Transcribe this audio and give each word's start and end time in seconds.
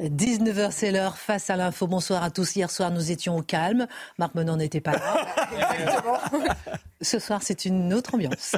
19h, 0.00 0.72
c'est 0.72 0.90
l'heure. 0.90 1.16
Face 1.16 1.50
à 1.50 1.56
l'info, 1.56 1.86
bonsoir 1.86 2.24
à 2.24 2.30
tous. 2.30 2.56
Hier 2.56 2.68
soir, 2.70 2.90
nous 2.90 3.12
étions 3.12 3.36
au 3.36 3.42
calme. 3.42 3.86
Marc 4.18 4.34
Menon 4.34 4.56
n'était 4.56 4.80
pas 4.80 4.92
là. 4.92 5.26
ce 7.00 7.20
soir, 7.20 7.42
c'est 7.42 7.64
une 7.64 7.94
autre 7.94 8.14
ambiance. 8.14 8.56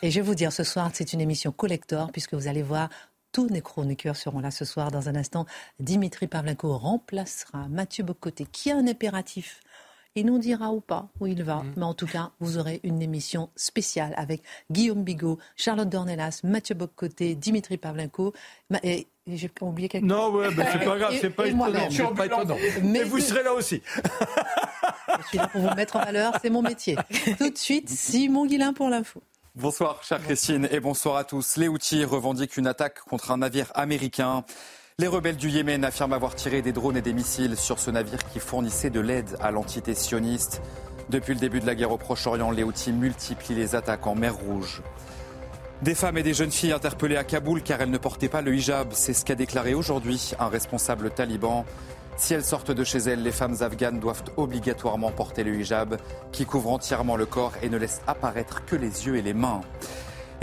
Et 0.00 0.10
je 0.10 0.20
vais 0.20 0.26
vous 0.26 0.34
dire, 0.34 0.52
ce 0.52 0.64
soir, 0.64 0.90
c'est 0.94 1.12
une 1.12 1.20
émission 1.20 1.52
collector, 1.52 2.10
puisque 2.10 2.32
vous 2.32 2.48
allez 2.48 2.62
voir, 2.62 2.88
tous 3.32 3.48
les 3.48 3.60
chroniqueurs 3.60 4.16
seront 4.16 4.40
là 4.40 4.50
ce 4.50 4.64
soir. 4.64 4.90
Dans 4.90 5.10
un 5.10 5.14
instant, 5.14 5.44
Dimitri 5.78 6.26
Pavlenko 6.26 6.78
remplacera 6.78 7.68
Mathieu 7.68 8.02
Bocoté, 8.04 8.46
qui 8.50 8.70
a 8.70 8.76
un 8.76 8.86
impératif. 8.86 9.60
Il 10.14 10.26
nous 10.26 10.38
dira 10.38 10.70
ou 10.72 10.80
pas 10.80 11.08
où 11.20 11.26
il 11.26 11.42
va. 11.42 11.62
Mais 11.76 11.84
en 11.84 11.94
tout 11.94 12.06
cas, 12.06 12.32
vous 12.38 12.58
aurez 12.58 12.80
une 12.84 13.00
émission 13.00 13.48
spéciale 13.56 14.12
avec 14.18 14.42
Guillaume 14.70 15.04
Bigot, 15.04 15.38
Charlotte 15.56 15.88
Dornelas, 15.88 16.40
Mathieu 16.44 16.74
Bocoté, 16.74 17.34
Dimitri 17.34 17.78
Pavlenko. 17.78 18.34
Et, 18.82 19.06
j'ai 19.26 19.50
oublié 19.62 19.88
quelque 19.88 20.04
Non, 20.04 20.30
ouais, 20.32 20.52
bah, 20.54 20.64
c'est 20.72 20.84
pas 20.84 20.98
grave, 20.98 21.14
c'est 21.20 21.30
pas 21.30 21.44
pas 21.44 22.26
étonnant. 22.26 22.56
Mais- 22.82 22.88
Mais 22.90 23.04
vous 23.04 23.20
serez 23.20 23.42
là 23.42 23.54
aussi. 23.54 23.80
Je 25.22 25.26
suis 25.28 25.38
là 25.38 25.48
pour 25.48 25.60
vous 25.62 25.74
mettre 25.76 25.96
en 25.96 26.00
valeur, 26.00 26.34
c'est 26.42 26.50
mon 26.50 26.60
métier. 26.62 26.96
Tout 27.38 27.50
de 27.50 27.56
suite, 27.58 27.88
Simon 27.88 28.46
Guillain 28.46 28.72
pour 28.72 28.88
l'info. 28.90 29.22
Bonsoir, 29.54 30.02
chère 30.02 30.22
Christine, 30.22 30.66
et 30.70 30.80
bonsoir 30.80 31.16
à 31.16 31.24
tous. 31.24 31.56
Les 31.56 31.68
Houthis 31.68 32.04
revendiquent 32.04 32.56
une 32.56 32.66
attaque 32.66 33.00
contre 33.00 33.30
un 33.30 33.36
navire 33.38 33.70
américain. 33.74 34.44
Les 34.98 35.06
rebelles 35.06 35.36
du 35.36 35.48
Yémen 35.48 35.84
affirment 35.84 36.12
avoir 36.12 36.34
tiré 36.34 36.60
des 36.60 36.72
drones 36.72 36.98
et 36.98 37.02
des 37.02 37.14
missiles 37.14 37.56
sur 37.56 37.78
ce 37.78 37.90
navire 37.90 38.18
qui 38.30 38.38
fournissait 38.38 38.90
de 38.90 39.00
l'aide 39.00 39.38
à 39.40 39.50
l'entité 39.50 39.94
sioniste. 39.94 40.60
Depuis 41.08 41.32
le 41.32 41.40
début 41.40 41.60
de 41.60 41.66
la 41.66 41.74
guerre 41.74 41.92
au 41.92 41.96
Proche-Orient, 41.96 42.50
les 42.50 42.62
Houthis 42.62 42.92
multiplient 42.92 43.54
les 43.54 43.74
attaques 43.74 44.06
en 44.06 44.14
mer 44.14 44.34
Rouge. 44.34 44.82
Des 45.80 45.94
femmes 45.94 46.18
et 46.18 46.22
des 46.22 46.34
jeunes 46.34 46.50
filles 46.50 46.72
interpellées 46.72 47.16
à 47.16 47.24
Kaboul 47.24 47.62
car 47.62 47.80
elles 47.80 47.90
ne 47.90 47.96
portaient 47.96 48.28
pas 48.28 48.42
le 48.42 48.54
hijab, 48.54 48.88
c'est 48.92 49.14
ce 49.14 49.24
qu'a 49.24 49.34
déclaré 49.34 49.72
aujourd'hui 49.72 50.32
un 50.38 50.48
responsable 50.48 51.10
taliban. 51.10 51.64
Si 52.18 52.34
elles 52.34 52.44
sortent 52.44 52.70
de 52.70 52.84
chez 52.84 52.98
elles, 52.98 53.22
les 53.22 53.32
femmes 53.32 53.56
afghanes 53.60 53.98
doivent 53.98 54.24
obligatoirement 54.36 55.10
porter 55.10 55.42
le 55.42 55.54
hijab 55.58 55.96
qui 56.32 56.44
couvre 56.44 56.70
entièrement 56.70 57.16
le 57.16 57.24
corps 57.24 57.54
et 57.62 57.70
ne 57.70 57.78
laisse 57.78 58.02
apparaître 58.06 58.66
que 58.66 58.76
les 58.76 59.06
yeux 59.06 59.16
et 59.16 59.22
les 59.22 59.34
mains. 59.34 59.62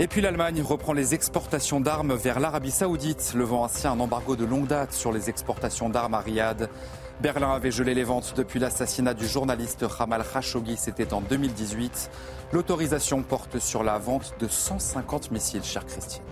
Et 0.00 0.06
puis 0.06 0.22
l'Allemagne 0.22 0.62
reprend 0.62 0.94
les 0.94 1.12
exportations 1.12 1.78
d'armes 1.78 2.14
vers 2.14 2.40
l'Arabie 2.40 2.70
saoudite, 2.70 3.34
levant 3.36 3.66
ainsi 3.66 3.86
un 3.86 4.00
embargo 4.00 4.34
de 4.34 4.46
longue 4.46 4.66
date 4.66 4.94
sur 4.94 5.12
les 5.12 5.28
exportations 5.28 5.90
d'armes 5.90 6.14
à 6.14 6.20
Riyad. 6.20 6.70
Berlin 7.20 7.50
avait 7.50 7.70
gelé 7.70 7.92
les 7.92 8.02
ventes 8.02 8.32
depuis 8.34 8.58
l'assassinat 8.58 9.12
du 9.12 9.28
journaliste 9.28 9.84
Jamal 9.98 10.24
Khashoggi, 10.24 10.78
c'était 10.78 11.12
en 11.12 11.20
2018. 11.20 12.10
L'autorisation 12.54 13.22
porte 13.22 13.58
sur 13.58 13.84
la 13.84 13.98
vente 13.98 14.32
de 14.40 14.48
150 14.48 15.32
missiles, 15.32 15.64
chère 15.64 15.84
Christine. 15.84 16.22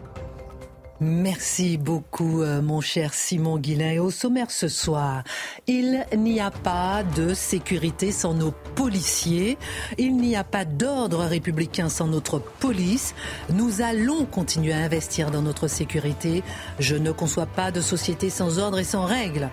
Merci 1.01 1.77
beaucoup, 1.77 2.43
euh, 2.43 2.61
mon 2.61 2.81
cher 2.81 3.15
Simon 3.15 3.59
Guillain. 3.59 4.03
Au 4.03 4.11
sommaire 4.11 4.51
ce 4.51 4.67
soir, 4.67 5.23
il 5.69 6.05
n'y 6.17 6.41
a 6.41 6.51
pas 6.51 7.05
de 7.05 7.35
sécurité 7.35 8.11
sans 8.11 8.35
nos 8.35 8.51
policiers. 8.75 9.59
Il 9.97 10.17
n'y 10.17 10.35
a 10.35 10.43
pas 10.43 10.65
d'ordre 10.65 11.21
républicain 11.21 11.89
sans 11.89 12.09
notre 12.09 12.41
police. 12.41 13.15
Nous 13.51 13.81
allons 13.81 14.25
continuer 14.25 14.73
à 14.73 14.79
investir 14.79 15.31
dans 15.31 15.43
notre 15.43 15.69
sécurité. 15.69 16.43
Je 16.81 16.97
ne 16.97 17.13
conçois 17.13 17.47
pas 17.47 17.71
de 17.71 17.81
société 17.81 18.29
sans 18.29 18.59
ordre 18.59 18.81
et 18.81 18.85
sans 18.85 19.05
règles. 19.05 19.51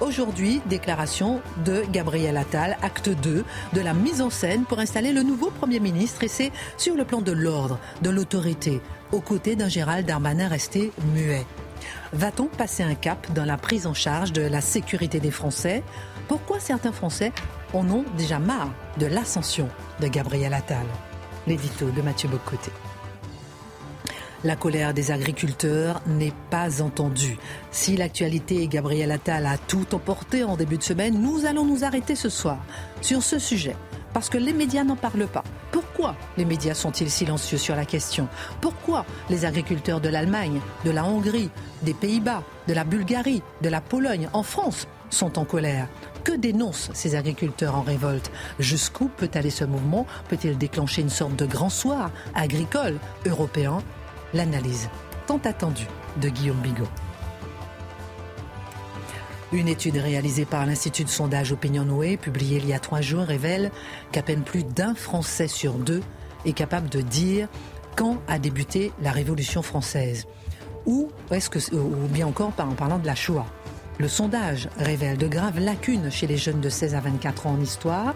Aujourd'hui, 0.00 0.62
déclaration 0.66 1.40
de 1.64 1.82
Gabriel 1.90 2.36
Attal, 2.36 2.76
acte 2.82 3.08
2 3.08 3.44
de 3.72 3.80
la 3.80 3.94
mise 3.94 4.22
en 4.22 4.30
scène 4.30 4.62
pour 4.64 4.78
installer 4.78 5.12
le 5.12 5.24
nouveau 5.24 5.50
Premier 5.50 5.80
ministre 5.80 6.22
et 6.22 6.28
c'est 6.28 6.52
sur 6.76 6.94
le 6.94 7.04
plan 7.04 7.20
de 7.20 7.32
l'ordre, 7.32 7.80
de 8.00 8.10
l'autorité, 8.10 8.80
aux 9.10 9.20
côtés 9.20 9.56
d'un 9.56 9.68
Gérald 9.68 10.06
Darmanin 10.06 10.46
resté 10.46 10.92
muet. 11.14 11.44
Va-t-on 12.12 12.46
passer 12.46 12.84
un 12.84 12.94
cap 12.94 13.32
dans 13.32 13.44
la 13.44 13.56
prise 13.56 13.88
en 13.88 13.94
charge 13.94 14.32
de 14.32 14.42
la 14.42 14.60
sécurité 14.60 15.18
des 15.18 15.32
Français? 15.32 15.82
Pourquoi 16.28 16.60
certains 16.60 16.92
Français 16.92 17.32
en 17.72 17.88
ont 17.90 18.04
déjà 18.16 18.38
marre 18.38 18.70
de 18.98 19.06
l'ascension 19.06 19.68
de 20.00 20.06
Gabriel 20.06 20.54
Attal? 20.54 20.86
L'édito 21.48 21.90
de 21.90 22.02
Mathieu 22.02 22.28
Bocoté. 22.28 22.70
La 24.44 24.54
colère 24.54 24.94
des 24.94 25.10
agriculteurs 25.10 26.00
n'est 26.06 26.32
pas 26.48 26.80
entendue. 26.80 27.36
Si 27.72 27.96
l'actualité 27.96 28.68
Gabriel 28.68 29.10
Attal 29.10 29.46
a 29.46 29.58
tout 29.58 29.96
emporté 29.96 30.44
en 30.44 30.56
début 30.56 30.78
de 30.78 30.82
semaine, 30.84 31.20
nous 31.20 31.44
allons 31.44 31.64
nous 31.64 31.82
arrêter 31.82 32.14
ce 32.14 32.28
soir 32.28 32.58
sur 33.00 33.24
ce 33.24 33.40
sujet. 33.40 33.74
Parce 34.14 34.28
que 34.28 34.38
les 34.38 34.52
médias 34.52 34.84
n'en 34.84 34.94
parlent 34.94 35.26
pas. 35.26 35.42
Pourquoi 35.72 36.14
les 36.36 36.44
médias 36.44 36.74
sont-ils 36.74 37.10
silencieux 37.10 37.58
sur 37.58 37.74
la 37.74 37.84
question? 37.84 38.28
Pourquoi 38.60 39.04
les 39.28 39.44
agriculteurs 39.44 40.00
de 40.00 40.08
l'Allemagne, 40.08 40.60
de 40.84 40.92
la 40.92 41.04
Hongrie, 41.04 41.50
des 41.82 41.94
Pays-Bas, 41.94 42.44
de 42.68 42.74
la 42.74 42.84
Bulgarie, 42.84 43.42
de 43.60 43.68
la 43.68 43.80
Pologne, 43.80 44.28
en 44.32 44.44
France, 44.44 44.86
sont 45.10 45.36
en 45.36 45.44
colère? 45.44 45.88
Que 46.22 46.32
dénoncent 46.36 46.90
ces 46.94 47.16
agriculteurs 47.16 47.74
en 47.74 47.82
révolte? 47.82 48.30
Jusqu'où 48.60 49.08
peut 49.08 49.30
aller 49.34 49.50
ce 49.50 49.64
mouvement? 49.64 50.06
Peut-il 50.28 50.56
déclencher 50.56 51.02
une 51.02 51.10
sorte 51.10 51.34
de 51.34 51.46
grand 51.46 51.70
soir 51.70 52.12
agricole 52.34 52.98
européen 53.26 53.82
L'analyse 54.34 54.90
tant 55.26 55.40
attendue 55.44 55.86
de 56.20 56.28
Guillaume 56.28 56.60
Bigot. 56.60 56.88
Une 59.52 59.68
étude 59.68 59.96
réalisée 59.96 60.44
par 60.44 60.66
l'Institut 60.66 61.04
de 61.04 61.08
sondage 61.08 61.52
Opinionway, 61.52 62.18
publiée 62.18 62.58
il 62.58 62.68
y 62.68 62.74
a 62.74 62.78
trois 62.78 63.00
jours, 63.00 63.22
révèle 63.22 63.70
qu'à 64.12 64.22
peine 64.22 64.42
plus 64.42 64.64
d'un 64.64 64.94
Français 64.94 65.48
sur 65.48 65.74
deux 65.74 66.02
est 66.44 66.52
capable 66.52 66.90
de 66.90 67.00
dire 67.00 67.48
quand 67.96 68.18
a 68.28 68.38
débuté 68.38 68.92
la 69.00 69.10
Révolution 69.10 69.62
française. 69.62 70.26
Ou, 70.84 71.10
est-ce 71.30 71.48
que, 71.48 71.74
ou 71.74 72.08
bien 72.08 72.26
encore 72.26 72.52
en 72.58 72.74
parlant 72.74 72.98
de 72.98 73.06
la 73.06 73.14
Shoah. 73.14 73.46
Le 73.98 74.08
sondage 74.08 74.68
révèle 74.78 75.16
de 75.16 75.26
graves 75.26 75.58
lacunes 75.58 76.10
chez 76.10 76.26
les 76.26 76.36
jeunes 76.36 76.60
de 76.60 76.68
16 76.68 76.94
à 76.94 77.00
24 77.00 77.46
ans 77.46 77.52
en 77.52 77.60
histoire. 77.60 78.14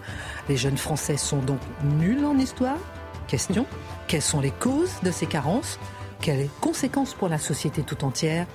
Les 0.48 0.56
jeunes 0.56 0.78
Français 0.78 1.16
sont 1.16 1.40
donc 1.40 1.58
nuls 1.98 2.24
en 2.24 2.38
histoire? 2.38 2.78
Question 3.26 3.66
quelles 4.12 4.20
sont 4.20 4.42
les 4.42 4.50
causes 4.50 4.92
de 5.02 5.10
ces 5.10 5.24
carences? 5.24 5.78
Quelles 6.22 6.48
conséquences 6.60 7.14
pour 7.14 7.28
la 7.28 7.36
société 7.36 7.82
tout 7.82 8.04
entière 8.04 8.46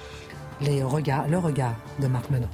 Le 0.61 0.85
regard 0.85 1.28
de 1.99 2.08
Marc 2.08 2.29
Menon? 2.29 2.47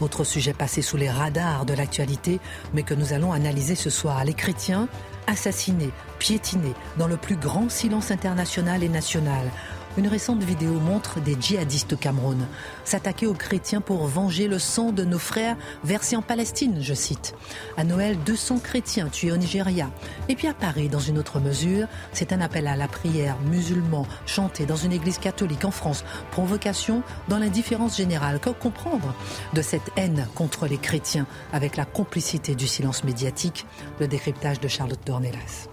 Autre 0.00 0.22
sujet 0.22 0.54
passé 0.54 0.82
sous 0.82 0.96
les 0.96 1.10
radars 1.10 1.66
de 1.66 1.74
l'actualité, 1.74 2.38
mais 2.72 2.84
que 2.84 2.94
nous 2.94 3.12
allons 3.12 3.32
analyser 3.32 3.74
ce 3.74 3.90
soir. 3.90 4.24
Les 4.24 4.34
chrétiens 4.34 4.88
assassinés, 5.26 5.90
piétinés, 6.20 6.74
dans 6.96 7.08
le 7.08 7.16
plus 7.16 7.34
grand 7.34 7.68
silence 7.68 8.12
international 8.12 8.84
et 8.84 8.88
national. 8.88 9.50
Une 9.96 10.06
récente 10.06 10.42
vidéo 10.44 10.74
montre 10.74 11.20
des 11.20 11.36
djihadistes 11.40 11.94
au 11.94 11.96
Cameroun 11.96 12.46
s'attaquer 12.84 13.26
aux 13.26 13.34
chrétiens 13.34 13.80
pour 13.80 14.06
venger 14.06 14.46
le 14.46 14.60
sang 14.60 14.92
de 14.92 15.04
nos 15.04 15.18
frères 15.18 15.56
versés 15.82 16.14
en 16.14 16.22
Palestine, 16.22 16.78
je 16.80 16.94
cite. 16.94 17.34
À 17.76 17.82
Noël, 17.82 18.16
200 18.24 18.60
chrétiens 18.60 19.08
tués 19.08 19.32
au 19.32 19.36
Nigeria. 19.36 19.90
Et 20.28 20.36
puis 20.36 20.46
à 20.46 20.54
Paris, 20.54 20.88
dans 20.88 21.00
une 21.00 21.18
autre 21.18 21.40
mesure, 21.40 21.88
c'est 22.12 22.32
un 22.32 22.40
appel 22.40 22.68
à 22.68 22.76
la 22.76 22.86
prière 22.86 23.36
musulman 23.40 24.06
chanté 24.26 24.64
dans 24.64 24.76
une 24.76 24.92
église 24.92 25.18
catholique 25.18 25.64
en 25.64 25.70
France. 25.72 26.04
Provocation 26.30 27.02
dans 27.28 27.38
l'indifférence 27.38 27.96
générale. 27.96 28.38
Que 28.38 28.50
comprendre 28.50 29.14
de 29.54 29.62
cette 29.62 29.90
haine 29.96 30.26
contre 30.34 30.66
les 30.66 30.78
chrétiens 30.78 31.26
avec 31.52 31.76
la 31.76 31.84
complicité 31.84 32.54
du 32.54 32.68
silence 32.68 33.02
médiatique? 33.02 33.66
Le 33.98 34.06
décryptage 34.06 34.60
de 34.60 34.68
Charlotte 34.68 35.00
Dornelas. 35.04 35.69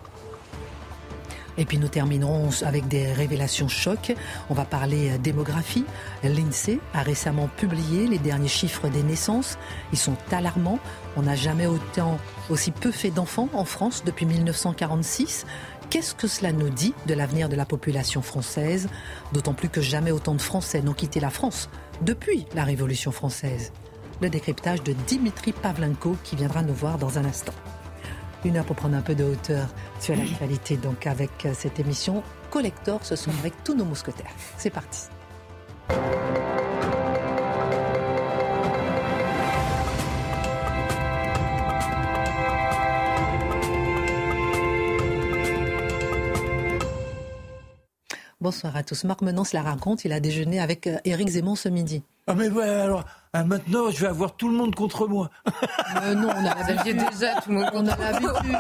Et 1.58 1.66
puis 1.66 1.78
nous 1.78 1.88
terminerons 1.88 2.50
avec 2.64 2.88
des 2.88 3.12
révélations 3.12 3.68
chocs. 3.68 4.14
On 4.50 4.54
va 4.54 4.66
parler 4.66 5.18
démographie. 5.18 5.86
L'INSEE 6.24 6.80
a 6.94 7.02
récemment 7.02 7.50
publié 7.58 8.08
les 8.08 8.20
derniers 8.20 8.48
chiffres 8.48 8.88
des 8.90 9.04
naissances. 9.04 9.58
Ils 9.92 9.98
sont 9.98 10.18
alarmants. 10.32 10.80
On 11.16 11.24
n'a 11.24 11.36
jamais 11.36 11.66
autant, 11.66 12.20
aussi 12.50 12.72
peu 12.72 12.92
fait 12.92 13.10
d'enfants 13.10 13.50
en 13.54 13.66
France 13.66 14.04
depuis 14.06 14.26
1946. 14.26 15.46
Qu'est-ce 15.90 16.14
que 16.14 16.28
cela 16.28 16.52
nous 16.52 16.70
dit 16.70 16.94
de 17.06 17.14
l'avenir 17.14 17.48
de 17.48 17.56
la 17.56 17.66
population 17.66 18.22
française? 18.22 18.90
D'autant 19.34 19.54
plus 19.54 19.70
que 19.70 19.82
jamais 19.82 20.12
autant 20.12 20.36
de 20.36 20.42
Français 20.42 20.82
n'ont 20.82 20.94
quitté 20.94 21.20
la 21.20 21.30
France 21.30 21.70
depuis 22.02 22.46
la 22.56 22.66
Révolution 22.66 23.12
française. 23.12 23.72
Le 24.22 24.30
décryptage 24.30 24.84
de 24.84 24.94
Dimitri 25.08 25.54
Pavlenko 25.54 26.18
qui 26.24 26.36
viendra 26.36 26.62
nous 26.62 26.74
voir 26.74 26.98
dans 26.98 27.18
un 27.18 27.26
instant. 27.26 27.54
Une 28.46 28.58
heure 28.58 28.66
pour 28.66 28.76
prendre 28.76 28.96
un 28.96 29.02
peu 29.02 29.16
de 29.16 29.24
hauteur 29.24 29.68
sur 30.00 30.16
l'actualité, 30.16 30.78
donc 30.78 31.08
avec 31.08 31.46
euh, 31.46 31.54
cette 31.54 31.80
émission 31.80 32.24
Collector 32.50 33.04
ce 33.04 33.16
soir 33.16 33.36
avec 33.40 33.64
tous 33.64 33.76
nos 33.76 33.86
mousquetaires. 33.86 34.32
C'est 34.58 34.70
parti. 34.70 35.08
Bonsoir 48.40 48.78
à 48.78 48.84
tous. 48.84 49.04
Marc 49.04 49.24
Menance 49.24 49.52
la 49.52 49.62
raconte, 49.62 50.06
il 50.06 50.14
a 50.14 50.20
déjeuné 50.20 50.62
avec 50.62 50.88
euh, 50.88 50.98
Éric 51.04 51.28
Zemmour 51.28 51.58
ce 51.58 51.68
midi. 51.70 52.04
Ah 52.28 52.34
mais 52.34 52.50
ouais, 52.50 52.64
alors 52.64 53.04
ah, 53.40 53.44
maintenant 53.44 53.92
je 53.92 54.02
vais 54.02 54.08
avoir 54.08 54.36
tout 54.36 54.50
le 54.50 54.56
monde 54.56 54.74
contre 54.74 55.08
moi. 55.08 55.30
Euh, 56.02 56.16
non, 56.16 56.30
on 56.30 56.46
a 56.46 56.56
l'habitude. 56.56 57.02
On 57.48 57.88
a 57.88 57.98
l'habitude. 57.98 58.58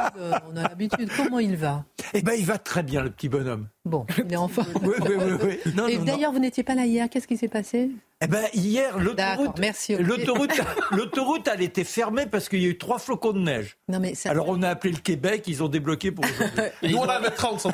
On 0.49 0.55
a 0.55 0.63
l'habitude. 0.63 1.09
Comment 1.15 1.39
il 1.39 1.55
va? 1.55 1.83
Eh 2.13 2.21
ben, 2.21 2.33
il 2.37 2.45
va 2.45 2.57
très 2.57 2.83
bien, 2.83 3.01
le 3.01 3.09
petit 3.09 3.29
bonhomme. 3.29 3.67
Bon, 3.87 4.05
il 4.17 4.31
est 4.31 4.37
enfin. 4.37 4.65
oui, 4.81 4.93
oui, 5.01 5.15
oui. 5.17 5.59
oui. 5.65 5.91
Et 5.91 5.97
d'ailleurs, 5.97 6.31
vous 6.31 6.39
n'étiez 6.39 6.63
pas 6.63 6.75
là 6.75 6.85
hier. 6.85 7.09
Qu'est-ce 7.09 7.27
qui 7.27 7.37
s'est 7.37 7.47
passé? 7.47 7.89
Eh 8.19 8.25
ben, 8.25 8.45
hier, 8.55 8.97
l'autoroute, 8.97 9.59
l'autoroute, 9.99 10.61
l'autoroute, 10.91 11.47
elle 11.53 11.61
était 11.61 11.83
fermée 11.83 12.25
parce 12.25 12.49
qu'il 12.49 12.63
y 12.63 12.65
a 12.65 12.69
eu 12.69 12.77
trois 12.79 12.97
flocons 12.97 13.31
de 13.31 13.41
neige. 13.41 13.77
Non, 13.89 13.99
mais 13.99 14.15
ça... 14.15 14.31
Alors 14.31 14.47
on 14.49 14.63
a 14.63 14.69
appelé 14.69 14.91
le 14.91 14.99
Québec, 14.99 15.43
ils 15.45 15.61
ont 15.61 15.67
débloqué 15.67 16.11
pour 16.11 16.25
Nous, 16.81 16.97
on 16.97 17.03
avait 17.03 17.29
30 17.29 17.59
cm. 17.59 17.73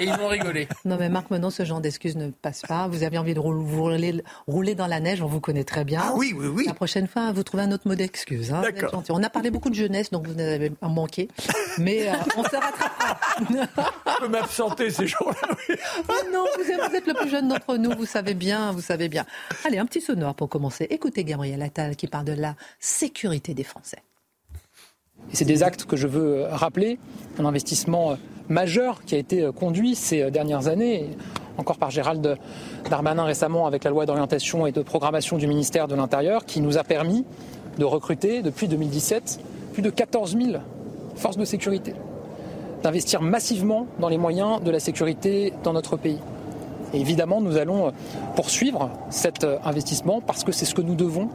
Et 0.00 0.06
ils 0.06 0.12
ont 0.14 0.26
rigolé. 0.26 0.66
Non, 0.84 0.96
mais 0.98 1.08
Marc, 1.08 1.30
maintenant, 1.30 1.50
ce 1.50 1.64
genre 1.64 1.80
d'excuses 1.80 2.16
ne 2.16 2.30
passe 2.30 2.62
pas. 2.62 2.88
Vous 2.88 3.04
aviez 3.04 3.20
envie 3.20 3.34
de 3.34 3.38
rouler, 3.38 4.20
rouler 4.48 4.74
dans 4.74 4.88
la 4.88 4.98
neige, 4.98 5.22
on 5.22 5.28
vous 5.28 5.38
connaît 5.40 5.62
très 5.62 5.84
bien. 5.84 6.00
Ah 6.02 6.12
oui, 6.16 6.34
oui, 6.36 6.48
oui. 6.48 6.64
La 6.66 6.74
prochaine 6.74 7.06
fois, 7.06 7.30
vous 7.30 7.44
trouvez 7.44 7.62
un 7.62 7.70
autre 7.70 7.86
mot 7.86 7.94
d'excuse. 7.94 8.52
Hein, 8.52 8.62
D'accord. 8.62 9.04
On 9.10 9.22
a 9.22 9.30
parlé 9.30 9.52
beaucoup 9.52 9.70
de 9.70 9.76
jeunesse, 9.76 10.10
donc 10.10 10.26
vous 10.26 10.34
en 10.34 10.38
avez 10.40 10.72
manqué. 10.82 11.28
Mais 11.78 12.08
euh, 12.08 12.14
on 12.36 12.42
se 12.42 12.56
rattrapera. 12.56 13.20
Je 13.48 14.20
peux 14.20 14.28
m'absenter 14.28 14.90
ces 15.06 15.12
jours-là. 15.12 15.48
Oui. 15.68 15.76
Oh 16.08 16.12
non, 16.32 16.44
vous 16.56 16.94
êtes, 16.94 17.06
le 17.06 17.14
plus 17.14 17.30
jeune 17.30 17.48
d'entre 17.48 17.76
nous, 17.76 17.90
vous 17.96 18.06
savez 18.06 18.34
bien, 18.34 18.72
vous 18.72 18.80
savez 18.80 19.08
bien. 19.08 19.24
Allez, 19.64 19.78
un 19.78 19.86
petit 19.86 20.00
sonore 20.00 20.34
pour 20.34 20.48
commencer. 20.48 20.86
Écoutez 20.90 21.24
Gabriel 21.24 21.62
Attal 21.62 21.96
qui 21.96 22.06
parle 22.06 22.24
de 22.24 22.32
la 22.32 22.54
sécurité 22.78 23.54
des 23.54 23.64
Français. 23.64 23.98
C'est 25.32 25.44
des 25.44 25.62
actes 25.62 25.84
que 25.84 25.96
je 25.96 26.06
veux 26.06 26.44
rappeler, 26.44 26.98
un 27.38 27.44
investissement 27.44 28.16
majeur 28.48 29.02
qui 29.04 29.14
a 29.14 29.18
été 29.18 29.48
conduit 29.56 29.94
ces 29.94 30.30
dernières 30.30 30.68
années, 30.68 31.10
encore 31.56 31.78
par 31.78 31.90
Gérald 31.90 32.38
Darmanin 32.88 33.24
récemment 33.24 33.66
avec 33.66 33.82
la 33.82 33.90
loi 33.90 34.06
d'orientation 34.06 34.66
et 34.66 34.72
de 34.72 34.82
programmation 34.82 35.36
du 35.38 35.46
ministère 35.46 35.88
de 35.88 35.94
l'Intérieur, 35.94 36.44
qui 36.44 36.60
nous 36.60 36.78
a 36.78 36.84
permis 36.84 37.24
de 37.78 37.84
recruter 37.84 38.42
depuis 38.42 38.68
2017 38.68 39.40
plus 39.72 39.82
de 39.82 39.90
14 39.90 40.36
000 40.36 40.58
forces 41.16 41.38
de 41.38 41.44
sécurité, 41.44 41.94
d'investir 42.82 43.22
massivement 43.22 43.86
dans 43.98 44.08
les 44.08 44.18
moyens 44.18 44.62
de 44.62 44.70
la 44.70 44.80
sécurité 44.80 45.52
dans 45.62 45.72
notre 45.72 45.96
pays. 45.96 46.18
Évidemment, 46.92 47.40
nous 47.40 47.56
allons 47.56 47.92
poursuivre 48.36 48.90
cet 49.10 49.44
investissement 49.64 50.20
parce 50.20 50.44
que 50.44 50.52
c'est 50.52 50.64
ce 50.64 50.74
que 50.74 50.82
nous 50.82 50.94
devons 50.94 51.28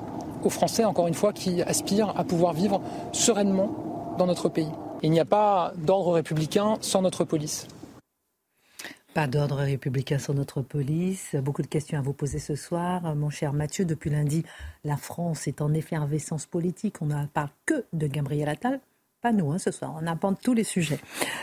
aux 0.43 0.49
Français, 0.49 0.85
encore 0.85 1.07
une 1.07 1.13
fois, 1.13 1.33
qui 1.33 1.61
aspirent 1.61 2.13
à 2.17 2.23
pouvoir 2.23 2.53
vivre 2.53 2.81
sereinement 3.11 4.15
dans 4.17 4.25
notre 4.25 4.49
pays. 4.49 4.69
Il 5.03 5.11
n'y 5.11 5.19
a 5.19 5.25
pas 5.25 5.73
d'ordre 5.77 6.13
républicain 6.13 6.77
sans 6.81 7.01
notre 7.01 7.23
police. 7.23 7.67
Pas 9.13 9.27
d'ordre 9.27 9.57
républicain 9.57 10.19
sans 10.19 10.33
notre 10.33 10.61
police. 10.61 11.35
Beaucoup 11.35 11.61
de 11.61 11.67
questions 11.67 11.97
à 11.97 12.01
vous 12.01 12.13
poser 12.13 12.39
ce 12.39 12.55
soir. 12.55 13.13
Mon 13.15 13.29
cher 13.29 13.51
Mathieu, 13.51 13.83
depuis 13.83 14.09
lundi, 14.09 14.43
la 14.85 14.95
France 14.95 15.47
est 15.47 15.61
en 15.61 15.73
effervescence 15.73 16.45
politique. 16.45 17.01
On 17.01 17.07
ne 17.07 17.25
parle 17.25 17.49
que 17.65 17.83
de 17.91 18.07
Gabriel 18.07 18.47
Attal 18.47 18.79
pas 19.21 19.31
nous 19.31 19.51
hein, 19.51 19.59
ce 19.59 19.69
soir, 19.71 19.93
on 20.01 20.07
apporte 20.07 20.41
tous 20.41 20.53
les 20.53 20.63
sujets. 20.63 20.99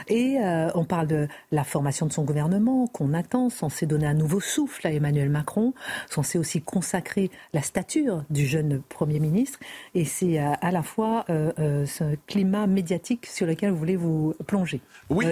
Et 0.09 0.39
euh, 0.43 0.69
on 0.75 0.85
parle 0.85 1.07
de 1.07 1.29
la 1.53 1.63
formation 1.63 2.07
de 2.07 2.13
son 2.13 2.25
gouvernement 2.25 2.89
qu'on 2.89 3.15
attend, 3.15 3.51
censé 3.51 3.87
donner 3.87 4.07
un 4.07 4.15
nouveau 4.15 4.41
souffle 4.41 4.87
à 4.87 4.93
Emmanuel 4.93 5.31
Macron, 5.31 5.75
censé 6.11 6.39
aussi 6.39 6.61
consacrer 6.61 7.31
la 7.53 7.63
stature 7.63 8.25
du 8.31 8.47
jeune 8.47 8.83
Premier 8.89 9.21
ministre. 9.21 9.61
Et 9.95 10.05
c'est 10.05 10.41
euh, 10.41 10.53
à 10.61 10.73
la 10.73 10.83
fois 10.83 11.25
euh, 11.31 11.87
ce 11.87 12.17
climat 12.27 12.67
médiatique 12.67 13.27
sur 13.27 13.47
lequel 13.47 13.71
vous 13.71 13.77
voulez 13.77 13.97
vous 13.97 14.35
plonger? 14.47 14.81
Oui, 15.09 15.27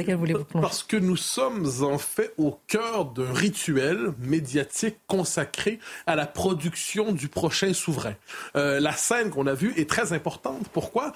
parce 0.52 0.84
que 0.84 0.96
nous 0.96 1.16
sommes 1.16 1.68
en 1.82 1.98
fait 1.98 2.32
au 2.38 2.58
cœur 2.68 3.06
d'un 3.06 3.32
rituel 3.32 4.12
médiatique 4.20 4.98
consacré 5.08 5.80
à 6.06 6.14
la 6.14 6.26
production 6.26 7.12
du 7.12 7.28
prochain 7.28 7.72
souverain. 7.72 8.14
la 8.54 8.92
scène 8.92 9.30
qu'on 9.30 9.46
a 9.46 9.54
vue 9.54 9.72
est 9.76 9.88
très 9.88 10.12
importante. 10.12 10.68
Pourquoi? 10.72 11.12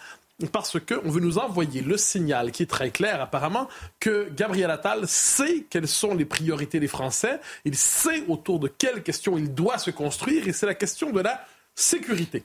Parce 0.48 0.78
qu'on 0.80 1.10
veut 1.10 1.20
nous 1.20 1.38
envoyer 1.38 1.80
le 1.82 1.96
signal 1.96 2.52
qui 2.52 2.62
est 2.62 2.70
très 2.70 2.90
clair 2.90 3.20
apparemment 3.20 3.68
que 3.98 4.28
Gabriel 4.34 4.70
Attal 4.70 5.06
sait 5.06 5.66
quelles 5.68 5.88
sont 5.88 6.14
les 6.14 6.24
priorités 6.24 6.80
des 6.80 6.88
Français, 6.88 7.40
il 7.64 7.76
sait 7.76 8.24
autour 8.28 8.58
de 8.58 8.68
quelles 8.68 9.02
questions 9.02 9.38
il 9.38 9.54
doit 9.54 9.78
se 9.78 9.90
construire 9.90 10.46
et 10.48 10.52
c'est 10.52 10.66
la 10.66 10.74
question 10.74 11.10
de 11.10 11.20
la 11.20 11.44
sécurité. 11.74 12.44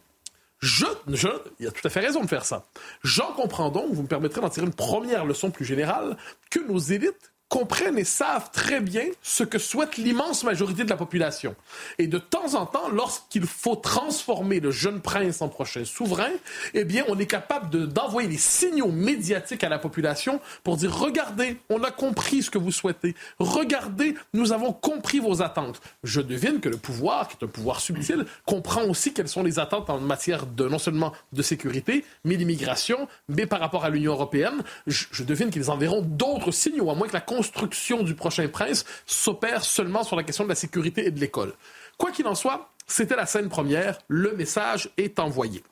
Je, 0.59 0.85
je, 1.09 1.27
il 1.59 1.67
a 1.67 1.71
tout 1.71 1.85
à 1.85 1.89
fait 1.89 1.99
raison 1.99 2.21
de 2.21 2.27
faire 2.27 2.45
ça. 2.45 2.65
J'en 3.03 3.33
comprends 3.33 3.69
donc, 3.69 3.91
vous 3.91 4.03
me 4.03 4.07
permettrez 4.07 4.41
d'en 4.41 4.49
tirer 4.49 4.65
une 4.65 4.73
première 4.73 5.25
leçon 5.25 5.51
plus 5.51 5.65
générale, 5.65 6.17
que 6.49 6.59
nos 6.59 6.79
élites 6.79 7.31
comprennent 7.49 7.97
et 7.97 8.03
savent 8.03 8.49
très 8.51 8.81
bien 8.81 9.05
ce 9.21 9.43
que 9.43 9.59
souhaite 9.59 9.97
l'immense 9.97 10.43
majorité 10.43 10.83
de 10.83 10.89
la 10.89 10.97
population. 10.97 11.55
Et 11.97 12.07
de 12.07 12.17
temps 12.17 12.55
en 12.55 12.65
temps, 12.65 12.89
lorsqu'il 12.89 13.45
faut 13.45 13.75
transformer 13.75 14.59
le 14.59 14.71
jeune 14.71 14.99
prince 15.01 15.41
en 15.41 15.47
prochain 15.47 15.85
souverain, 15.85 16.31
eh 16.73 16.83
bien, 16.83 17.03
on 17.07 17.17
est 17.19 17.25
capable 17.25 17.87
d'envoyer 17.87 18.27
des 18.27 18.37
signaux 18.37 18.91
médiatiques 18.91 19.63
à 19.63 19.69
la 19.69 19.79
population 19.79 20.39
pour 20.63 20.77
dire, 20.77 20.95
regardez, 20.97 21.57
on 21.69 21.83
a 21.83 21.91
compris 21.91 22.43
ce 22.43 22.49
que 22.49 22.57
vous 22.57 22.71
souhaitez. 22.71 23.15
Regardez, 23.39 24.15
nous 24.33 24.51
avons 24.51 24.73
compris 24.73 25.19
vos 25.19 25.41
attentes. 25.41 25.81
Je 26.03 26.21
devine 26.21 26.59
que 26.59 26.69
le 26.69 26.77
pouvoir, 26.77 27.27
qui 27.27 27.37
est 27.39 27.45
un 27.45 27.49
pouvoir 27.49 27.79
subtil, 27.79 28.25
comprend 28.45 28.83
aussi 28.83 29.13
quelles 29.13 29.27
sont 29.27 29.43
les 29.43 29.59
attentes 29.59 29.89
en 29.89 29.99
matière 29.99 30.45
de 30.45 30.67
non 30.67 30.79
seulement 30.79 31.13
de 31.33 31.41
sécurité, 31.41 32.05
mais 32.23 32.37
d'immigration, 32.37 33.07
mais 33.29 33.45
par 33.45 33.59
rapport 33.59 33.85
à 33.85 33.89
l'Union 33.89 34.13
européenne. 34.13 34.63
Je, 34.87 35.23
devine 35.23 35.49
qu'ils 35.49 35.71
enverront 35.71 36.01
d'autres 36.01 36.51
signaux, 36.51 36.89
à 36.89 36.95
moins 36.95 37.07
que 37.07 37.13
la 37.13 37.21
construction 37.35 38.03
du 38.03 38.15
prochain 38.15 38.47
prince 38.47 38.85
s'opère 39.05 39.63
seulement 39.63 40.03
sur 40.03 40.15
la 40.15 40.23
question 40.23 40.43
de 40.45 40.49
la 40.49 40.55
sécurité 40.55 41.05
et 41.05 41.11
de 41.11 41.19
l'école. 41.19 41.53
Quoi 41.97 42.11
qu'il 42.11 42.27
en 42.27 42.35
soit, 42.35 42.69
c'était 42.87 43.15
la 43.15 43.25
scène 43.25 43.49
première, 43.49 43.99
le 44.07 44.33
message 44.35 44.89
est 44.97 45.19
envoyé. 45.19 45.63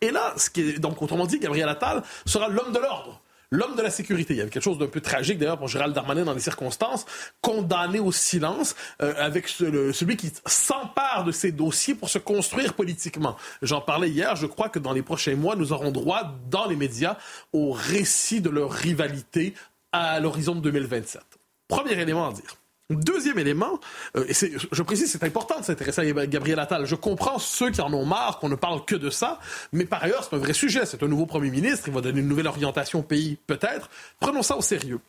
Et 0.00 0.10
là, 0.10 0.34
ce 0.36 0.50
qui 0.50 0.60
est, 0.62 0.78
donc 0.78 1.00
autrement 1.02 1.26
dit, 1.26 1.38
Gabriel 1.38 1.68
Attal 1.68 2.02
sera 2.26 2.48
l'homme 2.48 2.72
de 2.72 2.78
l'ordre. 2.78 3.20
L'homme 3.52 3.76
de 3.76 3.82
la 3.82 3.90
sécurité. 3.90 4.34
Il 4.34 4.38
y 4.38 4.40
avait 4.40 4.50
quelque 4.50 4.64
chose 4.64 4.78
d'un 4.78 4.88
peu 4.88 5.00
tragique 5.00 5.38
d'ailleurs 5.38 5.58
pour 5.58 5.68
Gérald 5.68 5.94
Darmanin 5.94 6.24
dans 6.24 6.34
les 6.34 6.40
circonstances, 6.40 7.06
condamné 7.40 8.00
au 8.00 8.10
silence 8.10 8.74
euh, 9.00 9.14
avec 9.18 9.46
celui 9.46 10.16
qui 10.16 10.32
s'empare 10.46 11.22
de 11.24 11.30
ces 11.30 11.52
dossiers 11.52 11.94
pour 11.94 12.08
se 12.08 12.18
construire 12.18 12.74
politiquement. 12.74 13.36
J'en 13.62 13.80
parlais 13.80 14.10
hier, 14.10 14.34
je 14.34 14.46
crois 14.46 14.68
que 14.68 14.80
dans 14.80 14.92
les 14.92 15.02
prochains 15.02 15.36
mois, 15.36 15.54
nous 15.54 15.72
aurons 15.72 15.92
droit 15.92 16.34
dans 16.50 16.66
les 16.66 16.74
médias 16.74 17.16
au 17.52 17.70
récit 17.70 18.40
de 18.40 18.50
leur 18.50 18.72
rivalité 18.72 19.54
à 19.92 20.20
l'horizon 20.20 20.54
de 20.54 20.60
2027. 20.60 21.22
Premier 21.68 21.92
élément 21.92 22.28
à 22.28 22.32
dire. 22.32 22.56
Deuxième 22.88 23.36
élément, 23.40 23.80
euh, 24.16 24.24
et 24.28 24.32
je 24.70 24.82
précise, 24.84 25.10
c'est 25.10 25.24
important 25.24 25.58
de 25.58 25.64
s'intéresser 25.64 26.12
à 26.16 26.26
Gabriel 26.28 26.60
Attal. 26.60 26.86
Je 26.86 26.94
comprends 26.94 27.40
ceux 27.40 27.70
qui 27.70 27.80
en 27.80 27.92
ont 27.92 28.06
marre 28.06 28.38
qu'on 28.38 28.48
ne 28.48 28.54
parle 28.54 28.84
que 28.84 28.94
de 28.94 29.10
ça, 29.10 29.40
mais 29.72 29.86
par 29.86 30.04
ailleurs, 30.04 30.22
c'est 30.22 30.36
un 30.36 30.38
vrai 30.38 30.52
sujet. 30.52 30.86
C'est 30.86 31.02
un 31.02 31.08
nouveau 31.08 31.26
Premier 31.26 31.50
ministre, 31.50 31.88
il 31.88 31.94
va 31.94 32.00
donner 32.00 32.20
une 32.20 32.28
nouvelle 32.28 32.46
orientation 32.46 33.00
au 33.00 33.02
pays, 33.02 33.38
peut-être. 33.48 33.90
Prenons 34.20 34.42
ça 34.42 34.56
au 34.56 34.62
sérieux. 34.62 35.00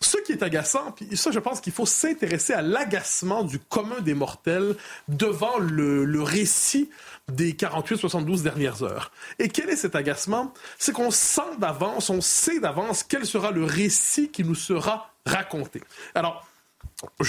Ce 0.00 0.16
qui 0.18 0.32
est 0.32 0.42
agaçant, 0.42 0.92
puis 0.92 1.14
ça, 1.14 1.30
je 1.30 1.38
pense 1.38 1.60
qu'il 1.60 1.74
faut 1.74 1.84
s'intéresser 1.84 2.54
à 2.54 2.62
l'agacement 2.62 3.42
du 3.42 3.58
commun 3.58 4.00
des 4.00 4.14
mortels 4.14 4.74
devant 5.08 5.58
le, 5.58 6.06
le 6.06 6.22
récit 6.22 6.88
des 7.32 7.52
48-72 7.52 8.42
dernières 8.42 8.82
heures. 8.82 9.10
Et 9.38 9.48
quel 9.48 9.70
est 9.70 9.76
cet 9.76 9.96
agacement? 9.96 10.52
C'est 10.78 10.92
qu'on 10.92 11.10
sent 11.10 11.56
d'avance, 11.58 12.10
on 12.10 12.20
sait 12.20 12.60
d'avance 12.60 13.02
quel 13.02 13.26
sera 13.26 13.50
le 13.50 13.64
récit 13.64 14.30
qui 14.30 14.44
nous 14.44 14.54
sera 14.54 15.10
raconté. 15.26 15.82
Alors, 16.14 16.46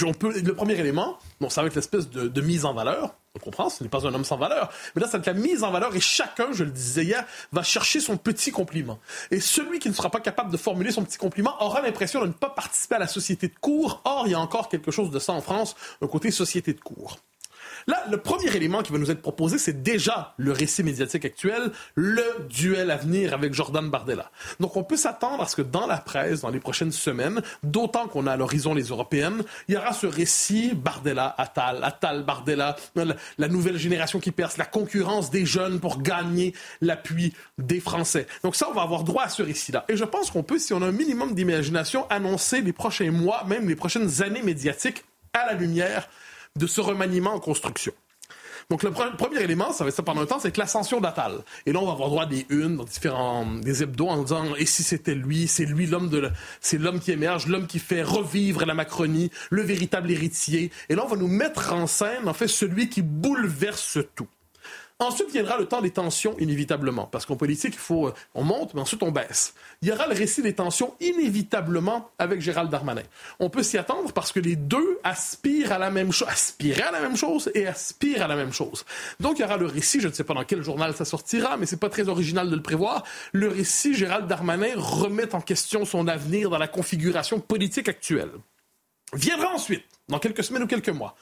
on 0.04 0.12
peut, 0.12 0.40
le 0.40 0.54
premier 0.54 0.78
élément, 0.78 1.18
bon, 1.40 1.48
ça 1.48 1.62
va 1.62 1.68
être 1.68 1.74
l'espèce 1.74 2.08
de, 2.10 2.40
mise 2.40 2.64
en 2.64 2.74
valeur. 2.74 3.14
On 3.34 3.38
comprend, 3.38 3.68
ce 3.68 3.82
n'est 3.82 3.90
pas 3.90 4.06
un 4.06 4.14
homme 4.14 4.24
sans 4.24 4.38
valeur. 4.38 4.70
Mais 4.94 5.02
là, 5.02 5.08
c'est 5.10 5.26
la 5.26 5.34
mise 5.34 5.62
en 5.62 5.70
valeur 5.70 5.94
et 5.94 6.00
chacun, 6.00 6.48
je 6.52 6.64
le 6.64 6.70
disais 6.70 7.04
hier, 7.04 7.24
va 7.52 7.62
chercher 7.62 8.00
son 8.00 8.16
petit 8.16 8.50
compliment. 8.50 8.98
Et 9.30 9.40
celui 9.40 9.78
qui 9.78 9.88
ne 9.88 9.94
sera 9.94 10.10
pas 10.10 10.20
capable 10.20 10.50
de 10.50 10.56
formuler 10.56 10.90
son 10.90 11.04
petit 11.04 11.18
compliment 11.18 11.54
aura 11.62 11.82
l'impression 11.82 12.22
de 12.22 12.28
ne 12.28 12.32
pas 12.32 12.48
participer 12.48 12.94
à 12.94 12.98
la 12.98 13.08
société 13.08 13.48
de 13.48 13.54
cours. 13.60 14.00
Or, 14.04 14.22
il 14.26 14.30
y 14.30 14.34
a 14.34 14.40
encore 14.40 14.68
quelque 14.68 14.90
chose 14.90 15.10
de 15.10 15.18
ça 15.18 15.32
en 15.32 15.42
France, 15.42 15.76
un 16.00 16.06
côté 16.06 16.30
société 16.30 16.72
de 16.72 16.80
cours. 16.80 17.18
Là, 17.86 18.04
le 18.10 18.16
premier 18.18 18.54
élément 18.54 18.82
qui 18.82 18.92
va 18.92 18.98
nous 18.98 19.10
être 19.10 19.22
proposé, 19.22 19.58
c'est 19.58 19.82
déjà 19.82 20.34
le 20.36 20.52
récit 20.52 20.82
médiatique 20.82 21.24
actuel, 21.24 21.70
le 21.94 22.24
duel 22.48 22.90
à 22.90 22.96
venir 22.96 23.34
avec 23.34 23.54
Jordan 23.54 23.88
Bardella. 23.90 24.30
Donc, 24.60 24.76
on 24.76 24.84
peut 24.84 24.96
s'attendre 24.96 25.42
à 25.42 25.46
ce 25.46 25.56
que 25.56 25.62
dans 25.62 25.86
la 25.86 25.98
presse, 25.98 26.40
dans 26.40 26.50
les 26.50 26.60
prochaines 26.60 26.92
semaines, 26.92 27.42
d'autant 27.62 28.08
qu'on 28.08 28.26
a 28.26 28.32
à 28.32 28.36
l'horizon 28.36 28.74
les 28.74 28.84
européennes, 28.84 29.42
il 29.68 29.74
y 29.74 29.78
aura 29.78 29.92
ce 29.92 30.06
récit 30.06 30.72
Bardella, 30.74 31.34
Attal, 31.38 31.82
Attal, 31.82 32.24
Bardella, 32.24 32.76
la 33.38 33.48
nouvelle 33.48 33.78
génération 33.78 34.20
qui 34.20 34.32
perce, 34.32 34.56
la 34.56 34.64
concurrence 34.64 35.30
des 35.30 35.46
jeunes 35.46 35.80
pour 35.80 36.02
gagner 36.02 36.54
l'appui 36.80 37.34
des 37.58 37.80
Français. 37.80 38.26
Donc 38.42 38.56
ça, 38.56 38.68
on 38.70 38.74
va 38.74 38.82
avoir 38.82 39.04
droit 39.04 39.24
à 39.24 39.28
ce 39.28 39.42
récit-là. 39.42 39.84
Et 39.88 39.96
je 39.96 40.04
pense 40.04 40.30
qu'on 40.30 40.42
peut, 40.42 40.58
si 40.58 40.72
on 40.72 40.82
a 40.82 40.86
un 40.86 40.92
minimum 40.92 41.34
d'imagination, 41.34 42.06
annoncer 42.10 42.60
les 42.60 42.72
prochains 42.72 43.10
mois, 43.10 43.44
même 43.44 43.68
les 43.68 43.76
prochaines 43.76 44.22
années 44.22 44.42
médiatiques 44.42 45.04
à 45.32 45.46
la 45.46 45.52
lumière 45.54 46.08
de 46.56 46.66
ce 46.66 46.80
remaniement 46.80 47.34
en 47.34 47.40
construction. 47.40 47.92
Donc 48.68 48.82
le 48.82 48.90
premier 48.90 49.42
élément, 49.42 49.72
ça 49.72 49.84
va 49.84 49.88
être 49.90 49.96
ça 49.96 50.02
pendant 50.02 50.22
un 50.22 50.26
temps, 50.26 50.40
c'est 50.40 50.56
l'ascension 50.56 51.00
d'Atal. 51.00 51.38
Et 51.66 51.72
là, 51.72 51.78
on 51.80 51.86
va 51.86 51.92
avoir 51.92 52.08
droit 52.08 52.24
à 52.24 52.26
des 52.26 52.46
unes 52.48 52.76
dans 52.76 52.84
différents 52.84 53.46
des 53.46 53.84
hebdos 53.84 54.08
en 54.08 54.22
disant 54.22 54.56
et 54.56 54.66
si 54.66 54.82
c'était 54.82 55.14
lui, 55.14 55.46
c'est 55.46 55.64
lui 55.64 55.86
l'homme 55.86 56.08
de 56.08 56.30
c'est 56.60 56.78
l'homme 56.78 56.98
qui 56.98 57.12
émerge, 57.12 57.46
l'homme 57.46 57.68
qui 57.68 57.78
fait 57.78 58.02
revivre 58.02 58.66
la 58.66 58.74
Macronie, 58.74 59.30
le 59.50 59.62
véritable 59.62 60.10
héritier. 60.10 60.72
Et 60.88 60.96
là, 60.96 61.04
on 61.04 61.08
va 61.08 61.16
nous 61.16 61.28
mettre 61.28 61.72
en 61.72 61.86
scène 61.86 62.28
en 62.28 62.34
fait 62.34 62.48
celui 62.48 62.88
qui 62.88 63.02
bouleverse 63.02 63.98
tout. 64.16 64.26
Ensuite 64.98 65.30
viendra 65.30 65.58
le 65.58 65.66
temps 65.66 65.82
des 65.82 65.90
tensions, 65.90 66.38
inévitablement, 66.38 67.04
parce 67.04 67.26
qu'en 67.26 67.36
politique, 67.36 67.74
il 67.74 67.78
faut, 67.78 68.08
euh, 68.08 68.14
on 68.34 68.44
monte, 68.44 68.72
mais 68.72 68.80
ensuite 68.80 69.02
on 69.02 69.10
baisse. 69.10 69.52
Il 69.82 69.88
y 69.88 69.92
aura 69.92 70.06
le 70.06 70.14
récit 70.14 70.40
des 70.40 70.54
tensions, 70.54 70.94
inévitablement, 71.00 72.10
avec 72.18 72.40
Gérald 72.40 72.70
Darmanin. 72.70 73.02
On 73.38 73.50
peut 73.50 73.62
s'y 73.62 73.76
attendre 73.76 74.10
parce 74.14 74.32
que 74.32 74.40
les 74.40 74.56
deux 74.56 74.98
aspirent 75.04 75.72
à 75.72 75.78
la 75.78 75.90
même 75.90 76.12
chose, 76.12 76.28
aspirent 76.30 76.86
à 76.88 76.92
la 76.92 77.02
même 77.02 77.14
chose 77.14 77.50
et 77.54 77.66
aspirent 77.66 78.22
à 78.22 78.26
la 78.26 78.36
même 78.36 78.54
chose. 78.54 78.86
Donc 79.20 79.38
il 79.38 79.42
y 79.42 79.44
aura 79.44 79.58
le 79.58 79.66
récit, 79.66 80.00
je 80.00 80.08
ne 80.08 80.14
sais 80.14 80.24
pas 80.24 80.32
dans 80.32 80.44
quel 80.44 80.62
journal 80.62 80.96
ça 80.96 81.04
sortira, 81.04 81.58
mais 81.58 81.66
c'est 81.66 81.76
pas 81.76 81.90
très 81.90 82.08
original 82.08 82.48
de 82.48 82.56
le 82.56 82.62
prévoir. 82.62 83.04
Le 83.32 83.48
récit, 83.48 83.92
Gérald 83.92 84.26
Darmanin 84.26 84.72
remet 84.76 85.34
en 85.34 85.42
question 85.42 85.84
son 85.84 86.08
avenir 86.08 86.48
dans 86.48 86.58
la 86.58 86.68
configuration 86.68 87.38
politique 87.38 87.90
actuelle. 87.90 88.30
Viendra 89.12 89.52
ensuite, 89.52 89.84
dans 90.08 90.18
quelques 90.18 90.42
semaines 90.42 90.62
ou 90.62 90.66
quelques 90.66 90.88
mois, 90.88 91.16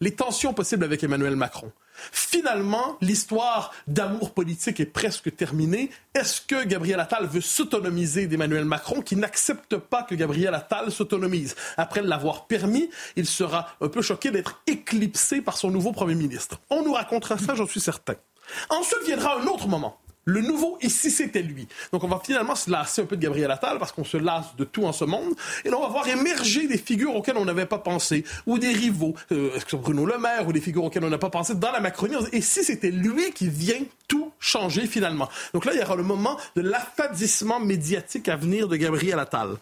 les 0.00 0.14
tensions 0.14 0.54
possibles 0.54 0.84
avec 0.84 1.04
Emmanuel 1.04 1.36
Macron. 1.36 1.70
Finalement, 2.12 2.96
l'histoire 3.00 3.72
d'amour 3.86 4.32
politique 4.32 4.80
est 4.80 4.86
presque 4.86 5.34
terminée. 5.34 5.90
Est-ce 6.14 6.40
que 6.40 6.64
Gabriel 6.64 7.00
Attal 7.00 7.26
veut 7.26 7.40
s'autonomiser 7.40 8.26
d'Emmanuel 8.26 8.64
Macron 8.64 9.02
qui 9.02 9.16
n'accepte 9.16 9.76
pas 9.76 10.02
que 10.02 10.14
Gabriel 10.14 10.54
Attal 10.54 10.90
s'autonomise? 10.90 11.56
Après 11.76 12.02
l'avoir 12.02 12.46
permis, 12.46 12.90
il 13.16 13.26
sera 13.26 13.68
un 13.80 13.88
peu 13.88 14.02
choqué 14.02 14.30
d'être 14.30 14.62
éclipsé 14.66 15.40
par 15.40 15.56
son 15.56 15.70
nouveau 15.70 15.92
Premier 15.92 16.14
ministre. 16.14 16.60
On 16.70 16.82
nous 16.82 16.92
racontera 16.92 17.38
ça, 17.38 17.54
j'en 17.54 17.66
suis 17.66 17.80
certain. 17.80 18.14
Ensuite 18.70 19.04
viendra 19.04 19.38
un 19.40 19.46
autre 19.46 19.68
moment 19.68 19.98
le 20.28 20.42
nouveau, 20.42 20.78
si 20.82 21.10
c'était 21.10 21.42
lui? 21.42 21.66
Donc 21.90 22.04
on 22.04 22.08
va 22.08 22.20
finalement 22.22 22.54
se 22.54 22.70
lasser 22.70 23.02
un 23.02 23.06
peu 23.06 23.16
de 23.16 23.22
Gabriel 23.22 23.50
Attal 23.50 23.78
parce 23.78 23.92
qu'on 23.92 24.04
se 24.04 24.18
lasse 24.18 24.54
de 24.56 24.64
tout 24.64 24.84
en 24.84 24.92
ce 24.92 25.04
monde. 25.04 25.34
Et 25.64 25.70
là, 25.70 25.76
on 25.78 25.82
va 25.82 25.88
voir 25.88 26.06
émerger 26.06 26.66
des 26.66 26.76
figures 26.76 27.16
auxquelles 27.16 27.38
on 27.38 27.44
n'avait 27.44 27.66
pas 27.66 27.78
pensé, 27.78 28.24
ou 28.46 28.58
des 28.58 28.72
rivaux, 28.72 29.14
euh, 29.32 29.50
Bruno 29.72 30.04
Le 30.04 30.18
Maire, 30.18 30.46
ou 30.46 30.52
des 30.52 30.60
figures 30.60 30.84
auxquelles 30.84 31.04
on 31.04 31.10
n'a 31.10 31.18
pas 31.18 31.30
pensé 31.30 31.54
dans 31.54 31.72
la 31.72 31.80
Macronie? 31.80 32.16
Et 32.32 32.42
si 32.42 32.62
c'était 32.62 32.90
lui 32.90 33.32
qui 33.32 33.48
vient 33.48 33.80
tout 34.06 34.32
changer 34.38 34.86
finalement? 34.86 35.28
Donc 35.54 35.64
là, 35.64 35.72
il 35.72 35.80
y 35.80 35.82
aura 35.82 35.96
le 35.96 36.02
moment 36.02 36.36
de 36.56 36.62
l'affadissement 36.62 37.60
médiatique 37.60 38.28
à 38.28 38.36
venir 38.36 38.68
de 38.68 38.76
Gabriel 38.76 39.18
Attal. 39.18 39.56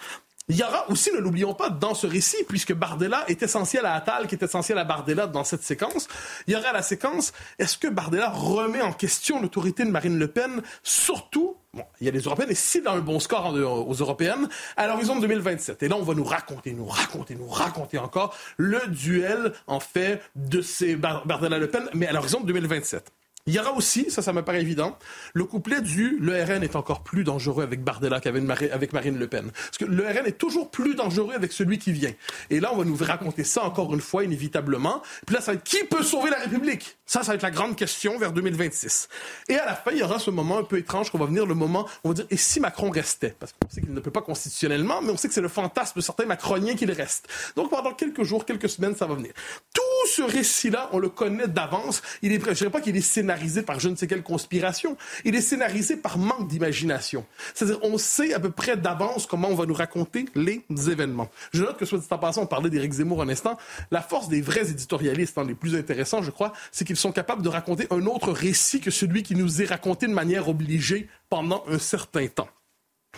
Il 0.49 0.57
y 0.57 0.62
aura 0.62 0.88
aussi, 0.91 1.11
ne 1.12 1.19
l'oublions 1.19 1.55
pas, 1.55 1.71
dans 1.71 1.95
ce 1.95 2.07
récit, 2.07 2.45
puisque 2.49 2.73
Bardella 2.73 3.25
est 3.26 3.43
essentiel 3.43 3.85
à 3.85 3.95
Attal, 3.95 4.29
qui 4.29 4.37
est 4.37 4.45
essentiel 4.45 4.79
à 4.79 4.85
Bardella 4.85 5.26
dans 5.26 5.43
cette 5.43 5.65
séquence, 5.65 6.07
il 6.47 6.55
y 6.55 6.57
aura 6.57 6.73
la 6.73 6.83
séquence, 6.83 7.33
est-ce 7.59 7.76
que 7.76 7.88
Bardella 7.88 8.31
remet 8.31 8.81
en 8.81 8.93
question 8.93 9.43
l'autorité 9.43 9.85
de 9.85 9.91
Marine 9.91 10.19
Le 10.21 10.29
Pen, 10.29 10.62
surtout, 10.85 11.57
bon, 11.75 11.83
il 12.00 12.07
y 12.07 12.09
a 12.09 12.12
les 12.12 12.21
Européennes, 12.21 12.50
et 12.50 12.55
si 12.55 12.81
dans 12.81 12.95
le 12.95 13.00
bon 13.00 13.19
score 13.19 13.55
aux 13.55 13.95
Européennes, 13.95 14.49
à 14.76 14.87
l'horizon 14.87 15.17
de 15.17 15.23
2027. 15.23 15.83
Et 15.83 15.88
là, 15.88 15.97
on 15.97 16.05
va 16.05 16.15
nous 16.15 16.25
raconter, 16.25 16.73
nous 16.75 16.87
raconter, 16.87 17.35
nous 17.35 17.49
raconter 17.49 17.99
encore 17.99 18.33
le 18.57 18.81
duel, 18.87 19.53
en 19.67 19.81
fait, 19.81 20.23
de 20.37 20.61
ces 20.61 20.95
Bardella-Le 20.95 21.69
Pen, 21.69 21.88
mais 21.93 22.07
à 22.07 22.12
l'horizon 22.12 22.41
de 22.41 22.47
2027. 22.47 23.12
Il 23.47 23.55
y 23.55 23.61
aura 23.61 23.73
aussi, 23.73 24.11
ça, 24.11 24.23
ça 24.23 24.33
me 24.33 24.43
paraît 24.43 24.61
évident, 24.61 24.99
le 25.33 25.45
couplet 25.45 25.81
du 25.81 26.19
le 26.19 26.43
RN 26.43 26.65
est 26.65 26.75
encore 26.75 27.03
plus 27.05 27.23
dangereux 27.23 27.62
avec 27.62 27.85
Bardella 27.85 28.19
qu'avec 28.21 28.93
Marine 28.93 29.19
Le 29.19 29.29
Pen. 29.29 29.50
Parce 29.53 29.79
que 29.79 29.85
le 29.85 30.05
RN 30.05 30.26
est 30.26 30.37
toujours 30.38 30.69
plus 30.69 30.97
dangereux 30.97 31.33
avec 31.33 31.53
celui 31.53 31.79
qui 31.79 31.93
vient. 31.93 32.12
Et 32.50 32.59
là, 32.59 32.71
on 32.73 32.79
va 32.79 32.85
nous 32.85 32.97
raconter 32.97 33.45
ça 33.45 33.62
encore 33.62 33.95
une 33.95 34.00
fois, 34.00 34.25
inévitablement. 34.25 35.00
Puis 35.26 35.37
là, 35.37 35.41
ça 35.41 35.53
va 35.53 35.59
être 35.59 35.65
qui 35.65 35.85
peut 35.85 36.03
sauver 36.03 36.31
la 36.31 36.38
République? 36.38 36.97
Ça, 37.07 37.23
ça 37.23 37.29
va 37.29 37.35
être 37.37 37.43
la 37.43 37.53
grande 37.53 37.76
question 37.76 38.19
vers 38.19 38.33
2026. 38.33 39.09
Et 39.49 39.55
à 39.57 39.65
la 39.65 39.76
fin, 39.76 39.93
il 39.93 39.99
y 39.99 40.03
aura 40.03 40.19
ce 40.19 40.31
moment 40.31 40.59
un 40.59 40.65
peu 40.65 40.79
étrange 40.79 41.11
qu'on 41.11 41.19
va 41.19 41.26
venir 41.26 41.47
le 41.47 41.55
moment 41.55 41.87
où 42.03 42.07
on 42.07 42.09
va 42.09 42.15
dire, 42.15 42.26
et 42.31 42.37
si 42.37 42.59
Macron 42.59 42.91
restait? 42.91 43.37
Parce 43.38 43.53
qu'on 43.53 43.69
sait 43.71 43.81
qu'il 43.81 43.95
ne 43.95 44.00
peut 44.00 44.11
pas 44.11 44.23
constitutionnellement, 44.23 45.00
mais 45.03 45.11
on 45.11 45.17
sait 45.17 45.29
que 45.29 45.35
c'est 45.35 45.41
le 45.41 45.49
fantasme 45.49 45.93
de 45.95 46.00
certains 46.00 46.26
macroniens 46.26 46.75
qu'il 46.75 46.91
reste. 46.91 47.29
Donc 47.55 47.71
pendant 47.71 47.93
quelques 47.93 48.25
jours, 48.25 48.45
quelques 48.45 48.69
semaines, 48.69 48.97
ça 48.97 49.07
va 49.07 49.15
venir. 49.15 49.33
Tout 49.73 49.83
ce 50.12 50.23
récit-là, 50.23 50.88
on 50.93 50.99
le 50.99 51.09
connaît 51.09 51.47
d'avance. 51.47 52.03
Il 52.23 52.33
est, 52.33 52.45
je 52.45 52.53
dirais 52.53 52.71
pas 52.71 52.81
qu'il 52.81 52.97
est 52.97 53.00
scénarisé 53.00 53.36
par 53.64 53.81
je 53.81 53.88
ne 53.88 53.97
sais 53.97 54.07
quelle 54.07 54.23
conspiration. 54.23 54.97
Il 55.25 55.35
est 55.35 55.40
scénarisé 55.40 55.97
par 55.97 56.19
manque 56.19 56.49
d'imagination. 56.49 57.25
C'est-à-dire, 57.55 57.78
on 57.83 57.99
sait 57.99 58.35
à 58.35 58.40
peu 58.40 58.50
près 58.50 58.76
d'avance 58.76 59.26
comment 59.26 59.49
on 59.49 59.55
va 59.55 59.66
nous 59.66 59.75
raconter 59.75 60.26
les 60.35 60.64
événements. 60.90 61.31
Je 61.52 61.62
note 61.62 61.78
que, 61.78 61.85
soit 61.85 61.99
dit 61.99 62.07
en 62.11 62.19
passant, 62.19 62.43
on 62.43 62.47
parlait 62.47 62.71
d'Éric 62.71 62.93
Zemmour 62.93 63.23
un 63.23 63.28
instant. 63.28 63.57
La 63.90 64.02
force 64.02 64.28
des 64.28 64.40
vrais 64.40 64.71
éditorialistes, 64.71 65.38
hein, 65.38 65.45
les 65.47 65.55
plus 65.55 65.75
intéressants, 65.75 66.23
je 66.23 66.31
crois, 66.31 66.52
c'est 66.73 66.85
qu'ils 66.85 66.97
sont 66.97 67.12
capables 67.12 67.43
de 67.43 67.49
raconter 67.49 67.87
un 67.90 68.07
autre 68.07 68.33
récit 68.33 68.81
que 68.81 68.90
celui 68.90 69.23
qui 69.23 69.35
nous 69.35 69.62
est 69.62 69.66
raconté 69.66 70.07
de 70.07 70.12
manière 70.12 70.49
obligée 70.49 71.09
pendant 71.28 71.64
un 71.69 71.78
certain 71.78 72.26
temps 72.26 72.49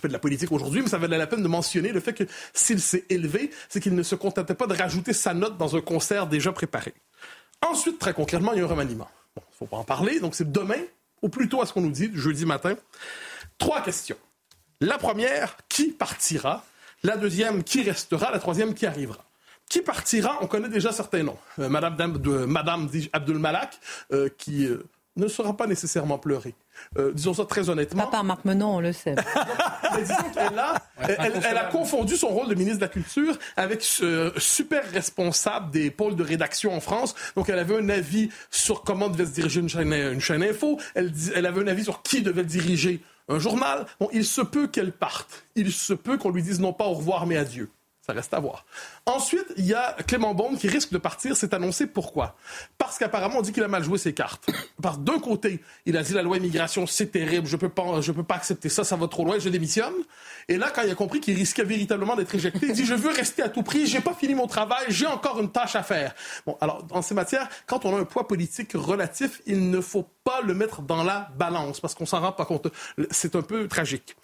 fait 0.00 0.08
de 0.08 0.12
la 0.12 0.18
politique 0.18 0.52
aujourd'hui, 0.52 0.82
mais 0.82 0.88
ça 0.88 0.98
valait 0.98 1.18
la 1.18 1.26
peine 1.26 1.42
de 1.42 1.48
mentionner 1.48 1.92
le 1.92 2.00
fait 2.00 2.12
que 2.12 2.24
s'il 2.54 2.80
s'est 2.80 3.04
élevé, 3.10 3.50
c'est 3.68 3.80
qu'il 3.80 3.94
ne 3.94 4.02
se 4.02 4.14
contentait 4.14 4.54
pas 4.54 4.66
de 4.66 4.74
rajouter 4.74 5.12
sa 5.12 5.34
note 5.34 5.58
dans 5.58 5.76
un 5.76 5.80
concert 5.80 6.26
déjà 6.26 6.52
préparé. 6.52 6.94
Ensuite, 7.68 7.98
très 7.98 8.14
concrètement, 8.14 8.52
il 8.52 8.58
y 8.58 8.62
a 8.62 8.64
un 8.64 8.68
remaniement. 8.68 9.08
Faut 9.58 9.66
pas 9.66 9.78
en 9.78 9.84
parler, 9.84 10.20
donc 10.20 10.34
c'est 10.34 10.50
demain, 10.50 10.80
ou 11.20 11.28
plutôt 11.28 11.60
à 11.60 11.66
ce 11.66 11.72
qu'on 11.72 11.80
nous 11.80 11.90
dit, 11.90 12.10
jeudi 12.14 12.46
matin. 12.46 12.76
Trois 13.58 13.82
questions. 13.82 14.16
La 14.80 14.98
première, 14.98 15.56
qui 15.68 15.90
partira? 15.90 16.64
La 17.02 17.16
deuxième, 17.16 17.64
qui 17.64 17.82
restera? 17.82 18.30
La 18.30 18.38
troisième, 18.38 18.74
qui 18.74 18.86
arrivera? 18.86 19.24
Qui 19.68 19.80
partira? 19.80 20.38
On 20.40 20.46
connaît 20.46 20.68
déjà 20.68 20.92
certains 20.92 21.24
noms. 21.24 21.38
Euh, 21.58 21.68
Madame, 21.68 21.96
Madame 22.46 22.88
Abdul 23.12 23.38
Malak, 23.38 23.80
euh, 24.12 24.28
qui 24.38 24.64
euh, 24.64 24.84
ne 25.18 25.28
sera 25.28 25.56
pas 25.56 25.66
nécessairement 25.66 26.18
pleurée. 26.18 26.54
disons 27.14 27.34
ça 27.34 27.44
très 27.44 27.68
honnêtement. 27.68 28.04
Pas 28.04 28.10
par 28.10 28.24
Marc 28.24 28.44
Menon, 28.44 28.76
on 28.76 28.80
le 28.80 28.92
sait. 28.92 29.14
disons 29.98 30.14
qu'elle 30.32 30.58
a, 30.58 30.74
elle, 31.00 31.56
a 31.56 31.64
confondu 31.64 32.16
son 32.16 32.28
rôle 32.28 32.48
de 32.48 32.54
ministre 32.54 32.78
de 32.78 32.84
la 32.84 32.88
Culture 32.88 33.38
avec 33.56 33.82
ce 33.82 34.32
super 34.36 34.88
responsable 34.90 35.70
des 35.70 35.90
pôles 35.90 36.16
de 36.16 36.22
rédaction 36.22 36.74
en 36.74 36.80
France. 36.80 37.14
Donc, 37.36 37.48
elle 37.48 37.58
avait 37.58 37.76
un 37.76 37.88
avis 37.88 38.30
sur 38.50 38.82
comment 38.82 39.08
devait 39.08 39.26
se 39.26 39.32
diriger 39.32 39.60
une 39.60 39.68
chaîne, 39.68 39.92
une 39.92 40.20
chaîne 40.20 40.42
info. 40.42 40.78
Elle, 40.94 41.12
elle 41.34 41.46
avait 41.46 41.62
un 41.62 41.66
avis 41.66 41.84
sur 41.84 42.02
qui 42.02 42.22
devait 42.22 42.44
diriger 42.44 43.02
un 43.28 43.38
journal. 43.38 43.86
Bon, 44.00 44.08
il 44.12 44.24
se 44.24 44.40
peut 44.40 44.66
qu'elle 44.66 44.92
parte. 44.92 45.44
Il 45.54 45.72
se 45.72 45.92
peut 45.92 46.16
qu'on 46.16 46.30
lui 46.30 46.42
dise 46.42 46.60
non 46.60 46.72
pas 46.72 46.86
au 46.86 46.94
revoir, 46.94 47.26
mais 47.26 47.36
adieu. 47.36 47.70
Ça 48.08 48.14
reste 48.14 48.32
à 48.32 48.40
voir. 48.40 48.64
Ensuite, 49.04 49.44
il 49.58 49.66
y 49.66 49.74
a 49.74 49.94
Clément 50.06 50.32
Beaune 50.32 50.56
qui 50.56 50.66
risque 50.66 50.92
de 50.92 50.96
partir. 50.96 51.36
C'est 51.36 51.52
annoncé 51.52 51.86
pourquoi? 51.86 52.36
Parce 52.78 52.96
qu'apparemment, 52.96 53.40
on 53.40 53.42
dit 53.42 53.52
qu'il 53.52 53.62
a 53.62 53.68
mal 53.68 53.84
joué 53.84 53.98
ses 53.98 54.14
cartes. 54.14 54.48
Parce 54.80 54.98
d'un 54.98 55.18
côté, 55.18 55.62
il 55.84 55.94
a 55.94 56.02
dit 56.02 56.14
la 56.14 56.22
loi 56.22 56.38
immigration, 56.38 56.86
c'est 56.86 57.08
terrible, 57.08 57.46
je 57.46 57.56
peux 57.56 57.68
peux 57.68 58.22
pas 58.22 58.34
accepter 58.34 58.70
ça, 58.70 58.82
ça 58.82 58.96
va 58.96 59.08
trop 59.08 59.26
loin, 59.26 59.38
je 59.38 59.50
démissionne. 59.50 59.92
Et 60.48 60.56
là, 60.56 60.70
quand 60.74 60.80
il 60.80 60.90
a 60.90 60.94
compris 60.94 61.20
qu'il 61.20 61.36
risquait 61.36 61.64
véritablement 61.64 62.16
d'être 62.16 62.34
éjecté, 62.34 62.68
il 62.68 62.72
dit 62.72 62.86
je 62.86 62.94
veux 62.94 63.10
rester 63.10 63.42
à 63.42 63.50
tout 63.50 63.62
prix, 63.62 63.86
j'ai 63.86 64.00
pas 64.00 64.14
fini 64.14 64.34
mon 64.34 64.46
travail, 64.46 64.86
j'ai 64.88 65.06
encore 65.06 65.38
une 65.40 65.52
tâche 65.52 65.76
à 65.76 65.82
faire. 65.82 66.14
Bon, 66.46 66.56
alors, 66.62 66.84
dans 66.84 67.02
ces 67.02 67.14
matières, 67.14 67.46
quand 67.66 67.84
on 67.84 67.94
a 67.94 68.00
un 68.00 68.04
poids 68.04 68.26
politique 68.26 68.72
relatif, 68.72 69.42
il 69.44 69.70
ne 69.70 69.82
faut 69.82 70.08
pas 70.24 70.40
le 70.40 70.54
mettre 70.54 70.80
dans 70.80 71.04
la 71.04 71.28
balance 71.36 71.78
parce 71.80 71.94
qu'on 71.94 72.06
s'en 72.06 72.20
rend 72.20 72.32
pas 72.32 72.46
compte. 72.46 72.68
C'est 73.10 73.36
un 73.36 73.42
peu 73.42 73.68
tragique. 73.68 74.16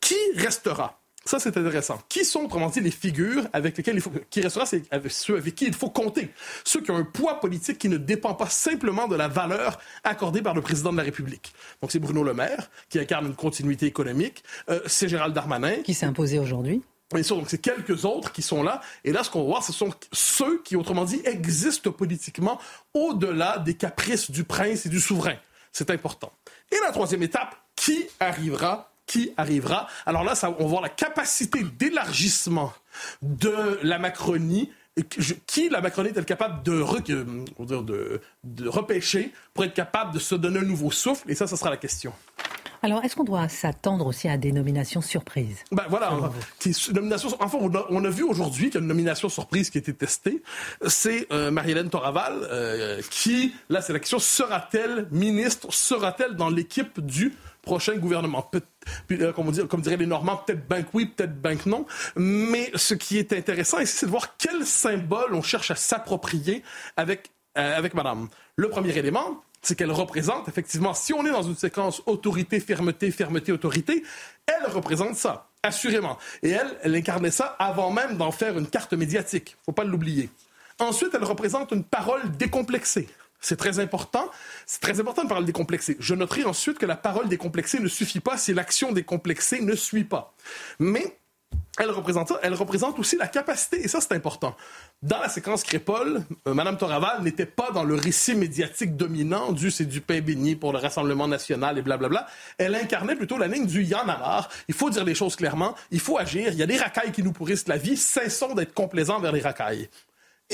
Qui 0.00 0.16
restera? 0.36 1.01
Ça, 1.24 1.38
c'est 1.38 1.56
intéressant. 1.56 2.00
Qui 2.08 2.24
sont, 2.24 2.40
autrement 2.40 2.68
dit, 2.68 2.80
les 2.80 2.90
figures 2.90 3.46
avec 3.52 3.76
lesquelles 3.76 3.94
il 3.94 4.00
faut, 4.00 4.12
qui 4.30 4.40
restera, 4.40 4.66
c'est 4.66 4.82
ceux 5.08 5.36
avec 5.36 5.54
qui 5.54 5.66
il 5.66 5.74
faut 5.74 5.90
compter? 5.90 6.30
Ceux 6.64 6.80
qui 6.80 6.90
ont 6.90 6.96
un 6.96 7.04
poids 7.04 7.38
politique 7.40 7.78
qui 7.78 7.88
ne 7.88 7.96
dépend 7.96 8.34
pas 8.34 8.48
simplement 8.48 9.06
de 9.06 9.16
la 9.16 9.28
valeur 9.28 9.78
accordée 10.04 10.42
par 10.42 10.54
le 10.54 10.62
président 10.62 10.92
de 10.92 10.96
la 10.96 11.04
République. 11.04 11.52
Donc, 11.80 11.92
c'est 11.92 12.00
Bruno 12.00 12.24
Le 12.24 12.34
Maire, 12.34 12.70
qui 12.88 12.98
incarne 12.98 13.26
une 13.26 13.36
continuité 13.36 13.86
économique. 13.86 14.42
Euh, 14.68 14.80
c'est 14.86 15.08
Gérald 15.08 15.34
Darmanin. 15.34 15.82
Qui 15.82 15.94
s'est 15.94 16.06
imposé 16.06 16.38
aujourd'hui. 16.38 16.82
Bien 17.12 17.22
sûr, 17.22 17.36
donc 17.36 17.50
c'est 17.50 17.58
quelques 17.58 18.04
autres 18.04 18.32
qui 18.32 18.40
sont 18.40 18.62
là. 18.62 18.80
Et 19.04 19.12
là, 19.12 19.22
ce 19.22 19.30
qu'on 19.30 19.40
va 19.40 19.46
voir, 19.46 19.62
ce 19.62 19.72
sont 19.72 19.90
ceux 20.12 20.62
qui, 20.62 20.76
autrement 20.76 21.04
dit, 21.04 21.20
existent 21.24 21.92
politiquement 21.92 22.58
au-delà 22.94 23.58
des 23.58 23.74
caprices 23.74 24.30
du 24.30 24.44
prince 24.44 24.86
et 24.86 24.88
du 24.88 24.98
souverain. 24.98 25.36
C'est 25.72 25.90
important. 25.90 26.32
Et 26.70 26.76
la 26.82 26.90
troisième 26.90 27.22
étape, 27.22 27.54
qui 27.76 28.06
arrivera 28.20 28.91
qui 29.12 29.30
arrivera. 29.36 29.88
Alors 30.06 30.24
là, 30.24 30.34
ça, 30.34 30.54
on 30.58 30.62
va 30.62 30.68
voir 30.68 30.82
la 30.82 30.88
capacité 30.88 31.62
d'élargissement 31.62 32.72
de 33.20 33.78
la 33.82 33.98
Macronie 33.98 34.70
qui 35.46 35.70
la 35.70 35.80
Macronie 35.80 36.10
est-elle 36.10 36.26
capable 36.26 36.62
de, 36.62 36.72
euh, 36.72 37.44
de, 37.60 38.20
de, 38.44 38.68
repêcher 38.68 39.32
pour 39.54 39.64
être 39.64 39.72
capable 39.72 40.12
de 40.12 40.18
se 40.18 40.34
donner 40.34 40.58
un 40.58 40.64
nouveau 40.64 40.90
souffle? 40.90 41.30
Et 41.30 41.34
ça, 41.34 41.46
ce 41.46 41.56
sera 41.56 41.70
la 41.70 41.78
question. 41.78 42.12
Alors, 42.84 43.04
est-ce 43.04 43.14
qu'on 43.14 43.24
doit 43.24 43.48
s'attendre 43.48 44.06
aussi 44.06 44.28
à 44.28 44.36
des 44.36 44.50
nominations 44.50 45.00
surprises? 45.00 45.58
Ben 45.70 45.84
voilà, 45.88 46.12
nomination, 46.92 47.28
enfin, 47.38 47.58
on 47.60 48.04
a, 48.04 48.10
vu 48.10 48.24
aujourd'hui 48.24 48.66
qu'il 48.66 48.74
y 48.74 48.78
a 48.78 48.80
une 48.80 48.88
nomination 48.88 49.28
surprise 49.28 49.70
qui 49.70 49.78
a 49.78 49.80
été 49.80 49.94
testée. 49.94 50.42
C'est 50.88 51.32
euh, 51.32 51.52
Marie-Hélène 51.52 51.90
Toraval 51.90 52.34
euh, 52.50 53.00
qui, 53.08 53.54
là, 53.68 53.82
c'est 53.82 53.92
la 53.92 54.00
question, 54.00 54.18
sera-t-elle 54.18 55.06
ministre, 55.12 55.72
sera-t-elle 55.72 56.34
dans 56.34 56.50
l'équipe 56.50 56.98
du 56.98 57.32
prochain 57.62 57.96
gouvernement. 57.96 58.50
Euh, 59.10 59.32
comme, 59.32 59.48
on 59.48 59.66
comme 59.66 59.80
diraient 59.80 59.96
les 59.96 60.06
Normands, 60.06 60.36
peut-être 60.36 60.66
banque 60.68 60.86
oui, 60.92 61.06
peut-être 61.06 61.40
banque 61.40 61.66
non. 61.66 61.86
Mais 62.16 62.70
ce 62.74 62.94
qui 62.94 63.18
est 63.18 63.32
intéressant 63.32 63.78
c'est 63.84 64.06
de 64.06 64.10
voir 64.10 64.36
quel 64.36 64.66
symbole 64.66 65.34
on 65.34 65.42
cherche 65.42 65.70
à 65.70 65.76
s'approprier 65.76 66.62
avec, 66.96 67.30
euh, 67.56 67.76
avec 67.76 67.94
Madame. 67.94 68.28
Le 68.56 68.68
premier 68.68 68.96
élément, 68.96 69.42
c'est 69.62 69.76
qu'elle 69.76 69.92
représente, 69.92 70.48
effectivement, 70.48 70.92
si 70.92 71.14
on 71.14 71.24
est 71.24 71.30
dans 71.30 71.42
une 71.42 71.56
séquence 71.56 72.02
autorité, 72.06 72.58
fermeté, 72.58 73.10
fermeté, 73.12 73.52
autorité, 73.52 74.02
elle 74.46 74.70
représente 74.70 75.14
ça, 75.14 75.48
assurément. 75.62 76.18
Et 76.42 76.50
elle, 76.50 76.76
elle 76.82 76.96
incarnait 76.96 77.30
ça 77.30 77.56
avant 77.60 77.90
même 77.92 78.16
d'en 78.16 78.32
faire 78.32 78.58
une 78.58 78.66
carte 78.66 78.92
médiatique. 78.92 79.56
Faut 79.64 79.72
pas 79.72 79.84
l'oublier. 79.84 80.28
Ensuite, 80.80 81.10
elle 81.14 81.24
représente 81.24 81.70
une 81.70 81.84
parole 81.84 82.36
décomplexée. 82.36 83.08
C'est 83.42 83.56
très 83.56 83.80
important. 83.80 84.30
C'est 84.64 84.80
très 84.80 85.00
important 85.00 85.24
de 85.24 85.28
parler 85.28 85.44
décomplexé. 85.44 85.96
Je 85.98 86.14
noterai 86.14 86.44
ensuite 86.44 86.78
que 86.78 86.86
la 86.86 86.96
parole 86.96 87.28
décomplexée 87.28 87.80
ne 87.80 87.88
suffit 87.88 88.20
pas 88.20 88.38
si 88.38 88.54
l'action 88.54 88.92
décomplexée 88.92 89.60
ne 89.60 89.74
suit 89.74 90.04
pas. 90.04 90.32
Mais 90.78 91.18
elle 91.78 91.90
représente 91.90 92.32
elle 92.42 92.54
représente 92.54 92.98
aussi 92.98 93.16
la 93.16 93.26
capacité, 93.26 93.82
et 93.82 93.88
ça 93.88 94.00
c'est 94.00 94.12
important. 94.12 94.54
Dans 95.02 95.18
la 95.18 95.28
séquence 95.28 95.64
Crépole, 95.64 96.22
euh, 96.46 96.54
Madame 96.54 96.76
Toraval 96.76 97.22
n'était 97.22 97.46
pas 97.46 97.70
dans 97.72 97.82
le 97.82 97.94
récit 97.94 98.34
médiatique 98.34 98.96
dominant 98.96 99.52
du 99.52 99.70
c'est 99.70 99.86
du 99.86 100.00
pain 100.00 100.20
béni 100.20 100.54
pour 100.54 100.72
le 100.72 100.78
Rassemblement 100.78 101.26
national 101.26 101.78
et 101.78 101.82
blablabla. 101.82 102.26
Elle 102.58 102.74
incarnait 102.74 103.16
plutôt 103.16 103.38
la 103.38 103.48
ligne 103.48 103.66
du 103.66 103.82
Yann 103.82 104.08
a 104.08 104.48
Il 104.68 104.74
faut 104.74 104.90
dire 104.90 105.04
les 105.04 105.14
choses 105.14 105.34
clairement, 105.34 105.74
il 105.90 106.00
faut 106.00 106.18
agir, 106.18 106.52
il 106.52 106.58
y 106.58 106.62
a 106.62 106.66
des 106.66 106.76
racailles 106.76 107.12
qui 107.12 107.22
nous 107.22 107.32
pourrissent 107.32 107.66
la 107.68 107.78
vie, 107.78 107.96
cessons 107.96 108.54
d'être 108.54 108.74
complaisants 108.74 109.18
vers 109.18 109.32
les 109.32 109.40
racailles. 109.40 109.88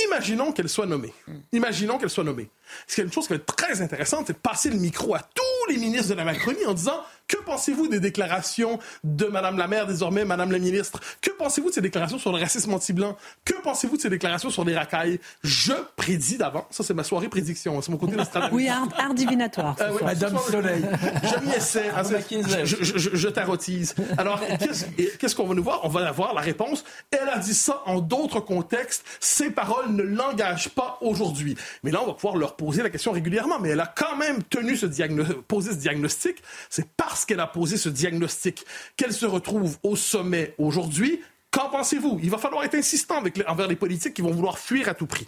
Imaginons 0.06 0.52
qu'elle 0.52 0.68
soit 0.68 0.86
nommée. 0.86 1.12
Imaginons 1.52 1.98
qu'elle 1.98 2.10
soit 2.10 2.24
nommée. 2.24 2.48
Ce 2.86 2.94
qui 2.94 3.00
est 3.00 3.04
une 3.04 3.12
chose 3.12 3.26
qui 3.26 3.34
est 3.34 3.46
très 3.46 3.80
intéressante, 3.80 4.24
c'est 4.26 4.32
de 4.32 4.38
passer 4.38 4.70
le 4.70 4.76
micro 4.76 5.14
à 5.14 5.20
tous 5.20 5.72
les 5.72 5.78
ministres 5.78 6.08
de 6.10 6.14
la 6.14 6.24
Macronie 6.24 6.64
en 6.66 6.74
disant 6.74 7.02
que 7.28 7.36
pensez-vous 7.36 7.88
des 7.88 8.00
déclarations 8.00 8.78
de 9.04 9.26
Mme 9.26 9.58
la 9.58 9.68
maire, 9.68 9.86
désormais 9.86 10.24
Mme 10.24 10.50
la 10.50 10.58
ministre? 10.58 11.00
Que 11.20 11.30
pensez-vous 11.30 11.68
de 11.68 11.74
ces 11.74 11.82
déclarations 11.82 12.18
sur 12.18 12.32
le 12.32 12.38
racisme 12.38 12.72
anti-blanc? 12.72 13.16
Que 13.44 13.52
pensez-vous 13.62 13.98
de 13.98 14.02
ces 14.02 14.08
déclarations 14.08 14.48
sur 14.48 14.64
les 14.64 14.74
racailles? 14.74 15.20
Je 15.42 15.74
prédis 15.96 16.38
d'avant, 16.38 16.66
ça 16.70 16.82
c'est 16.82 16.94
ma 16.94 17.04
soirée 17.04 17.28
prédiction, 17.28 17.82
c'est 17.82 17.92
mon 17.92 17.98
côté 17.98 18.16
de 18.16 18.22
Oui, 18.52 18.68
art, 18.68 19.12
divinatoire. 19.14 19.76
Euh, 19.80 19.92
Madame 20.02 20.38
Soleil. 20.38 20.82
Je 21.22 21.44
m'y 21.44 21.52
essaie. 21.54 21.90
Je, 22.64 22.76
je, 22.80 23.10
je, 23.14 23.28
tarotise. 23.28 23.94
Alors, 24.16 24.40
qu'est-ce 25.18 25.34
qu'on 25.36 25.46
va 25.46 25.54
nous 25.54 25.62
voir? 25.62 25.80
On 25.82 25.88
va 25.88 26.08
avoir 26.08 26.32
la 26.34 26.40
réponse. 26.40 26.84
Elle 27.10 27.28
a 27.28 27.38
dit 27.38 27.54
ça 27.54 27.82
en 27.84 28.00
d'autres 28.00 28.40
contextes. 28.40 29.04
Ses 29.20 29.50
paroles 29.50 29.90
ne 29.90 30.02
l'engagent 30.02 30.70
pas 30.70 30.98
aujourd'hui. 31.02 31.56
Mais 31.82 31.90
là, 31.90 32.00
on 32.02 32.06
va 32.06 32.14
pouvoir 32.14 32.36
leur 32.36 32.56
poser 32.58 32.82
la 32.82 32.90
question 32.90 33.12
régulièrement. 33.12 33.58
Mais 33.58 33.70
elle 33.70 33.80
a 33.80 33.86
quand 33.86 34.16
même 34.16 34.42
tenu 34.42 34.76
ce 34.76 34.84
poser 35.46 35.70
ce 35.70 35.76
diagnostic. 35.76 36.42
C'est 36.68 36.90
parce 36.96 37.24
qu'elle 37.24 37.40
a 37.40 37.46
posé 37.46 37.78
ce 37.78 37.88
diagnostic 37.88 38.66
qu'elle 38.96 39.14
se 39.14 39.24
retrouve 39.24 39.78
au 39.82 39.96
sommet 39.96 40.54
aujourd'hui. 40.58 41.22
Qu'en 41.50 41.70
pensez-vous? 41.70 42.20
Il 42.22 42.30
va 42.30 42.36
falloir 42.36 42.64
être 42.64 42.74
insistant 42.74 43.22
envers 43.46 43.68
les 43.68 43.76
politiques 43.76 44.12
qui 44.12 44.22
vont 44.22 44.32
vouloir 44.32 44.58
fuir 44.58 44.88
à 44.88 44.94
tout 44.94 45.06
prix. 45.06 45.26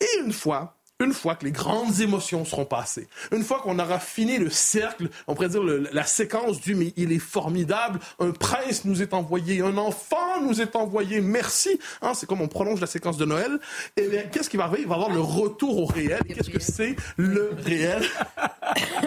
Et 0.00 0.24
une 0.24 0.32
fois 0.32 0.75
une 1.00 1.12
fois 1.12 1.34
que 1.34 1.44
les 1.44 1.52
grandes 1.52 2.00
émotions 2.00 2.44
seront 2.44 2.64
passées, 2.64 3.08
une 3.32 3.42
fois 3.42 3.60
qu'on 3.60 3.78
aura 3.78 3.98
fini 3.98 4.38
le 4.38 4.50
cercle, 4.50 5.08
on 5.26 5.34
pourrait 5.34 5.50
dire 5.50 5.62
la 5.62 6.04
séquence 6.04 6.60
du 6.60 6.74
mais 6.74 6.92
il 6.96 7.12
est 7.12 7.18
formidable, 7.18 8.00
un 8.18 8.30
prince 8.30 8.84
nous 8.84 9.02
est 9.02 9.12
envoyé, 9.12 9.60
un 9.60 9.76
enfant 9.76 10.40
nous 10.42 10.60
est 10.60 10.76
envoyé, 10.76 11.20
merci. 11.20 11.78
Hein, 12.02 12.12
c'est 12.14 12.26
comme 12.26 12.40
on 12.40 12.48
prolonge 12.48 12.80
la 12.80 12.86
séquence 12.86 13.16
de 13.16 13.24
Noël. 13.24 13.58
Et 13.96 14.08
qu'est-ce 14.32 14.48
qui 14.48 14.56
va 14.56 14.64
arriver? 14.64 14.82
Il 14.82 14.88
va 14.88 14.94
avoir 14.94 15.10
le 15.10 15.20
retour 15.20 15.78
au 15.82 15.86
réel. 15.86 16.20
Qu'est-ce 16.28 16.50
que 16.50 16.60
c'est 16.60 16.96
le 17.16 17.52
réel? 17.64 18.02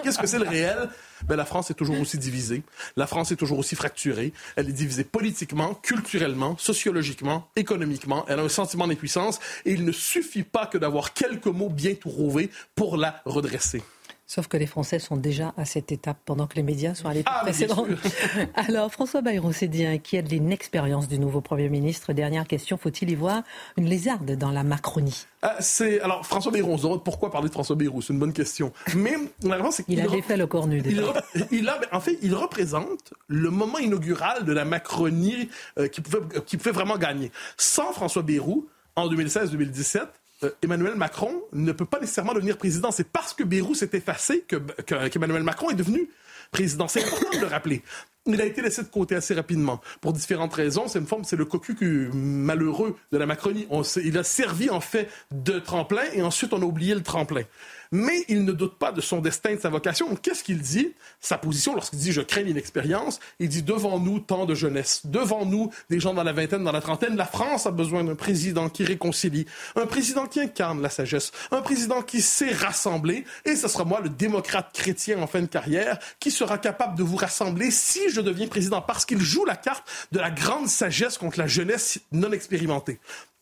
Qu'est-ce 0.03 0.19
que 0.19 0.27
c'est 0.27 0.39
le 0.39 0.47
réel? 0.47 0.89
Ben, 1.27 1.35
la 1.35 1.45
France 1.45 1.71
est 1.71 1.75
toujours 1.75 1.99
aussi 1.99 2.17
divisée. 2.17 2.63
La 2.95 3.07
France 3.07 3.31
est 3.31 3.35
toujours 3.35 3.59
aussi 3.59 3.75
fracturée. 3.75 4.33
Elle 4.55 4.69
est 4.69 4.73
divisée 4.73 5.03
politiquement, 5.03 5.73
culturellement, 5.75 6.57
sociologiquement, 6.57 7.49
économiquement. 7.55 8.25
Elle 8.27 8.39
a 8.39 8.43
un 8.43 8.49
sentiment 8.49 8.87
d'impuissance 8.87 9.39
et 9.65 9.71
il 9.71 9.85
ne 9.85 9.91
suffit 9.91 10.43
pas 10.43 10.65
que 10.65 10.77
d'avoir 10.77 11.13
quelques 11.13 11.47
mots 11.47 11.69
bien 11.69 11.95
trouvés 11.95 12.49
pour 12.75 12.97
la 12.97 13.21
redresser. 13.25 13.83
Sauf 14.29 14.47
que 14.47 14.57
les 14.57 14.67
Français 14.67 14.99
sont 14.99 15.17
déjà 15.17 15.55
à 15.57 15.65
cette 15.65 15.91
étape 15.91 16.19
pendant 16.23 16.45
que 16.45 16.55
les 16.55 16.61
médias 16.61 16.93
sont 16.93 17.07
à 17.07 17.15
l'étape 17.15 17.33
ah, 17.35 17.41
précédente. 17.41 17.87
Alors, 18.53 18.91
François 18.91 19.23
Bayrou 19.23 19.51
s'est 19.51 19.67
dit 19.67 19.83
inquiet 19.83 20.21
de 20.21 20.29
l'inexpérience 20.29 21.07
du 21.07 21.17
nouveau 21.17 21.41
Premier 21.41 21.67
ministre. 21.67 22.13
Dernière 22.13 22.45
question, 22.45 22.77
faut-il 22.77 23.09
y 23.09 23.15
voir 23.15 23.41
une 23.75 23.85
lézarde 23.85 24.29
dans 24.35 24.51
la 24.51 24.63
Macronie? 24.63 25.25
Ah, 25.41 25.55
c'est 25.61 25.99
Alors, 26.01 26.27
François 26.27 26.51
Bayrou, 26.51 26.73
on 26.73 26.77
se 26.77 26.83
demande 26.83 27.03
pourquoi 27.03 27.31
parler 27.31 27.47
de 27.47 27.53
François 27.53 27.75
Bayrou, 27.75 28.03
c'est 28.03 28.13
une 28.13 28.19
bonne 28.19 28.31
question. 28.31 28.71
Mais 28.95 29.15
la 29.41 29.71
c'est 29.71 29.83
qu'il 29.83 29.97
Il 29.97 30.01
a 30.01 30.07
défait 30.07 30.37
le 30.37 30.45
cornu 30.45 30.83
déjà. 30.83 31.11
Il, 31.49 31.67
a, 31.67 31.79
en 31.91 31.99
fait, 31.99 32.19
il 32.21 32.35
représente 32.35 33.15
le 33.25 33.49
moment 33.49 33.79
inaugural 33.79 34.45
de 34.45 34.53
la 34.53 34.63
Macronie 34.63 35.49
euh, 35.79 35.87
qui, 35.87 36.01
pouvait, 36.01 36.19
qui 36.45 36.57
pouvait 36.57 36.69
vraiment 36.69 36.99
gagner. 36.99 37.31
Sans 37.57 37.93
François 37.93 38.21
Bayrou, 38.21 38.67
en 38.95 39.09
2016-2017, 39.09 40.05
euh, 40.43 40.51
Emmanuel 40.61 40.95
Macron 40.95 41.41
ne 41.53 41.71
peut 41.71 41.85
pas 41.85 41.99
nécessairement 41.99 42.33
devenir 42.33 42.57
président. 42.57 42.91
C'est 42.91 43.09
parce 43.09 43.33
que 43.33 43.43
Bérou 43.43 43.75
s'est 43.75 43.89
effacé 43.93 44.45
qu'Emmanuel 44.85 45.43
Macron 45.43 45.69
est 45.69 45.75
devenu 45.75 46.09
président. 46.51 46.87
C'est 46.87 47.03
important 47.03 47.29
de 47.31 47.41
le 47.41 47.47
rappeler. 47.47 47.83
Il 48.33 48.41
a 48.41 48.45
été 48.45 48.61
laissé 48.61 48.83
de 48.83 48.87
côté 48.87 49.15
assez 49.15 49.33
rapidement 49.33 49.81
pour 50.01 50.13
différentes 50.13 50.53
raisons. 50.53 50.87
C'est 50.87 50.99
une 50.99 51.07
forme, 51.07 51.23
c'est 51.23 51.35
le 51.35 51.45
cocu 51.45 52.09
malheureux 52.13 52.95
de 53.11 53.17
la 53.17 53.25
Macronie. 53.25 53.67
il 54.03 54.17
a 54.17 54.23
servi 54.23 54.69
en 54.69 54.81
fait 54.81 55.09
de 55.31 55.59
tremplin 55.59 56.03
et 56.13 56.21
ensuite 56.21 56.53
on 56.53 56.61
a 56.61 56.65
oublié 56.65 56.93
le 56.93 57.01
tremplin. 57.01 57.43
Mais 57.91 58.23
il 58.27 58.45
ne 58.45 58.51
doute 58.51 58.77
pas 58.77 58.91
de 58.91 59.01
son 59.01 59.19
destin, 59.19 59.55
de 59.55 59.59
sa 59.59 59.69
vocation. 59.69 60.15
Qu'est-ce 60.15 60.43
qu'il 60.43 60.59
dit? 60.59 60.93
Sa 61.19 61.39
position, 61.39 61.73
lorsqu'il 61.73 61.97
dit 61.97 62.11
je 62.11 62.21
crains 62.21 62.43
l'inexpérience, 62.43 63.19
il 63.39 63.49
dit 63.49 63.63
devant 63.63 63.99
nous 63.99 64.19
tant 64.19 64.45
de 64.45 64.53
jeunesse, 64.53 65.01
devant 65.05 65.45
nous 65.45 65.71
des 65.89 65.99
gens 65.99 66.13
dans 66.13 66.23
la 66.23 66.31
vingtaine, 66.31 66.63
dans 66.63 66.71
la 66.71 66.81
trentaine, 66.81 67.15
la 67.15 67.25
France 67.25 67.65
a 67.65 67.71
besoin 67.71 68.03
d'un 68.03 68.13
président 68.13 68.69
qui 68.69 68.83
réconcilie, 68.83 69.47
un 69.75 69.87
président 69.87 70.27
qui 70.27 70.39
incarne 70.39 70.83
la 70.83 70.89
sagesse, 70.89 71.31
un 71.49 71.61
président 71.61 72.03
qui 72.03 72.21
sait 72.21 72.51
rassembler, 72.51 73.25
et 73.45 73.55
ce 73.55 73.67
sera 73.67 73.85
moi, 73.85 74.01
le 74.01 74.09
démocrate 74.09 74.69
chrétien 74.71 75.19
en 75.19 75.27
fin 75.27 75.41
de 75.41 75.47
carrière, 75.47 75.97
qui 76.19 76.29
sera 76.29 76.59
capable 76.59 76.95
de 76.95 77.03
vous 77.03 77.15
rassembler 77.15 77.71
si 77.71 78.11
je 78.11 78.18
deviens 78.21 78.47
président, 78.47 78.81
parce 78.81 79.05
qu'il 79.05 79.21
joue 79.21 79.45
la 79.45 79.55
carte 79.55 79.87
de 80.11 80.19
la 80.19 80.31
grande 80.31 80.67
sagesse 80.67 81.17
contre 81.17 81.39
la 81.39 81.47
jeunesse 81.47 81.99
non 82.11 82.31
expérimentée. 82.31 82.99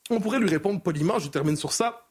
On 0.09 0.19
pourrait 0.19 0.39
lui 0.39 0.49
répondre 0.49 0.81
poliment, 0.81 1.19
je 1.19 1.27
termine 1.27 1.57
sur 1.57 1.73
ça, 1.73 2.06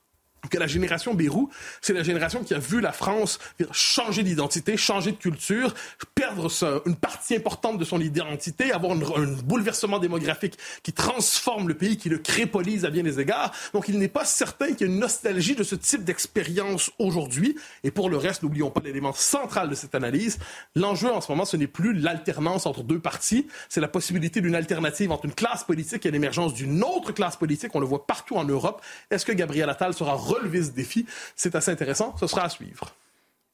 que 0.48 0.58
la 0.58 0.66
génération 0.66 1.14
Bérou, 1.14 1.50
c'est 1.80 1.92
la 1.92 2.02
génération 2.02 2.42
qui 2.44 2.54
a 2.54 2.58
vu 2.58 2.80
la 2.80 2.92
France 2.92 3.38
changer 3.72 4.22
d'identité, 4.22 4.76
changer 4.76 5.12
de 5.12 5.16
culture, 5.16 5.74
perdre 6.14 6.50
une 6.86 6.96
partie 6.96 7.36
importante 7.36 7.78
de 7.78 7.84
son 7.84 8.00
identité, 8.00 8.72
avoir 8.72 8.92
un 8.92 9.26
bouleversement 9.44 9.98
démographique 9.98 10.58
qui 10.82 10.92
transforme 10.92 11.68
le 11.68 11.74
pays, 11.74 11.96
qui 11.96 12.08
le 12.08 12.18
crépolise 12.18 12.84
à 12.84 12.90
bien 12.90 13.02
des 13.02 13.20
égards. 13.20 13.52
Donc 13.72 13.88
il 13.88 13.98
n'est 13.98 14.08
pas 14.08 14.24
certain 14.24 14.68
qu'il 14.72 14.86
y 14.86 14.90
ait 14.90 14.92
une 14.92 15.00
nostalgie 15.00 15.54
de 15.54 15.62
ce 15.62 15.74
type 15.74 16.04
d'expérience 16.04 16.90
aujourd'hui. 16.98 17.56
Et 17.84 17.90
pour 17.90 18.10
le 18.10 18.16
reste, 18.16 18.42
n'oublions 18.42 18.70
pas 18.70 18.80
l'élément 18.84 19.12
central 19.12 19.68
de 19.68 19.74
cette 19.74 19.94
analyse. 19.94 20.38
L'enjeu 20.74 21.10
en 21.10 21.20
ce 21.20 21.30
moment, 21.30 21.44
ce 21.44 21.56
n'est 21.56 21.66
plus 21.66 21.92
l'alternance 21.92 22.66
entre 22.66 22.82
deux 22.82 22.98
partis, 22.98 23.46
c'est 23.68 23.80
la 23.80 23.88
possibilité 23.88 24.40
d'une 24.40 24.54
alternative 24.54 25.12
entre 25.12 25.26
une 25.26 25.34
classe 25.34 25.64
politique 25.64 26.06
et 26.06 26.10
l'émergence 26.10 26.54
d'une 26.54 26.82
autre 26.82 27.12
classe 27.12 27.36
politique. 27.36 27.74
On 27.74 27.80
le 27.80 27.86
voit 27.86 28.06
partout 28.06 28.36
en 28.36 28.44
Europe. 28.44 28.82
Est-ce 29.10 29.24
que 29.24 29.32
Gabriel 29.32 29.68
Attal 29.68 29.94
sera 29.94 30.14
relever 30.38 30.62
ce 30.62 30.70
défi. 30.70 31.06
C'est 31.34 31.54
assez 31.54 31.70
intéressant. 31.70 32.14
Ce 32.18 32.26
sera 32.26 32.44
à 32.44 32.48
suivre. 32.48 32.94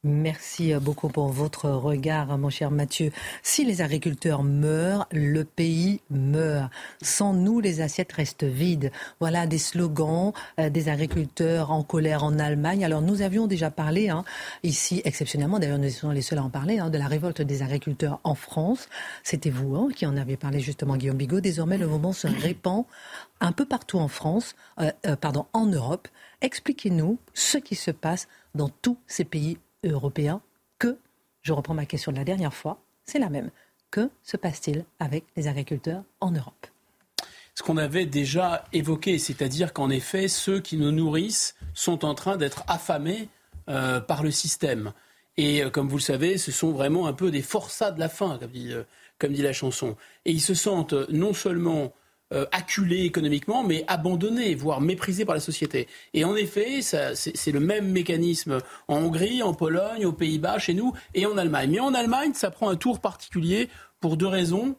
Merci 0.05 0.73
beaucoup 0.81 1.07
pour 1.07 1.29
votre 1.29 1.69
regard, 1.69 2.37
mon 2.37 2.49
cher 2.49 2.71
Mathieu. 2.71 3.13
Si 3.41 3.63
les 3.63 3.81
agriculteurs 3.81 4.43
meurent, 4.43 5.07
le 5.13 5.45
pays 5.45 6.01
meurt. 6.09 6.69
Sans 7.01 7.31
nous, 7.33 7.61
les 7.61 7.79
assiettes 7.79 8.11
restent 8.11 8.43
vides. 8.43 8.91
Voilà 9.21 9.47
des 9.47 9.57
slogans 9.57 10.33
euh, 10.59 10.69
des 10.69 10.89
agriculteurs 10.89 11.71
en 11.71 11.83
colère 11.83 12.25
en 12.25 12.37
Allemagne. 12.37 12.83
Alors 12.83 13.01
nous 13.01 13.21
avions 13.21 13.47
déjà 13.47 13.71
parlé 13.71 14.09
hein, 14.09 14.25
ici, 14.63 15.01
exceptionnellement, 15.05 15.57
d'ailleurs 15.57 15.77
nous 15.77 15.89
sommes 15.89 16.11
les 16.11 16.21
seuls 16.21 16.39
à 16.39 16.43
en 16.43 16.49
parler, 16.49 16.79
hein, 16.79 16.89
de 16.89 16.97
la 16.97 17.07
révolte 17.07 17.41
des 17.41 17.63
agriculteurs 17.63 18.19
en 18.25 18.35
France. 18.35 18.89
C'était 19.23 19.51
vous 19.51 19.73
hein, 19.77 19.87
qui 19.95 20.05
en 20.05 20.17
avez 20.17 20.35
parlé 20.35 20.59
justement, 20.59 20.97
Guillaume 20.97 21.15
Bigot. 21.15 21.39
Désormais, 21.39 21.77
le 21.77 21.87
mouvement 21.87 22.11
se 22.11 22.27
répand 22.27 22.83
un 23.39 23.53
peu 23.53 23.63
partout 23.63 23.99
en 23.99 24.09
France, 24.09 24.55
euh, 24.81 24.91
euh, 25.05 25.15
pardon, 25.15 25.45
en 25.53 25.65
Europe. 25.65 26.09
Expliquez-nous 26.43 27.19
ce 27.33 27.57
qui 27.57 27.73
se 27.73 27.89
passe 27.89 28.27
dans 28.53 28.67
tous 28.67 28.97
ces 29.07 29.23
pays 29.23 29.57
européen 29.85 30.41
que, 30.77 30.97
je 31.41 31.53
reprends 31.53 31.73
ma 31.73 31.85
question 31.85 32.11
de 32.11 32.17
la 32.17 32.25
dernière 32.25 32.53
fois, 32.53 32.83
c'est 33.05 33.17
la 33.17 33.29
même. 33.29 33.49
Que 33.91 34.09
se 34.23 34.35
passe-t-il 34.35 34.83
avec 34.99 35.23
les 35.37 35.47
agriculteurs 35.47 36.03
en 36.19 36.31
Europe? 36.31 36.67
Ce 37.55 37.63
qu'on 37.63 37.77
avait 37.77 38.05
déjà 38.05 38.65
évoqué, 38.73 39.19
c'est-à-dire 39.19 39.71
qu'en 39.71 39.89
effet, 39.89 40.27
ceux 40.27 40.59
qui 40.59 40.75
nous 40.75 40.91
nourrissent 40.91 41.55
sont 41.73 42.03
en 42.03 42.13
train 42.13 42.35
d'être 42.35 42.65
affamés 42.67 43.29
euh, 43.69 44.01
par 44.01 44.21
le 44.21 44.31
système. 44.31 44.91
Et 45.37 45.63
euh, 45.63 45.69
comme 45.69 45.87
vous 45.87 45.97
le 45.97 46.01
savez, 46.01 46.37
ce 46.37 46.51
sont 46.51 46.71
vraiment 46.71 47.07
un 47.07 47.13
peu 47.13 47.31
des 47.31 47.41
forçats 47.41 47.91
de 47.91 48.01
la 48.01 48.09
faim, 48.09 48.37
comme 48.37 48.51
dit, 48.51 48.73
euh, 48.73 48.83
comme 49.17 49.31
dit 49.31 49.43
la 49.43 49.53
chanson. 49.53 49.95
Et 50.25 50.31
ils 50.31 50.41
se 50.41 50.55
sentent 50.55 50.93
non 51.09 51.33
seulement 51.33 51.93
euh, 52.33 52.45
acculés 52.51 53.03
économiquement, 53.03 53.63
mais 53.63 53.83
abandonnés, 53.87 54.55
voire 54.55 54.81
méprisés 54.81 55.25
par 55.25 55.35
la 55.35 55.41
société. 55.41 55.87
Et 56.13 56.25
en 56.25 56.35
effet, 56.35 56.81
c'est 56.81 57.51
le 57.51 57.59
même 57.59 57.91
mécanisme 57.91 58.59
en 58.87 58.97
Hongrie, 58.97 59.43
en 59.43 59.53
Pologne, 59.53 60.05
aux 60.05 60.13
Pays-Bas, 60.13 60.59
chez 60.59 60.73
nous 60.73 60.93
et 61.13 61.25
en 61.25 61.37
Allemagne. 61.37 61.71
Mais 61.71 61.79
en 61.79 61.93
Allemagne, 61.93 62.33
ça 62.33 62.51
prend 62.51 62.69
un 62.69 62.75
tour 62.75 62.99
particulier 62.99 63.69
pour 63.99 64.17
deux 64.17 64.27
raisons. 64.27 64.75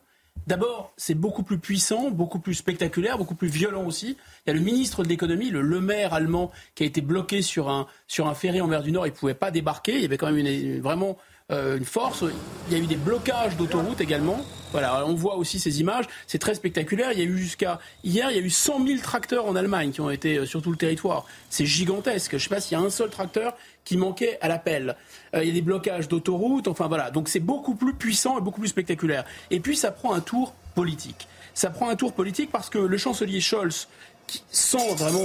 D'abord, 0.47 0.93
c'est 0.97 1.15
beaucoup 1.15 1.43
plus 1.43 1.59
puissant, 1.59 2.11
beaucoup 2.11 2.39
plus 2.39 2.55
spectaculaire, 2.55 3.17
beaucoup 3.17 3.35
plus 3.35 3.49
violent 3.49 3.87
aussi. 3.87 4.19
Il 4.47 4.49
y 4.49 4.51
a 4.51 4.55
le 4.55 4.61
ministre 4.61 5.03
de 5.03 5.09
l'économie, 5.09 5.51
le 5.51 5.63
Le 5.63 5.81
Maire 5.81 6.13
allemand, 6.13 6.51
qui 6.75 6.83
a 6.83 6.87
été 6.87 7.01
bloqué 7.01 7.41
sur 7.41 7.71
un, 7.71 7.87
sur 8.09 8.27
un 8.27 8.35
ferry 8.35 8.61
en 8.61 8.67
mer 8.67 8.83
du 8.83 8.93
Nord. 8.93 9.07
Il 9.07 9.11
ne 9.11 9.17
pouvait 9.17 9.33
pas 9.35 9.51
débarquer. 9.51 9.95
Il 9.95 10.03
y 10.03 10.05
avait 10.05 10.19
quand 10.19 10.31
même 10.31 10.45
une, 10.45 10.81
vraiment 10.81 11.17
euh, 11.53 11.77
une 11.77 11.85
force. 11.85 12.25
Il 12.69 12.73
y 12.73 12.81
a 12.81 12.83
eu 12.83 12.87
des 12.87 12.97
blocages 12.97 13.59
d'autoroutes 13.59 14.01
également. 14.01 14.41
Voilà, 14.73 15.05
on 15.05 15.13
voit 15.13 15.37
aussi 15.37 15.61
ces 15.61 15.79
images. 15.79 16.07
C'est 16.27 16.39
très 16.39 16.55
spectaculaire. 16.55 17.13
Il 17.13 17.19
y 17.19 17.23
a 17.23 17.27
eu 17.27 17.37
jusqu'à 17.37 17.81
hier, 18.03 18.31
il 18.31 18.37
y 18.39 18.41
a 18.41 18.43
eu 18.43 18.49
100 18.49 18.87
000 18.87 19.01
tracteurs 19.01 19.45
en 19.45 19.55
Allemagne 19.55 19.91
qui 19.91 20.01
ont 20.01 20.09
été 20.09 20.39
euh, 20.39 20.47
sur 20.47 20.63
tout 20.63 20.71
le 20.71 20.79
territoire. 20.79 21.27
C'est 21.51 21.67
gigantesque. 21.67 22.31
Je 22.31 22.37
ne 22.37 22.41
sais 22.41 22.49
pas 22.49 22.61
s'il 22.63 22.79
y 22.79 22.81
a 22.81 22.83
un 22.83 22.89
seul 22.89 23.11
tracteur 23.11 23.59
qui 23.85 23.99
manquait 23.99 24.39
à 24.41 24.49
l'appel. 24.49 24.97
Euh, 25.35 25.43
il 25.43 25.49
y 25.49 25.51
a 25.51 25.55
des 25.55 25.61
blocages 25.61 26.09
d'autoroutes. 26.09 26.67
Enfin 26.67 26.89
voilà, 26.89 27.11
donc 27.11 27.29
c'est 27.29 27.41
beaucoup 27.41 27.75
plus 27.75 27.93
puissant 27.93 28.39
et 28.39 28.41
beaucoup 28.41 28.61
plus 28.61 28.69
spectaculaire. 28.69 29.27
Et 29.51 29.61
puis 29.61 29.77
ça 29.77 29.91
prend 29.91 30.15
un 30.15 30.21
tour 30.21 30.55
politique. 30.75 31.29
Ça 31.53 31.69
prend 31.69 31.91
un 31.91 31.97
tour 31.97 32.15
politique 32.15 32.51
parce 32.51 32.71
que 32.71 32.79
le 32.79 32.97
chancelier 32.97 33.43
Scholz 33.43 33.87
qui 34.27 34.43
sent 34.51 34.95
vraiment 34.97 35.23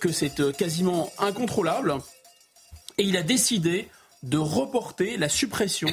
que 0.00 0.12
c'est 0.12 0.54
quasiment 0.54 1.10
incontrôlable 1.18 1.94
et 2.98 3.02
il 3.02 3.16
a 3.16 3.22
décidé 3.22 3.88
de 4.24 4.38
reporter 4.38 5.16
la 5.16 5.28
suppression 5.28 5.88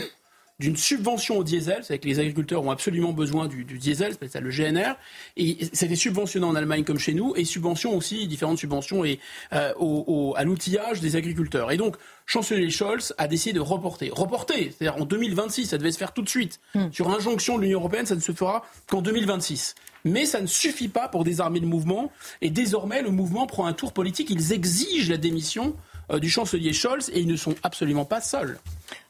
d'une 0.62 0.78
subvention 0.78 1.40
au 1.40 1.44
diesel, 1.44 1.80
c'est 1.82 1.98
que 1.98 2.08
les 2.08 2.20
agriculteurs 2.20 2.64
ont 2.64 2.70
absolument 2.70 3.14
besoin 3.14 3.48
du, 3.48 3.64
diesel, 3.64 4.14
c'est 4.22 4.40
le 4.40 4.52
GNR, 4.52 4.94
et 5.36 5.58
c'était 5.74 5.96
subventionné 5.96 6.46
en 6.46 6.54
Allemagne 6.54 6.84
comme 6.84 7.00
chez 7.00 7.16
nous, 7.16 7.34
et 7.36 7.46
subvention 7.46 7.98
aussi, 7.98 8.28
différentes 8.28 8.60
subventions 8.60 9.04
et, 9.04 9.20
euh, 9.54 9.74
au, 9.80 10.36
à 10.38 10.44
l'outillage 10.44 11.02
des 11.02 11.16
agriculteurs. 11.16 11.72
Et 11.72 11.78
donc, 11.78 11.96
chancelier 12.28 12.70
Scholz 12.70 13.16
a 13.18 13.28
décidé 13.28 13.54
de 13.54 13.60
reporter. 13.60 14.12
Reporter, 14.14 14.72
c'est-à-dire 14.78 15.02
en 15.02 15.06
2026, 15.06 15.66
ça 15.66 15.80
devait 15.80 15.92
se 15.92 15.98
faire 15.98 16.14
tout 16.14 16.22
de 16.22 16.30
suite. 16.30 16.60
Hmm. 16.76 16.92
Sur 16.92 17.10
injonction 17.10 17.58
de 17.58 17.64
l'Union 17.64 17.80
européenne, 17.80 18.06
ça 18.06 18.16
ne 18.16 18.22
se 18.22 18.32
fera 18.32 18.64
qu'en 18.88 19.02
2026. 19.02 19.74
Mais 20.06 20.26
ça 20.26 20.42
ne 20.42 20.48
suffit 20.48 20.90
pas 20.90 21.08
pour 21.08 21.24
désarmer 21.24 21.60
le 21.60 21.68
mouvement, 21.68 22.12
et 22.42 22.52
désormais, 22.52 23.02
le 23.02 23.10
mouvement 23.10 23.48
prend 23.48 23.66
un 23.66 23.74
tour 23.74 23.94
politique, 23.94 24.30
ils 24.30 24.54
exigent 24.54 25.10
la 25.10 25.18
démission 25.18 25.76
du 26.20 26.30
chancelier 26.30 26.74
Scholz 26.74 27.10
et 27.14 27.20
ils 27.20 27.28
ne 27.28 27.38
sont 27.38 27.56
absolument 27.64 28.06
pas 28.06 28.22
seuls. 28.22 28.60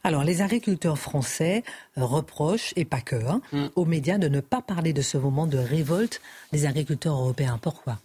Alors, 0.04 0.24
les 0.24 0.42
agriculteurs 0.42 0.98
français 0.98 1.64
reprochent, 1.96 2.74
et 2.76 2.86
pas 2.86 3.02
que, 3.02 3.16
hein, 3.16 3.42
mm. 3.52 3.68
aux 3.76 3.86
médias 3.86 4.18
de 4.18 4.28
ne 4.28 4.40
pas 4.40 4.62
parler 4.62 4.94
de 4.94 5.02
ce 5.02 5.18
moment 5.18 5.48
de 5.48 5.58
révolte 5.58 6.22
des 6.52 6.66
agriculteurs 6.66 7.16
européens. 7.16 7.60
Pourquoi? 7.62 8.00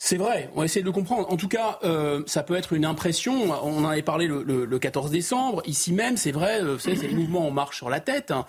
C'est 0.00 0.16
vrai, 0.16 0.48
on 0.54 0.60
va 0.60 0.64
essayer 0.64 0.82
de 0.82 0.86
le 0.86 0.92
comprendre. 0.92 1.30
En 1.32 1.36
tout 1.36 1.48
cas, 1.48 1.80
euh, 1.82 2.22
ça 2.26 2.44
peut 2.44 2.54
être 2.54 2.72
une 2.72 2.84
impression. 2.84 3.50
On 3.64 3.84
en 3.84 3.88
avait 3.88 4.02
parlé 4.02 4.28
le, 4.28 4.78
14 4.78 5.10
décembre. 5.10 5.60
Ici 5.66 5.92
même, 5.92 6.16
c'est 6.16 6.30
vrai, 6.30 6.62
euh, 6.62 6.78
c'est 6.78 6.94
le 6.94 7.08
mouvement 7.16 7.48
En 7.48 7.50
marche 7.50 7.78
sur 7.78 7.90
la 7.90 7.98
tête. 7.98 8.30
Hein. 8.30 8.46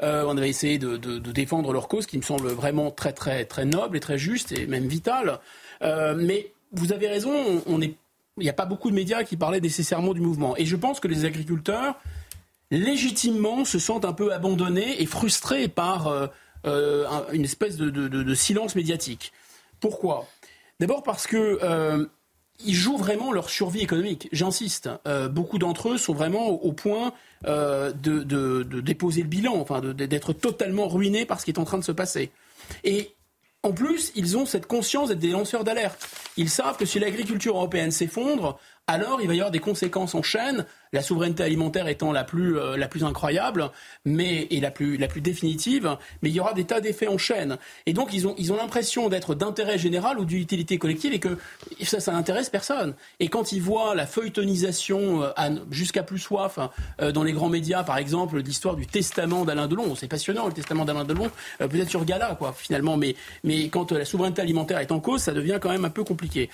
on 0.00 0.36
avait 0.36 0.48
essayé 0.48 0.78
de, 0.78 0.96
défendre 1.30 1.72
leur 1.72 1.86
cause, 1.86 2.06
qui 2.06 2.16
me 2.16 2.22
semble 2.22 2.48
vraiment 2.48 2.90
très, 2.90 3.12
très, 3.12 3.44
très 3.44 3.64
noble 3.64 3.96
et 3.96 4.00
très 4.00 4.18
juste 4.18 4.50
et 4.50 4.66
même 4.66 4.88
vitale. 4.88 5.38
mais 5.80 6.52
vous 6.72 6.92
avez 6.92 7.06
raison, 7.06 7.62
on 7.66 7.80
est 7.80 7.94
il 8.40 8.44
n'y 8.44 8.50
a 8.50 8.54
pas 8.54 8.66
beaucoup 8.66 8.90
de 8.90 8.94
médias 8.94 9.24
qui 9.24 9.36
parlaient 9.36 9.60
nécessairement 9.60 10.14
du 10.14 10.20
mouvement. 10.20 10.56
Et 10.56 10.66
je 10.66 10.76
pense 10.76 11.00
que 11.00 11.08
les 11.08 11.24
agriculteurs, 11.24 11.96
légitimement, 12.70 13.64
se 13.64 13.78
sentent 13.78 14.04
un 14.04 14.12
peu 14.12 14.32
abandonnés 14.32 15.00
et 15.02 15.06
frustrés 15.06 15.68
par 15.68 16.08
euh, 16.08 16.26
euh, 16.66 17.06
une 17.32 17.44
espèce 17.44 17.76
de, 17.76 18.34
silence 18.34 18.74
médiatique. 18.74 19.32
Pourquoi? 19.80 20.26
D'abord 20.80 21.02
parce 21.02 21.26
que 21.26 21.58
euh, 21.62 22.06
ils 22.64 22.74
jouent 22.74 22.96
vraiment 22.96 23.32
leur 23.32 23.50
survie 23.50 23.80
économique. 23.80 24.28
J'insiste, 24.32 24.90
beaucoup 25.30 25.58
d'entre 25.58 25.90
eux 25.90 25.98
sont 25.98 26.12
vraiment 26.12 26.48
au, 26.48 26.72
point 26.72 27.12
de, 27.44 28.80
déposer 28.80 29.22
le 29.22 29.28
bilan, 29.28 29.54
enfin 29.56 29.80
d'être 29.80 30.32
totalement 30.32 30.88
ruinés 30.88 31.24
par 31.24 31.38
ce 31.38 31.44
qui 31.44 31.52
est 31.52 31.58
en 31.60 31.64
train 31.64 31.78
de 31.78 31.84
se 31.84 31.92
passer. 31.92 32.30
Et 32.82 33.14
en 33.64 33.72
plus, 33.72 34.12
ils 34.14 34.36
ont 34.36 34.46
cette 34.46 34.66
conscience 34.66 35.08
d'être 35.08 35.18
des 35.18 35.30
lanceurs 35.30 35.64
d'alerte. 35.64 36.08
Ils 36.36 36.48
savent 36.48 36.76
que 36.76 36.86
si 36.86 36.98
l'agriculture 36.98 37.56
européenne 37.56 37.90
s'effondre, 37.90 38.58
alors 38.86 39.20
il 39.20 39.26
va 39.26 39.34
y 39.34 39.38
avoir 39.38 39.50
des 39.50 39.58
conséquences 39.58 40.14
en 40.14 40.22
chaîne, 40.22 40.64
la 40.92 41.02
souveraineté 41.02 41.42
alimentaire 41.42 41.88
étant 41.88 42.12
la 42.12 42.24
plus, 42.24 42.58
euh, 42.58 42.76
la 42.76 42.88
plus 42.88 43.04
incroyable 43.04 43.70
mais, 44.04 44.46
et 44.50 44.60
la 44.60 44.70
plus, 44.70 44.96
la 44.96 45.08
plus 45.08 45.20
définitive, 45.20 45.96
mais 46.22 46.30
il 46.30 46.34
y 46.34 46.40
aura 46.40 46.54
des 46.54 46.64
tas 46.64 46.80
d'effets 46.80 47.08
en 47.08 47.18
chaîne. 47.18 47.58
Et 47.86 47.92
donc 47.92 48.12
ils 48.12 48.26
ont 48.26 48.34
ils 48.38 48.52
ont 48.52 48.56
l'impression 48.56 49.08
d'être 49.08 49.34
d'intérêt 49.34 49.78
général 49.78 50.18
ou 50.18 50.24
d'utilité 50.24 50.78
collective 50.78 51.12
et 51.12 51.18
que 51.18 51.38
ça, 51.82 52.00
ça 52.00 52.12
n'intéresse 52.12 52.50
personne. 52.50 52.94
Et 53.20 53.28
quand 53.28 53.52
ils 53.52 53.62
voient 53.62 53.94
la 53.94 54.06
feuilletonisation 54.06 55.22
euh, 55.22 55.30
jusqu'à 55.70 56.02
plus 56.02 56.18
soif 56.18 56.58
euh, 57.00 57.12
dans 57.12 57.22
les 57.22 57.32
grands 57.32 57.48
médias, 57.48 57.82
par 57.82 57.98
exemple, 57.98 58.40
l'histoire 58.40 58.76
du 58.76 58.86
testament 58.86 59.44
d'Alain 59.44 59.66
Delon, 59.66 59.94
c'est 59.94 60.08
passionnant 60.08 60.46
le 60.46 60.52
testament 60.52 60.84
d'Alain 60.84 61.04
Delon, 61.04 61.30
peut-être 61.58 61.90
sur 61.90 62.04
Gala, 62.04 62.36
quoi, 62.38 62.52
finalement, 62.52 62.96
mais, 62.96 63.16
mais 63.44 63.68
quand 63.68 63.92
la 63.92 64.04
souveraineté 64.04 64.42
alimentaire 64.42 64.78
est 64.78 64.92
en 64.92 65.00
cause, 65.00 65.22
ça 65.22 65.32
devient 65.32 65.58
quand 65.60 65.70
même 65.70 65.84
un 65.84 65.90
peu 65.90 66.04
compliqué. 66.04 66.50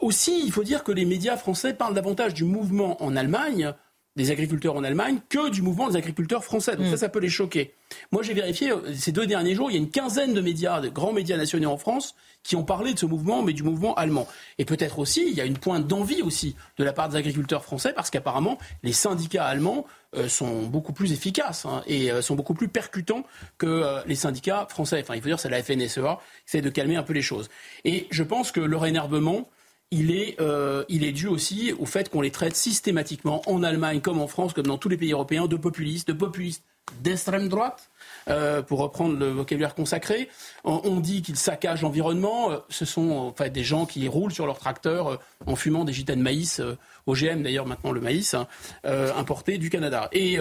Aussi, 0.00 0.42
il 0.44 0.52
faut 0.52 0.64
dire 0.64 0.84
que 0.84 0.92
les 0.92 1.04
médias 1.04 1.36
français 1.36 1.74
parlent 1.74 1.94
davantage 1.94 2.34
du 2.34 2.44
mouvement 2.44 3.02
en 3.02 3.16
Allemagne, 3.16 3.74
des 4.18 4.30
agriculteurs 4.32 4.76
en 4.76 4.84
Allemagne, 4.84 5.18
que 5.28 5.48
du 5.48 5.62
mouvement 5.62 5.88
des 5.88 5.96
agriculteurs 5.96 6.44
français. 6.44 6.76
Donc 6.76 6.86
ça, 6.86 6.94
mm. 6.94 6.98
ça 6.98 7.08
peut 7.08 7.20
les 7.20 7.28
choquer. 7.28 7.74
Moi, 8.10 8.22
j'ai 8.22 8.34
vérifié, 8.34 8.72
euh, 8.72 8.92
ces 8.94 9.12
deux 9.12 9.26
derniers 9.26 9.54
jours, 9.54 9.70
il 9.70 9.74
y 9.74 9.76
a 9.76 9.80
une 9.80 9.90
quinzaine 9.90 10.34
de 10.34 10.40
médias, 10.40 10.80
de 10.80 10.88
grands 10.88 11.12
médias 11.12 11.36
nationaux 11.36 11.70
en 11.70 11.78
France, 11.78 12.16
qui 12.42 12.56
ont 12.56 12.64
parlé 12.64 12.94
de 12.94 12.98
ce 12.98 13.06
mouvement, 13.06 13.42
mais 13.42 13.52
du 13.52 13.62
mouvement 13.62 13.94
allemand. 13.94 14.26
Et 14.58 14.64
peut-être 14.64 14.98
aussi, 14.98 15.24
il 15.28 15.34
y 15.34 15.40
a 15.40 15.44
une 15.44 15.56
pointe 15.56 15.86
d'envie 15.86 16.22
aussi 16.22 16.56
de 16.78 16.84
la 16.84 16.92
part 16.92 17.08
des 17.08 17.16
agriculteurs 17.16 17.64
français, 17.64 17.92
parce 17.94 18.10
qu'apparemment, 18.10 18.58
les 18.82 18.92
syndicats 18.92 19.46
allemands 19.46 19.86
euh, 20.16 20.28
sont 20.28 20.64
beaucoup 20.64 20.92
plus 20.92 21.12
efficaces 21.12 21.64
hein, 21.64 21.82
et 21.86 22.10
euh, 22.10 22.20
sont 22.20 22.34
beaucoup 22.34 22.54
plus 22.54 22.68
percutants 22.68 23.24
que 23.56 24.02
les 24.06 24.16
syndicats 24.16 24.66
français. 24.68 25.00
Enfin, 25.00 25.14
il 25.14 25.22
faut 25.22 25.28
dire, 25.28 25.38
c'est 25.38 25.48
la 25.48 25.62
FNSEA 25.62 26.18
qui 26.46 26.56
essaie 26.56 26.60
de 26.60 26.70
calmer 26.70 26.96
un 26.96 27.04
peu 27.04 27.12
les 27.12 27.22
choses. 27.22 27.48
Et 27.84 28.08
je 28.10 28.24
pense 28.24 28.50
que 28.50 28.60
leur 28.60 28.84
énervement, 28.84 29.48
il 29.90 30.10
est, 30.10 30.38
euh, 30.40 30.84
il 30.88 31.04
est 31.04 31.12
dû 31.12 31.26
aussi 31.26 31.72
au 31.78 31.86
fait 31.86 32.10
qu'on 32.10 32.20
les 32.20 32.30
traite 32.30 32.56
systématiquement 32.56 33.42
en 33.46 33.62
Allemagne 33.62 34.00
comme 34.00 34.20
en 34.20 34.26
France, 34.26 34.52
comme 34.52 34.66
dans 34.66 34.78
tous 34.78 34.88
les 34.88 34.96
pays 34.96 35.12
européens, 35.12 35.46
de 35.46 35.56
populistes, 35.56 36.08
de 36.08 36.12
populistes 36.12 36.62
d'extrême 37.02 37.48
droite. 37.48 37.90
Euh, 38.28 38.62
pour 38.62 38.80
reprendre 38.80 39.18
le 39.18 39.28
vocabulaire 39.30 39.74
consacré, 39.74 40.28
on, 40.64 41.00
dit 41.00 41.22
qu'ils 41.22 41.36
saccagent 41.36 41.82
l'environnement. 41.82 42.50
Euh, 42.50 42.58
ce 42.68 42.84
sont 42.84 43.10
en 43.10 43.32
fait 43.32 43.50
des 43.50 43.62
gens 43.62 43.86
qui 43.86 44.06
roulent 44.08 44.32
sur 44.32 44.46
leur 44.46 44.58
tracteur 44.58 45.18
en 45.46 45.56
fumant 45.56 45.84
des 45.84 45.92
gitanes 45.94 46.18
de 46.18 46.24
maïs, 46.24 46.60
OGM 47.06 47.42
d'ailleurs 47.42 47.66
maintenant 47.66 47.92
le 47.92 48.00
maïs, 48.00 48.34
hein, 48.34 48.46
importé 48.84 49.56
du 49.56 49.70
Canada. 49.70 50.08
Et 50.12 50.38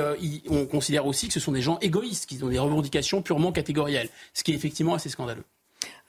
on 0.49 0.65
considère 0.65 1.05
aussi 1.05 1.27
que 1.27 1.33
ce 1.33 1.39
sont 1.39 1.53
des 1.53 1.61
gens 1.61 1.77
égoïstes, 1.79 2.25
qui 2.25 2.41
ont 2.43 2.49
des 2.49 2.59
revendications 2.59 3.21
purement 3.21 3.51
catégorielles, 3.51 4.09
ce 4.33 4.43
qui 4.43 4.51
est 4.51 4.55
effectivement 4.55 4.93
assez 4.93 5.09
scandaleux. 5.09 5.43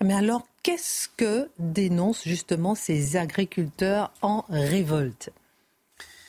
Mais 0.04 0.14
alors, 0.14 0.46
qu'est-ce 0.62 1.08
que 1.16 1.48
dénoncent 1.58 2.24
justement 2.24 2.74
ces 2.74 3.16
agriculteurs 3.16 4.12
en 4.22 4.44
révolte? 4.48 5.30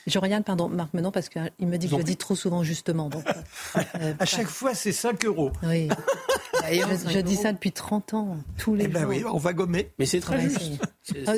Je 0.07 0.17
regarde, 0.17 0.43
pardon, 0.43 0.69
Marc 0.69 0.93
Menon, 0.93 1.11
parce 1.11 1.29
qu'il 1.29 1.67
me 1.67 1.77
dit 1.77 1.87
que 1.87 1.97
je 1.97 2.01
dis 2.01 2.17
trop 2.17 2.35
souvent 2.35 2.63
justement. 2.63 3.09
Euh, 3.13 3.81
euh, 4.01 4.13
à 4.19 4.25
chaque 4.25 4.47
fois, 4.47 4.73
c'est 4.73 4.91
5 4.91 5.23
euros. 5.25 5.51
Oui. 5.63 5.87
je, 6.63 7.19
dis 7.19 7.35
ça 7.35 7.53
depuis 7.53 7.71
30 7.71 8.13
ans, 8.13 8.37
tous 8.57 8.75
les 8.75 8.85
eh 8.85 8.87
ben 8.87 9.05
oui, 9.05 9.23
on 9.25 9.37
va 9.37 9.53
gommer. 9.53 9.91
Mais 9.99 10.05
c'est 10.05 10.19
très 10.19 10.41
juste. 10.41 10.81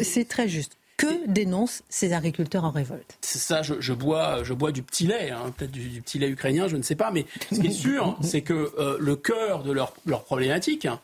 C'est 0.04 0.28
très 0.28 0.48
juste. 0.48 0.78
Que 0.98 1.28
dénoncent 1.28 1.82
ces 1.90 2.14
agriculteurs 2.14 2.64
en 2.64 2.70
révolte? 2.70 3.18
C'est 3.22 3.40
ça, 3.40 3.64
je, 3.64 3.94
bois, 3.94 4.44
je 4.44 4.54
bois 4.54 4.72
du 4.72 4.84
petit 4.84 5.08
lait, 5.08 5.32
hein, 5.32 5.52
peut-être 5.58 5.72
du, 5.72 6.00
petit 6.00 6.20
lait 6.20 6.30
ukrainien, 6.30 6.68
je 6.68 6.78
ne 6.78 6.84
sais 6.84 6.96
pas, 6.96 7.10
mais 7.10 7.26
ce 7.52 7.60
qui 7.60 7.68
est 7.68 7.72
sûr, 7.72 8.20
c'est 8.22 8.42
que 8.42 8.72
euh, 8.78 8.98
le 9.00 9.16
cœur 9.16 9.64
de 9.64 9.72
leur, 9.72 9.96
leur 10.06 10.24
problématique, 10.24 10.86
hein, 10.86 11.00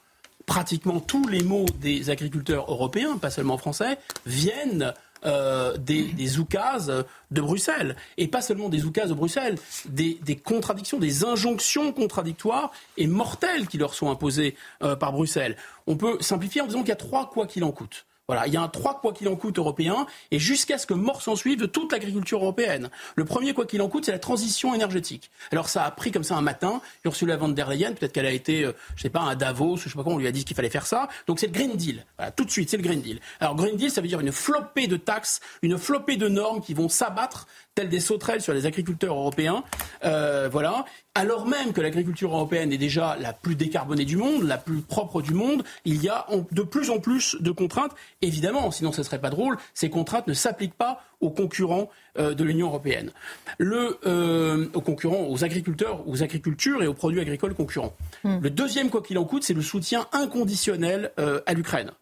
pratiquement 0.47 0.99
tous 0.99 1.27
les 1.27 1.43
mots 1.43 1.65
des 1.79 2.09
agriculteurs 2.09 2.71
européens, 2.71 3.17
pas 3.17 3.29
seulement 3.29 3.59
français, 3.59 3.99
viennent 4.25 4.93
euh, 5.25 5.77
des, 5.77 6.03
des 6.13 6.37
de 6.37 7.41
Bruxelles. 7.41 7.95
Et 8.17 8.27
pas 8.27 8.41
seulement 8.41 8.69
des 8.69 8.85
oukases 8.85 9.09
de 9.09 9.13
Bruxelles, 9.13 9.57
des, 9.85 10.17
contradictions, 10.43 10.97
des 10.99 11.25
injonctions 11.25 11.91
contradictoires 11.91 12.71
et 12.95 13.07
mortelles 13.07 13.67
qui 13.67 13.77
leur 13.77 13.93
sont 13.93 14.09
imposées 14.09 14.55
euh, 14.81 14.95
par 14.95 15.11
Bruxelles. 15.11 15.57
On 15.85 15.97
peut 15.97 16.17
simplifier 16.21 16.61
en 16.61 16.67
disant 16.67 16.79
qu'il 16.79 16.89
y 16.89 16.93
a 16.93 16.95
trois 16.95 17.29
quoi 17.29 17.45
qu'il 17.45 17.63
en 17.63 17.71
coûte. 17.71 18.05
Voilà, 18.27 18.45
il 18.45 18.53
y 18.53 18.57
a 18.57 18.61
un 18.61 18.67
trois 18.67 18.99
quoi 18.99 19.13
qu'il 19.13 19.29
en 19.29 19.37
coûte 19.37 19.57
européen, 19.57 20.05
et 20.31 20.39
jusqu'à 20.39 20.77
ce 20.77 20.85
que 20.85 20.93
mort 20.93 21.21
s'en 21.21 21.37
suive 21.37 21.59
de 21.59 21.65
toute 21.65 21.93
l'agriculture 21.93 22.41
européenne. 22.41 22.89
Le 23.15 23.23
premier 23.23 23.53
quoi 23.53 23.65
qu'il 23.65 23.81
en 23.81 23.87
coûte, 23.87 24.03
c'est 24.03 24.11
la 24.11 24.19
transition 24.19 24.75
énergétique. 24.75 25.31
Alors 25.51 25.69
ça 25.69 25.85
a 25.85 25.91
pris 25.91 26.11
comme 26.11 26.23
ça 26.23 26.35
un 26.35 26.41
matin, 26.41 26.81
Ursula 27.05 27.37
von 27.37 27.47
der 27.47 27.69
Leyen, 27.69 27.93
peut-être 27.93 28.11
qu'elle 28.11 28.25
a 28.25 28.31
été, 28.31 28.63
je 28.63 28.67
euh, 28.67 28.73
je 28.97 29.03
sais 29.03 29.09
pas, 29.09 29.29
à 29.29 29.35
Davos, 29.35 29.77
je 29.77 29.87
sais 29.87 29.95
pas 29.95 30.03
comment 30.03 30.17
on 30.17 30.19
lui 30.19 30.27
a 30.27 30.33
dit 30.33 30.43
qu'il 30.43 30.57
fallait 30.57 30.69
faire 30.69 30.85
ça. 30.85 31.07
Donc 31.27 31.39
c'est 31.39 31.47
le 31.47 31.53
Green 31.53 31.77
Deal. 31.77 32.05
Voilà, 32.17 32.31
tout 32.31 32.43
de 32.43 32.51
suite, 32.51 32.69
c'est 32.69 32.75
le 32.75 32.83
Green 32.83 32.99
Deal. 32.99 33.21
Alors 33.39 33.55
Green 33.55 33.77
Deal, 33.77 33.91
ça 33.91 34.01
veut 34.01 34.09
dire 34.09 34.19
une 34.19 34.33
flopée 34.33 34.87
de 34.87 34.97
taxes, 34.97 35.39
une 35.61 35.77
flopée 35.77 36.17
de 36.17 36.27
normes 36.27 36.61
qui 36.61 36.73
vont 36.73 36.89
s'abattre 36.89 37.47
telles 37.75 37.89
des 37.89 37.99
sauterelles 37.99 38.41
sur 38.41 38.53
les 38.53 38.65
agriculteurs 38.65 39.15
européens. 39.15 39.63
Euh, 40.03 40.49
voilà. 40.51 40.83
Alors 41.17 41.47
même 41.47 41.73
que 41.73 41.81
l'agriculture 41.81 42.31
européenne 42.31 42.71
est 42.71 42.77
déjà 42.77 43.17
la 43.19 43.33
plus 43.33 43.55
décarbonée 43.55 44.05
du 44.05 44.17
monde, 44.17 44.43
la 44.43 44.59
plus 44.59 44.81
propre 44.81 45.23
du 45.23 45.33
monde, 45.33 45.63
il 45.83 46.03
y 46.03 46.09
a 46.09 46.27
de 46.51 46.61
plus 46.61 46.91
en 46.91 46.99
plus 46.99 47.35
de 47.39 47.49
contraintes. 47.49 47.93
Évidemment, 48.21 48.69
sinon 48.69 48.91
ce 48.91 49.01
serait 49.01 49.19
pas 49.19 49.31
drôle, 49.31 49.57
ces 49.73 49.89
contraintes 49.89 50.27
ne 50.27 50.33
s'appliquent 50.33 50.77
pas 50.77 51.01
aux 51.19 51.31
concurrents 51.31 51.89
euh, 52.19 52.35
de 52.35 52.43
l'Union 52.43 52.67
européenne. 52.67 53.09
Le, 53.57 53.97
euh, 54.05 54.67
aux 54.75 54.81
concurrents, 54.81 55.25
aux 55.27 55.43
agriculteurs, 55.43 56.07
aux 56.07 56.21
agricultures 56.21 56.83
et 56.83 56.87
aux 56.87 56.93
produits 56.93 57.19
agricoles 57.19 57.55
concurrents. 57.55 57.95
Hmm. 58.23 58.37
Le 58.39 58.51
deuxième, 58.51 58.91
quoi 58.91 59.01
qu'il 59.01 59.17
en 59.17 59.25
coûte, 59.25 59.41
c'est 59.41 59.55
le 59.55 59.63
soutien 59.63 60.05
inconditionnel 60.11 61.13
à 61.17 61.53
l'Ukraine 61.55 61.93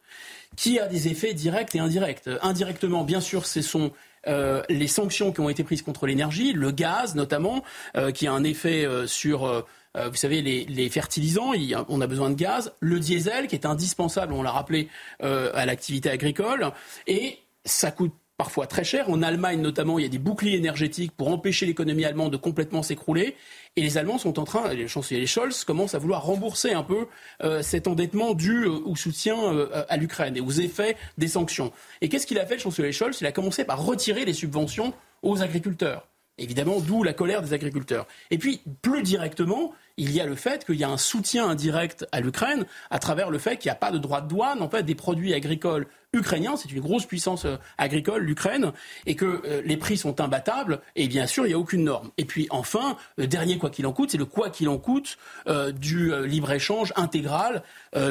qui 0.56 0.80
a 0.80 0.88
des 0.88 1.10
effets 1.10 1.34
directs 1.34 1.75
et 1.75 1.80
indirects. 1.80 2.30
Indirectement, 2.41 3.04
bien 3.04 3.19
sûr, 3.19 3.45
ce 3.45 3.62
sont 3.62 3.91
euh, 4.28 4.64
les 4.70 4.88
sanctions 4.88 5.32
qui 5.32 5.40
ont 5.40 5.50
été 5.50 5.64
prises 5.64 5.82
contre 5.82 6.08
l'énergie, 6.08 6.54
le 6.54 6.72
gaz 6.72 7.16
notamment, 7.16 7.64
euh, 7.96 8.12
qui 8.12 8.28
a 8.28 8.34
un 8.34 8.44
effet 8.44 8.86
euh, 8.86 9.08
sur 9.08 9.66
vous 10.12 10.16
savez, 10.16 10.42
les, 10.42 10.90
fertilisants, 10.90 11.54
on 11.88 12.02
a 12.02 12.08
besoin 12.08 12.30
de 12.30 12.36
gaz, 12.36 12.74
le 12.82 13.00
diesel 13.00 13.48
qui 13.48 13.56
est 13.56 13.66
indispensable, 13.66 14.34
on 14.34 14.44
l'a 14.44 14.52
rappelé, 14.52 14.90
à 15.22 15.66
l'activité 15.66 16.10
agricole, 16.10 16.74
et 17.08 17.40
ça 17.64 17.92
coûte 17.92 18.12
parfois 18.38 18.67
très 18.67 18.84
cher. 18.84 19.10
En 19.10 19.21
Allemagne 19.21 19.62
notamment, 19.62 20.00
il 20.00 20.04
y 20.04 20.06
a 20.06 20.10
des 20.10 20.19
boucliers 20.19 20.58
énergétiques 20.58 21.12
pour 21.12 21.30
empêcher 21.30 21.65
l'économie 21.65 22.06
allemande 22.06 22.32
de 22.32 22.38
complètement 22.38 22.84
s'écrouler. 22.84 23.36
Et 23.76 23.82
les 23.82 23.98
Allemands 23.98 24.17
sont 24.17 24.39
en 24.39 24.43
train, 24.43 24.74
les 24.74 24.88
chanceliers 24.88 25.28
Scholz 25.28 25.63
commencent 25.63 25.95
à 25.95 26.00
vouloir 26.00 26.24
rembourser 26.24 26.74
un 26.74 26.84
peu 26.84 27.08
euh, 27.43 27.62
cet 27.62 27.88
endettement 27.88 28.34
dû 28.34 28.63
euh, 28.63 28.71
au 28.86 28.95
soutien 28.95 29.38
euh, 29.54 29.84
à 29.89 29.98
l'Ukraine 29.98 30.38
et 30.38 30.41
aux 30.41 30.52
effets 30.52 30.95
des 31.17 31.28
sanctions. 31.28 31.71
Et 32.02 32.10
qu'est-ce 32.10 32.28
qu'il 32.28 32.39
a 32.39 32.45
fait, 32.45 32.56
le 32.56 32.62
chancelier 32.62 32.91
Scholz? 32.91 33.19
Il 33.21 33.28
a 33.28 33.32
commencé 33.32 33.65
par 33.65 33.84
retirer 33.84 34.26
les 34.26 34.34
subventions 34.34 34.93
aux 35.24 35.41
agriculteurs. 35.41 36.08
Évidemment, 36.38 36.82
d'où 36.82 37.04
la 37.04 37.13
colère 37.13 37.41
des 37.41 37.54
agriculteurs. 37.54 38.08
Et 38.30 38.38
puis, 38.38 38.62
plus 38.82 39.04
directement, 39.04 39.74
il 39.95 40.12
y 40.12 40.19
a 40.19 40.26
le 40.26 40.36
fait 40.36 40.65
qu'il 40.65 40.76
y 40.76 40.84
a 40.84 40.89
un 40.89 40.98
soutien 40.98 41.48
indirect 41.48 42.06
à 42.12 42.19
l'Ukraine 42.19 42.65
à 42.89 43.00
travers 43.00 43.30
le 43.30 43.38
fait 43.38 43.56
qu'il 43.56 43.69
n'y 43.69 43.74
a 43.74 43.80
pas 43.80 43.91
de 43.91 43.98
droit 43.98 44.19
de 44.19 44.28
douane 44.28 44.62
en 44.62 44.69
fait 44.69 44.84
des 44.84 44.95
produits 44.95 45.34
agricoles 45.34 45.88
ukrainiens. 46.15 46.56
C'est 46.58 46.71
une 46.71 46.82
grosse 46.82 47.06
puissance 47.06 47.45
euh, 47.45 47.58
agricole, 47.78 48.23
l'Ukraine, 48.23 48.71
et 49.06 49.15
que 49.15 49.25
euh, 49.25 49.62
les 49.65 49.78
prix 49.78 49.97
sont 49.97 50.19
imbattables. 50.21 50.80
Et 50.95 51.08
bien 51.08 51.28
sûr, 51.28 51.45
il 51.45 51.49
n'y 51.49 51.54
a 51.54 51.60
aucune 51.60 51.84
norme. 51.84 52.10
Et 52.17 52.25
puis 52.25 52.47
enfin, 52.49 52.97
le 53.17 53.28
dernier 53.28 53.58
quoi 53.58 53.69
qu'il 53.69 53.86
en 53.86 53.93
coûte, 53.93 54.12
c'est 54.12 54.17
le 54.17 54.25
quoi 54.25 54.49
qu'il 54.49 54.69
en 54.69 54.78
coûte 54.78 55.17
euh, 55.47 55.71
du 55.71 56.12
libre 56.25 56.51
échange 56.51 56.93
intégral 56.95 57.63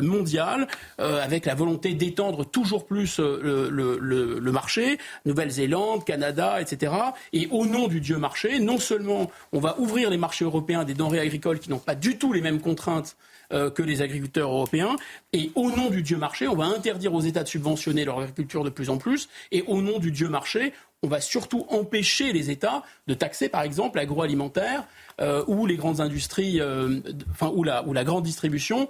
mondial, 0.02 0.66
avec 0.98 1.44
la 1.44 1.54
volonté 1.54 1.92
d'étendre 1.92 2.44
toujours 2.44 2.86
plus 2.86 3.18
le, 3.18 3.68
le 3.68 4.52
marché, 4.52 4.98
Nouvelle-Zélande, 5.26 6.04
Canada, 6.04 6.60
etc. 6.60 6.92
Et 7.32 7.48
au 7.50 7.66
nom 7.66 7.86
du 7.86 8.00
Dieu 8.00 8.16
marché, 8.16 8.60
non 8.60 8.78
seulement 8.78 9.30
on 9.52 9.60
va 9.60 9.78
ouvrir 9.78 10.10
les 10.10 10.16
marchés 10.16 10.44
européens 10.44 10.84
des 10.84 10.94
denrées 10.94 11.20
agricoles 11.20 11.58
qui 11.58 11.70
n'ont 11.70 11.78
pas 11.78 11.94
du 11.94 12.16
tout 12.16 12.32
les 12.32 12.40
mêmes 12.40 12.60
contraintes 12.60 13.16
euh, 13.52 13.70
que 13.70 13.82
les 13.82 14.00
agriculteurs 14.00 14.50
européens. 14.50 14.96
Et 15.32 15.50
au 15.54 15.70
nom 15.70 15.90
du 15.90 16.02
Dieu 16.02 16.16
marché, 16.16 16.48
on 16.48 16.56
va 16.56 16.64
interdire 16.64 17.12
aux 17.12 17.20
États 17.20 17.42
de 17.42 17.48
subventionner 17.48 18.04
leur 18.04 18.18
agriculture 18.18 18.64
de 18.64 18.70
plus 18.70 18.88
en 18.88 18.96
plus. 18.96 19.28
Et 19.52 19.62
au 19.66 19.82
nom 19.82 19.98
du 19.98 20.10
Dieu 20.12 20.28
marché, 20.28 20.72
on 21.02 21.08
va 21.08 21.20
surtout 21.20 21.66
empêcher 21.68 22.32
les 22.32 22.50
États 22.50 22.82
de 23.06 23.12
taxer, 23.12 23.50
par 23.50 23.62
exemple, 23.62 23.98
l'agroalimentaire 23.98 24.84
euh, 25.20 25.44
ou 25.46 25.66
les 25.66 25.76
grandes 25.76 26.00
industries, 26.00 26.60
euh, 26.60 27.00
enfin, 27.30 27.52
ou 27.54 27.64
la, 27.64 27.86
ou 27.86 27.92
la 27.92 28.04
grande 28.04 28.24
distribution. 28.24 28.88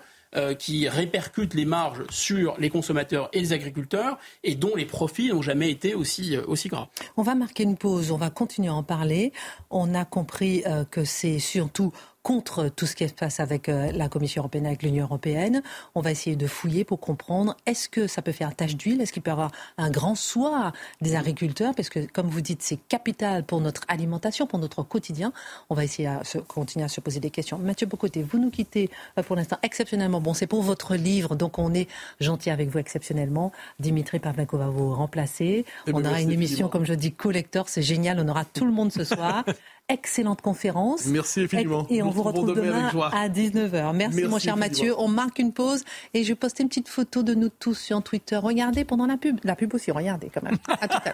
qui 0.58 0.88
répercute 0.88 1.54
les 1.54 1.64
marges 1.64 2.02
sur 2.10 2.56
les 2.58 2.68
consommateurs 2.68 3.28
et 3.32 3.38
les 3.38 3.52
agriculteurs 3.52 4.18
et 4.42 4.56
dont 4.56 4.74
les 4.74 4.84
profits 4.84 5.28
n'ont 5.28 5.42
jamais 5.42 5.70
été 5.70 5.94
aussi, 5.94 6.36
aussi 6.36 6.68
gras. 6.68 6.88
On 7.16 7.22
va 7.22 7.36
marquer 7.36 7.62
une 7.62 7.76
pause, 7.76 8.10
on 8.10 8.16
va 8.16 8.30
continuer 8.30 8.66
à 8.66 8.74
en 8.74 8.82
parler. 8.82 9.32
On 9.70 9.94
a 9.94 10.04
compris 10.04 10.64
que 10.90 11.04
c'est 11.04 11.38
surtout 11.38 11.92
contre 12.24 12.70
tout 12.70 12.86
ce 12.86 12.96
qui 12.96 13.06
se 13.06 13.12
passe 13.12 13.38
avec 13.38 13.68
euh, 13.68 13.92
la 13.92 14.08
Commission 14.08 14.40
européenne, 14.40 14.64
avec 14.64 14.82
l'Union 14.82 15.04
européenne. 15.04 15.62
On 15.94 16.00
va 16.00 16.10
essayer 16.10 16.36
de 16.36 16.46
fouiller 16.46 16.82
pour 16.82 16.98
comprendre 16.98 17.54
est-ce 17.66 17.86
que 17.88 18.06
ça 18.06 18.22
peut 18.22 18.32
faire 18.32 18.56
tache 18.56 18.76
d'huile, 18.76 19.02
est-ce 19.02 19.12
qu'il 19.12 19.22
peut 19.22 19.30
y 19.30 19.32
avoir 19.32 19.52
un 19.76 19.90
grand 19.90 20.14
soir 20.14 20.72
des 21.02 21.16
agriculteurs, 21.16 21.74
parce 21.74 21.90
que 21.90 22.00
comme 22.10 22.28
vous 22.28 22.40
dites, 22.40 22.62
c'est 22.62 22.78
capital 22.88 23.44
pour 23.44 23.60
notre 23.60 23.82
alimentation, 23.88 24.46
pour 24.46 24.58
notre 24.58 24.82
quotidien. 24.82 25.34
On 25.68 25.74
va 25.74 25.84
essayer 25.84 26.08
de 26.08 26.40
continuer 26.40 26.86
à 26.86 26.88
se 26.88 27.02
poser 27.02 27.20
des 27.20 27.28
questions. 27.28 27.58
Mathieu 27.58 27.86
Bocoté, 27.86 28.22
vous 28.22 28.38
nous 28.38 28.50
quittez 28.50 28.88
euh, 29.18 29.22
pour 29.22 29.36
l'instant 29.36 29.58
exceptionnellement. 29.62 30.22
Bon, 30.22 30.32
c'est 30.32 30.46
pour 30.46 30.62
votre 30.62 30.96
livre, 30.96 31.36
donc 31.36 31.58
on 31.58 31.74
est 31.74 31.88
gentil 32.20 32.48
avec 32.48 32.70
vous 32.70 32.78
exceptionnellement. 32.78 33.52
Dimitri 33.80 34.18
Pavlenko 34.18 34.56
va 34.56 34.68
vous 34.68 34.94
remplacer. 34.94 35.66
On 35.92 36.02
aura 36.02 36.22
une 36.22 36.32
émission, 36.32 36.68
comme 36.68 36.86
je 36.86 36.94
dis, 36.94 37.12
collector, 37.12 37.68
c'est 37.68 37.82
génial. 37.82 38.18
On 38.18 38.28
aura 38.28 38.46
tout 38.46 38.64
le 38.64 38.72
monde 38.72 38.90
ce 38.90 39.04
soir. 39.04 39.44
Excellente 39.90 40.40
conférence. 40.40 41.04
Merci 41.06 41.42
infiniment. 41.42 41.86
Et 41.90 42.02
on 42.02 42.08
vous 42.08 42.22
retrouve 42.22 42.54
demain, 42.54 42.88
à 43.12 43.28
19h. 43.28 43.94
Merci, 43.94 44.24
mon 44.24 44.38
cher 44.38 44.56
Mathieu. 44.56 44.94
On 44.98 45.08
marque 45.08 45.38
une 45.38 45.52
pause 45.52 45.84
et 46.14 46.24
je 46.24 46.28
vais 46.28 46.34
poster 46.34 46.62
une 46.62 46.70
petite 46.70 46.88
photo 46.88 47.22
de 47.22 47.34
nous 47.34 47.50
tous 47.50 47.74
sur 47.74 48.02
Twitter. 48.02 48.36
Regardez 48.36 48.84
pendant 48.84 49.06
la 49.06 49.18
pub. 49.18 49.38
La 49.44 49.56
pub 49.56 49.74
aussi, 49.74 49.90
regardez 49.90 50.30
quand 50.32 50.42
même. 50.42 50.56
À 50.68 50.88
tout 50.88 50.98
à 51.04 51.12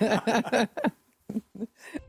l'heure. 0.00 0.66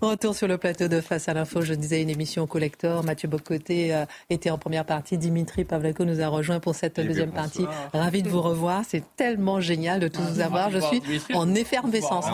Retour 0.00 0.36
sur 0.36 0.46
le 0.46 0.58
plateau 0.58 0.86
de 0.86 1.00
Face 1.00 1.28
à 1.28 1.34
l'info. 1.34 1.60
Je 1.60 1.74
disais 1.74 2.00
une 2.00 2.08
émission 2.08 2.46
collector. 2.46 3.02
Mathieu 3.02 3.28
Bocoté 3.28 3.92
euh, 3.92 4.04
était 4.30 4.50
en 4.50 4.56
première 4.56 4.84
partie. 4.84 5.18
Dimitri 5.18 5.64
Pavlenko 5.64 6.04
nous 6.04 6.20
a 6.20 6.28
rejoint 6.28 6.60
pour 6.60 6.76
cette 6.76 7.00
deuxième 7.00 7.32
partie. 7.32 7.66
Ravi 7.92 8.22
de 8.22 8.28
vous 8.28 8.40
revoir. 8.40 8.82
C'est 8.86 9.02
tellement 9.16 9.60
génial 9.60 9.98
de 9.98 10.06
tous 10.06 10.22
vous 10.22 10.40
avoir. 10.40 10.70
Je 10.70 10.78
suis 10.78 11.02
en 11.34 11.52
effervescence. 11.54 12.26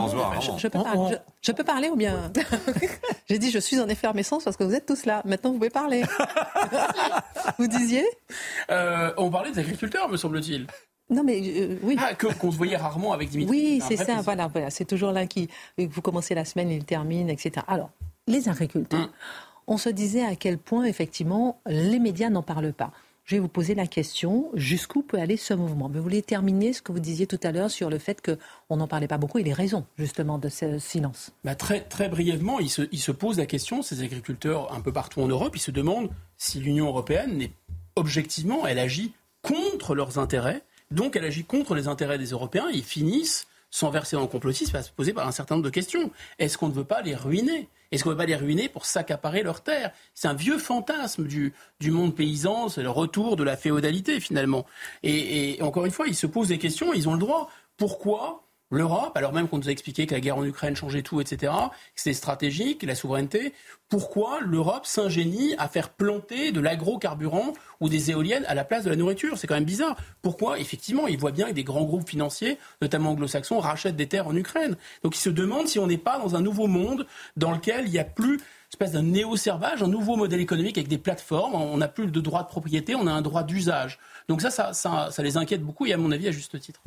Je, 0.58 0.68
peux 0.68 0.82
parler, 0.82 1.16
je, 1.40 1.52
peux 1.52 1.64
parler 1.64 1.88
ou 1.88 1.96
bien 1.96 2.30
J'ai 3.30 3.38
dit 3.38 3.50
je 3.50 3.58
suis 3.58 3.80
en 3.80 3.88
effervescence 3.88 4.44
parce 4.44 4.58
que 4.58 4.64
vous 4.64 4.74
êtes 4.74 4.84
tous 4.84 5.06
là. 5.06 5.22
Maintenant 5.24 5.50
vous 5.52 5.56
pouvez 5.56 5.70
parler. 5.70 6.02
vous 7.58 7.66
disiez? 7.66 8.04
Euh, 8.70 9.10
On 9.16 9.30
parlait 9.30 9.52
des 9.52 9.60
agriculteurs, 9.60 10.10
me 10.10 10.18
semble-t-il. 10.18 10.66
Non, 11.10 11.22
mais 11.22 11.40
euh, 11.44 11.78
oui. 11.82 11.96
Ah, 11.98 12.14
qu'on 12.14 12.50
se 12.50 12.56
voyait 12.56 12.76
rarement 12.76 13.12
avec 13.12 13.28
Dimitri. 13.28 13.50
Oui, 13.50 13.82
c'est 13.86 13.96
ça. 13.96 14.22
Voilà, 14.22 14.46
voilà. 14.48 14.70
C'est 14.70 14.84
toujours 14.84 15.12
l'un 15.12 15.26
qui. 15.26 15.48
Vous 15.78 16.00
commencez 16.00 16.34
la 16.34 16.44
semaine, 16.44 16.70
il 16.70 16.84
termine, 16.84 17.28
etc. 17.28 17.64
Alors, 17.68 17.90
les 18.26 18.48
agriculteurs. 18.48 19.00
Hum. 19.00 19.10
On 19.66 19.78
se 19.78 19.88
disait 19.88 20.24
à 20.24 20.36
quel 20.36 20.58
point, 20.58 20.84
effectivement, 20.84 21.58
les 21.66 21.98
médias 21.98 22.28
n'en 22.28 22.42
parlent 22.42 22.74
pas. 22.74 22.92
Je 23.24 23.36
vais 23.36 23.40
vous 23.40 23.48
poser 23.48 23.74
la 23.74 23.86
question 23.86 24.50
jusqu'où 24.52 25.00
peut 25.00 25.18
aller 25.18 25.38
ce 25.38 25.54
mouvement? 25.54 25.88
Mais 25.88 25.96
Vous 25.96 26.02
voulez 26.02 26.20
terminer 26.20 26.74
ce 26.74 26.82
que 26.82 26.92
vous 26.92 27.00
disiez 27.00 27.26
tout 27.26 27.40
à 27.42 27.52
l'heure 27.52 27.70
sur 27.70 27.88
le 27.88 27.98
fait 27.98 28.20
qu'on 28.20 28.76
n'en 28.76 28.86
parlait 28.86 29.08
pas 29.08 29.16
beaucoup 29.16 29.38
et 29.38 29.42
les 29.42 29.54
raisons, 29.54 29.86
justement, 29.96 30.36
de 30.36 30.50
ce 30.50 30.78
silence? 30.78 31.32
Bah, 31.42 31.54
très, 31.54 31.80
très 31.80 32.10
brièvement, 32.10 32.60
ils 32.60 32.68
se, 32.68 32.82
ils 32.92 33.00
se 33.00 33.12
posent 33.12 33.38
la 33.38 33.46
question, 33.46 33.80
ces 33.80 34.02
agriculteurs 34.02 34.74
un 34.74 34.82
peu 34.82 34.92
partout 34.92 35.22
en 35.22 35.26
Europe, 35.28 35.56
ils 35.56 35.60
se 35.60 35.70
demandent 35.70 36.10
si 36.36 36.60
l'Union 36.60 36.88
européenne 36.88 37.38
n'est 37.38 37.52
objectivement, 37.96 38.66
elle 38.66 38.78
agit 38.78 39.12
contre 39.40 39.94
leurs 39.94 40.18
intérêts 40.18 40.62
donc 40.94 41.16
elle 41.16 41.24
agit 41.24 41.44
contre 41.44 41.74
les 41.74 41.88
intérêts 41.88 42.18
des 42.18 42.30
Européens. 42.30 42.68
Ils 42.72 42.84
finissent, 42.84 43.46
sans 43.70 43.90
verser 43.90 44.16
dans 44.16 44.22
le 44.22 44.28
complotisme, 44.28 44.76
à 44.76 44.82
se 44.82 44.90
poser 44.90 45.12
par 45.12 45.26
un 45.26 45.32
certain 45.32 45.56
nombre 45.56 45.64
de 45.64 45.70
questions. 45.70 46.10
Est-ce 46.38 46.56
qu'on 46.56 46.68
ne 46.68 46.74
veut 46.74 46.84
pas 46.84 47.02
les 47.02 47.14
ruiner? 47.14 47.68
Est-ce 47.90 48.02
qu'on 48.02 48.10
ne 48.10 48.14
veut 48.14 48.18
pas 48.18 48.26
les 48.26 48.36
ruiner 48.36 48.68
pour 48.68 48.86
s'accaparer 48.86 49.42
leurs 49.42 49.62
terres? 49.62 49.92
C'est 50.14 50.28
un 50.28 50.34
vieux 50.34 50.58
fantasme 50.58 51.26
du, 51.26 51.52
monde 51.82 52.14
paysan, 52.14 52.68
c'est 52.68 52.82
le 52.82 52.90
retour 52.90 53.36
de 53.36 53.44
la 53.44 53.56
féodalité 53.56 54.20
finalement. 54.20 54.66
Et, 55.02 55.58
encore 55.60 55.84
une 55.84 55.92
fois, 55.92 56.06
ils 56.06 56.16
se 56.16 56.26
posent 56.26 56.48
des 56.48 56.58
questions, 56.58 56.92
ils 56.92 57.08
ont 57.08 57.12
le 57.12 57.18
droit. 57.18 57.50
Pourquoi 57.76 58.43
l'Europe, 58.70 59.16
alors 59.16 59.32
même 59.32 59.48
qu'on 59.48 59.58
nous 59.58 59.68
a 59.68 59.72
expliqué 59.72 60.06
que 60.06 60.14
la 60.14 60.20
guerre 60.20 60.36
en 60.36 60.44
Ukraine 60.44 60.74
changeait 60.74 61.02
tout, 61.02 61.20
etc., 61.20 61.52
que 61.94 62.00
c'était 62.00 62.14
stratégique, 62.14 62.82
la 62.82 62.94
souveraineté, 62.94 63.52
pourquoi 63.88 64.40
l'Europe 64.40 64.86
s'ingénie 64.86 65.54
à 65.58 65.68
faire 65.68 65.90
planter 65.90 66.50
de 66.50 66.60
l'agrocarburant 66.60 67.52
ou 67.80 67.88
des 67.88 68.10
éoliennes 68.10 68.44
à 68.46 68.54
la 68.54 68.64
place 68.64 68.84
de 68.84 68.90
la 68.90 68.96
nourriture? 68.96 69.38
C'est 69.38 69.46
quand 69.46 69.54
même 69.54 69.64
bizarre. 69.64 69.96
Pourquoi 70.22 70.58
Effectivement, 70.58 71.06
ils 71.06 71.18
voient 71.18 71.30
bien 71.30 71.48
que 71.48 71.52
des 71.52 71.64
grands 71.64 71.84
groupes 71.84 72.08
financiers, 72.08 72.58
notamment 72.82 73.10
anglo-saxons, 73.10 73.60
rachètent 73.60 73.96
des 73.96 74.08
terres 74.08 74.26
en 74.26 74.34
Ukraine? 74.34 74.76
Donc 75.02 75.16
ils 75.16 75.20
se 75.20 75.30
demandent 75.30 75.68
si 75.68 75.78
on 75.78 75.86
n'est 75.86 75.98
pas 75.98 76.18
dans 76.18 76.34
un 76.34 76.40
nouveau 76.40 76.66
monde 76.66 77.06
dans 77.36 77.52
lequel 77.52 77.86
il 77.86 77.92
n'y 77.92 77.98
a 77.98 78.04
plus 78.04 78.40
espèce 78.74 78.92
d'un 78.92 79.02
néo-servage, 79.02 79.82
un 79.82 79.88
nouveau 79.88 80.16
modèle 80.16 80.40
économique 80.40 80.76
avec 80.76 80.88
des 80.88 80.98
plateformes. 80.98 81.54
On 81.54 81.76
n'a 81.76 81.86
plus 81.86 82.08
de 82.08 82.20
droit 82.20 82.42
de 82.42 82.48
propriété, 82.48 82.96
on 82.96 83.06
a 83.06 83.12
un 83.12 83.22
droit 83.22 83.44
d'usage. 83.44 84.00
Donc 84.28 84.40
ça 84.40 84.50
ça, 84.50 84.72
ça, 84.72 85.22
les 85.22 85.36
inquiète 85.36 85.62
beaucoup 85.62 85.84
et 85.86 85.92
à 85.92 85.98
mon 85.98 86.10
avis 86.10 86.28
à 86.28 86.32
juste 86.32 86.58
titre. 86.58 86.80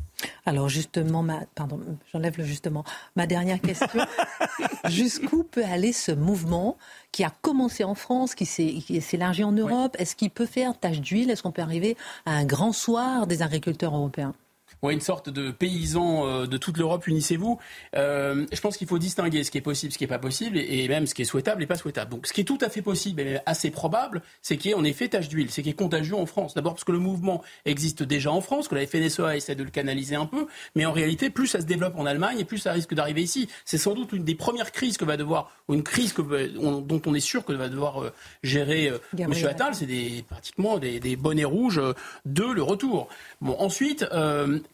Alors 0.44 0.68
justement, 0.68 1.22
ma, 1.22 1.42
pardon, 1.54 1.80
j'enlève 2.12 2.36
le 2.36 2.44
justement. 2.44 2.84
Ma 3.14 3.26
dernière 3.26 3.60
question, 3.60 4.04
jusqu'où 4.86 5.44
peut 5.44 5.64
aller 5.64 5.92
ce 5.92 6.10
mouvement 6.10 6.76
qui 7.12 7.22
a 7.22 7.30
commencé 7.42 7.84
en 7.84 7.94
France, 7.94 8.34
qui 8.34 8.46
s'est 8.46 8.82
élargi 9.12 9.44
en 9.44 9.52
Europe? 9.52 9.94
Est-ce 9.98 10.16
qu'il 10.16 10.30
peut 10.30 10.46
faire 10.46 10.78
tache 10.78 11.00
d'huile? 11.00 11.30
Est-ce 11.30 11.42
qu'on 11.42 11.52
peut 11.52 11.62
arriver 11.62 11.96
à 12.26 12.32
un 12.32 12.44
grand 12.44 12.72
soir 12.72 13.26
des 13.26 13.42
agriculteurs 13.42 13.94
européens? 13.94 14.34
Ouais, 14.82 14.92
une 14.92 15.00
sorte 15.00 15.28
de 15.28 15.50
paysans 15.50 16.26
euh, 16.26 16.46
de 16.46 16.56
toute 16.56 16.78
l'Europe, 16.78 17.06
unissez-vous. 17.06 17.58
Euh, 17.96 18.46
je 18.52 18.60
pense 18.60 18.76
qu'il 18.76 18.86
faut 18.86 18.98
distinguer 18.98 19.44
ce 19.44 19.50
qui 19.50 19.58
est 19.58 19.62
possible, 19.62 19.92
ce 19.92 19.98
qui 19.98 20.04
n'est 20.04 20.08
pas 20.08 20.18
possible, 20.18 20.58
et, 20.58 20.88
même 20.88 21.06
ce 21.06 21.14
qui 21.14 21.22
est 21.22 21.26
souhaitable 21.26 21.62
et 21.62 21.66
pas 21.66 21.76
souhaitable. 21.76 22.10
Donc 22.10 22.26
ce 22.26 22.32
qui 22.32 22.42
est 22.42 22.44
tout 22.44 22.58
à 22.60 22.68
fait 22.68 22.82
possible 22.82 23.20
et 23.20 23.38
assez 23.46 23.70
probable, 23.70 24.22
c'est 24.42 24.56
qu'il 24.56 24.70
y 24.70 24.74
ait 24.74 24.76
en 24.76 24.84
effet 24.84 25.08
tache 25.08 25.28
d'huile, 25.28 25.50
c'est 25.50 25.62
qu'il 25.62 25.70
y 25.70 25.72
ait 25.72 25.76
contagion 25.76 26.20
en 26.20 26.26
France. 26.26 26.54
D'abord 26.54 26.74
parce 26.74 26.84
que 26.84 26.92
le 26.92 26.98
mouvement 26.98 27.42
existe 27.64 28.02
déjà 28.02 28.30
en 28.30 28.40
France, 28.40 28.68
que 28.68 28.74
la 28.74 28.86
FNSEA 28.86 29.36
essaie 29.36 29.54
de 29.54 29.64
le 29.64 29.70
canaliser 29.70 30.16
un 30.16 30.26
peu, 30.26 30.46
mais 30.74 30.86
en 30.86 30.92
réalité, 30.92 31.30
plus 31.30 31.46
ça 31.46 31.60
se 31.60 31.66
développe 31.66 31.96
en 31.96 32.06
Allemagne, 32.06 32.38
et 32.38 32.44
plus 32.44 32.58
ça 32.58 32.72
risque 32.72 32.94
d'arriver 32.94 33.22
ici. 33.22 33.48
C'est 33.64 33.78
sans 33.78 33.94
doute 33.94 34.12
une 34.12 34.24
des 34.24 34.34
premières 34.34 34.72
crises 34.72 34.96
que 34.96 35.04
va 35.04 35.16
devoir, 35.16 35.50
ou 35.68 35.74
une 35.74 35.82
crise 35.82 36.12
que, 36.12 36.22
dont 36.22 37.02
on 37.06 37.14
est 37.14 37.20
sûr 37.20 37.44
que 37.44 37.52
va 37.52 37.68
devoir 37.68 38.02
euh, 38.02 38.12
gérer 38.42 38.88
euh, 38.88 38.98
M. 39.18 39.32
Attal, 39.48 39.74
c'est 39.74 39.86
des, 39.86 40.24
pratiquement 40.28 40.78
des, 40.78 41.00
des, 41.00 41.16
bonnets 41.16 41.44
rouges 41.44 41.80
de 42.24 42.44
le 42.44 42.62
retour. 42.62 43.08
Bon, 43.40 43.56
ensuite, 43.58 44.04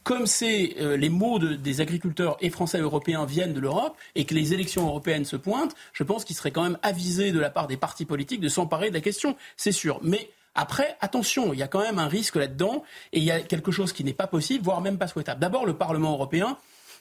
comme 0.02 0.26
c'est 0.26 0.74
euh, 0.80 0.96
les 0.96 1.09
mots 1.09 1.38
des 1.38 1.80
agriculteurs 1.80 2.37
et 2.40 2.50
français 2.50 2.78
européens 2.78 3.24
viennent 3.24 3.54
de 3.54 3.61
l'Europe 3.61 3.96
et 4.14 4.24
que 4.24 4.35
les 4.35 4.52
élections 4.52 4.87
européennes 4.87 5.24
se 5.24 5.37
pointent, 5.37 5.74
je 5.92 6.02
pense 6.02 6.24
qu'il 6.24 6.37
serait 6.37 6.50
quand 6.50 6.62
même 6.62 6.78
avisé 6.83 7.33
de 7.33 7.40
la 7.40 7.50
part 7.50 7.66
des 7.66 7.76
partis 7.76 8.04
politiques 8.04 8.40
de 8.40 8.48
s'emparer 8.48 8.90
de 8.90 8.94
la 8.94 9.00
question, 9.00 9.37
c'est 9.57 9.72
sûr. 9.72 10.00
Mais 10.02 10.30
après, 10.54 10.96
attention, 11.00 11.52
il 11.52 11.59
y 11.59 11.62
a 11.62 11.68
quand 11.68 11.80
même 11.80 11.98
un 11.98 12.07
risque 12.07 12.37
là-dedans 12.37 12.85
et 13.12 13.18
il 13.18 13.24
y 13.24 13.30
a 13.30 13.40
quelque 13.40 13.72
chose 13.72 13.92
qui 13.92 14.04
n'est 14.04 14.12
pas 14.12 14.26
possible, 14.26 14.64
voire 14.64 14.80
même 14.80 14.98
pas 14.98 15.09
souhaitable. 15.09 15.40
D'abord, 15.40 15.66
le 15.66 15.74
Parlement 15.74 16.12
européen 16.12 16.57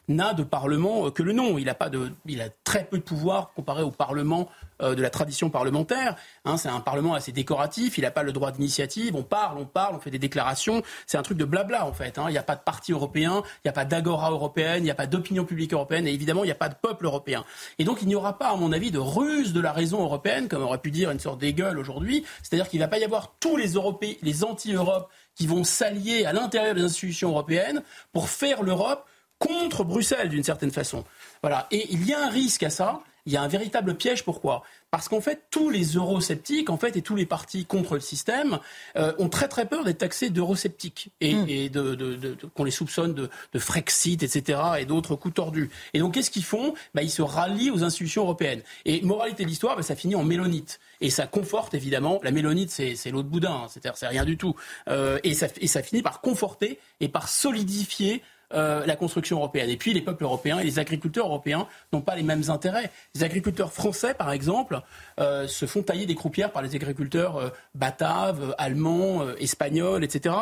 n'a 0.07 0.33
de 0.33 0.43
Parlement 0.43 1.07
euh, 1.07 1.11
que 1.11 1.23
le 1.23 1.33
nom. 1.33 1.57
Il 1.57 1.69
a, 1.69 1.75
pas 1.75 1.89
de, 1.89 2.11
il 2.25 2.41
a 2.41 2.49
très 2.63 2.83
peu 2.83 2.97
de 2.97 3.03
pouvoir 3.03 3.53
comparé 3.53 3.83
au 3.83 3.91
Parlement 3.91 4.49
euh, 4.81 4.95
de 4.95 5.01
la 5.01 5.09
tradition 5.09 5.49
parlementaire. 5.49 6.15
Hein, 6.45 6.57
c'est 6.57 6.69
un 6.69 6.79
Parlement 6.79 7.13
assez 7.13 7.31
décoratif, 7.31 7.97
il 7.97 8.01
n'a 8.01 8.11
pas 8.11 8.23
le 8.23 8.31
droit 8.31 8.51
d'initiative. 8.51 9.15
On 9.15 9.23
parle, 9.23 9.57
on 9.57 9.65
parle, 9.65 9.95
on 9.95 9.99
fait 9.99 10.11
des 10.11 10.19
déclarations. 10.19 10.81
C'est 11.05 11.17
un 11.17 11.23
truc 11.23 11.37
de 11.37 11.45
blabla 11.45 11.85
en 11.85 11.93
fait. 11.93 12.17
Hein. 12.17 12.25
Il 12.27 12.31
n'y 12.31 12.37
a 12.37 12.43
pas 12.43 12.55
de 12.55 12.61
parti 12.61 12.91
européen, 12.91 13.43
il 13.45 13.67
n'y 13.67 13.69
a 13.69 13.73
pas 13.73 13.85
d'agora 13.85 14.31
européenne, 14.31 14.79
il 14.79 14.83
n'y 14.83 14.91
a 14.91 14.95
pas 14.95 15.07
d'opinion 15.07 15.45
publique 15.45 15.73
européenne 15.73 16.07
et 16.07 16.13
évidemment 16.13 16.43
il 16.43 16.47
n'y 16.47 16.51
a 16.51 16.55
pas 16.55 16.69
de 16.69 16.75
peuple 16.75 17.05
européen. 17.05 17.45
Et 17.79 17.83
donc 17.83 18.01
il 18.01 18.07
n'y 18.07 18.15
aura 18.15 18.37
pas, 18.37 18.49
à 18.49 18.55
mon 18.55 18.71
avis, 18.71 18.91
de 18.91 18.99
ruse 18.99 19.53
de 19.53 19.61
la 19.61 19.71
raison 19.71 20.01
européenne, 20.03 20.47
comme 20.47 20.63
aurait 20.63 20.79
pu 20.79 20.91
dire 20.91 21.11
une 21.11 21.19
sorte 21.19 21.39
d'égueule 21.39 21.79
aujourd'hui. 21.79 22.25
C'est-à-dire 22.41 22.67
qu'il 22.67 22.79
ne 22.79 22.85
va 22.85 22.89
pas 22.89 22.99
y 22.99 23.03
avoir 23.03 23.33
tous 23.39 23.57
les 23.57 23.73
Européens, 23.73 24.15
les 24.21 24.43
anti-Europe 24.43 25.09
qui 25.35 25.47
vont 25.47 25.63
s'allier 25.63 26.25
à 26.25 26.33
l'intérieur 26.33 26.75
des 26.75 26.81
institutions 26.81 27.29
européennes 27.29 27.81
pour 28.11 28.29
faire 28.29 28.63
l'Europe 28.63 29.05
contre 29.43 29.83
Bruxelles 29.83 30.29
d'une 30.29 30.43
certaine 30.43 30.71
façon. 30.71 31.03
Voilà. 31.41 31.67
Et 31.71 31.87
il 31.91 32.05
y 32.07 32.13
a 32.13 32.25
un 32.25 32.29
risque 32.29 32.63
à 32.63 32.69
ça. 32.69 33.01
Il 33.25 33.31
y 33.31 33.37
a 33.37 33.41
un 33.41 33.47
véritable 33.47 33.95
piège. 33.95 34.25
Pourquoi? 34.25 34.63
Parce 34.91 35.07
qu'en 35.07 35.21
fait, 35.21 35.43
tous 35.49 35.69
les 35.69 35.95
eurosceptiques, 35.95 36.69
en 36.69 36.77
fait, 36.77 36.97
et 36.97 37.01
tous 37.01 37.15
les 37.15 37.25
partis 37.25 37.65
contre 37.65 37.95
le 37.95 38.01
système, 38.01 38.59
euh, 38.97 39.13
ont 39.17 39.29
très 39.29 39.47
très 39.47 39.65
peur 39.65 39.85
d'être 39.85 39.99
taxés 39.99 40.29
d'eurosceptiques 40.29 41.09
et, 41.21 41.33
hmm. 41.33 41.45
et 41.47 41.69
de, 41.69 42.37
qu'on 42.53 42.65
les 42.65 42.71
soupçonne 42.71 43.13
de, 43.13 43.29
Frexit, 43.57 44.21
etc. 44.23 44.59
et 44.79 44.85
d'autres 44.85 45.15
coups 45.15 45.35
tordus. 45.35 45.69
Et 45.93 45.99
donc, 45.99 46.15
qu'est-ce 46.15 46.31
qu'ils 46.31 46.43
font? 46.43 46.73
Bah, 46.93 47.01
Ils 47.01 47.09
se 47.09 47.21
rallient 47.21 47.71
aux 47.71 47.83
institutions 47.83 48.23
européennes. 48.23 48.61
Et 48.83 49.01
moralité 49.01 49.43
de 49.43 49.49
l'histoire, 49.49 49.77
bah, 49.77 49.83
ça 49.83 49.95
finit 49.95 50.15
en 50.15 50.23
mélonite. 50.23 50.81
Et 50.99 51.09
ça 51.09 51.25
conforte 51.25 51.73
évidemment. 51.73 52.19
La 52.23 52.31
mélonite, 52.31 52.71
c'est, 52.71 52.95
c'est 52.95 53.09
l'eau 53.09 53.23
de 53.23 53.29
boudin, 53.29 53.53
hein. 53.53 53.67
c'est-à-dire 53.69 53.97
c'est 53.97 54.07
rien 54.07 54.25
du 54.25 54.37
tout. 54.37 54.55
Euh, 54.89 55.17
et, 55.23 55.33
ça, 55.33 55.47
et 55.61 55.67
ça 55.67 55.81
finit 55.81 56.01
par 56.01 56.19
conforter 56.19 56.77
et 56.99 57.07
par 57.07 57.29
solidifier 57.29 58.21
euh, 58.53 58.85
la 58.85 58.95
construction 58.95 59.37
européenne. 59.37 59.69
Et 59.69 59.77
puis 59.77 59.93
les 59.93 60.01
peuples 60.01 60.23
européens 60.23 60.59
et 60.59 60.63
les 60.63 60.79
agriculteurs 60.79 61.27
européens 61.27 61.67
n'ont 61.91 62.01
pas 62.01 62.15
les 62.15 62.23
mêmes 62.23 62.49
intérêts. 62.49 62.91
Les 63.15 63.23
agriculteurs 63.23 63.73
français, 63.73 64.13
par 64.13 64.31
exemple, 64.31 64.81
euh, 65.19 65.47
se 65.47 65.65
font 65.65 65.81
tailler 65.81 66.05
des 66.05 66.15
croupières 66.15 66.51
par 66.51 66.61
les 66.61 66.75
agriculteurs 66.75 67.37
euh, 67.37 67.49
bataves, 67.75 68.55
allemands, 68.57 69.27
espagnols, 69.39 70.03
etc. 70.03 70.35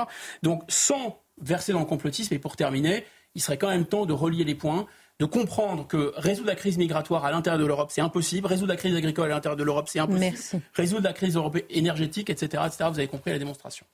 Donc 0.44 0.64
sans 0.68 1.20
verser 1.42 1.74
dans 1.74 1.80
le 1.80 1.86
complotisme, 1.86 2.34
et 2.34 2.40
pour 2.40 2.56
terminer, 2.56 3.06
il 3.36 3.42
serait 3.42 3.58
quand 3.58 3.70
même 3.70 3.86
temps 3.86 4.06
de 4.06 4.14
relier 4.14 4.44
les 4.44 4.56
points 4.56 4.86
de 5.22 5.26
comprendre 5.26 5.86
que 5.86 6.14
résoudre 6.18 6.48
la 6.48 6.56
crise 6.56 6.80
migratoire 6.80 7.26
à 7.26 7.32
l'intérieur 7.32 7.62
de 7.62 7.66
l'Europe, 7.68 7.92
c'est 7.92 8.02
impossible. 8.02 8.48
Résoudre 8.48 8.70
la 8.70 8.76
crise 8.76 8.96
agricole 8.96 9.32
à 9.32 9.36
l'intérieur 9.36 9.56
de 9.56 9.64
l'Europe, 9.64 9.88
c'est 9.88 10.00
impossible. 10.00 10.64
Résoudre 10.74 11.04
la 11.04 11.14
crise 11.14 11.38
énergétique, 11.70 12.32
etc., 12.32 12.64
etc. 12.66 12.90
Vous 12.92 12.98
avez 12.98 13.08
compris 13.08 13.30
la 13.30 13.38
démonstration. 13.38 13.86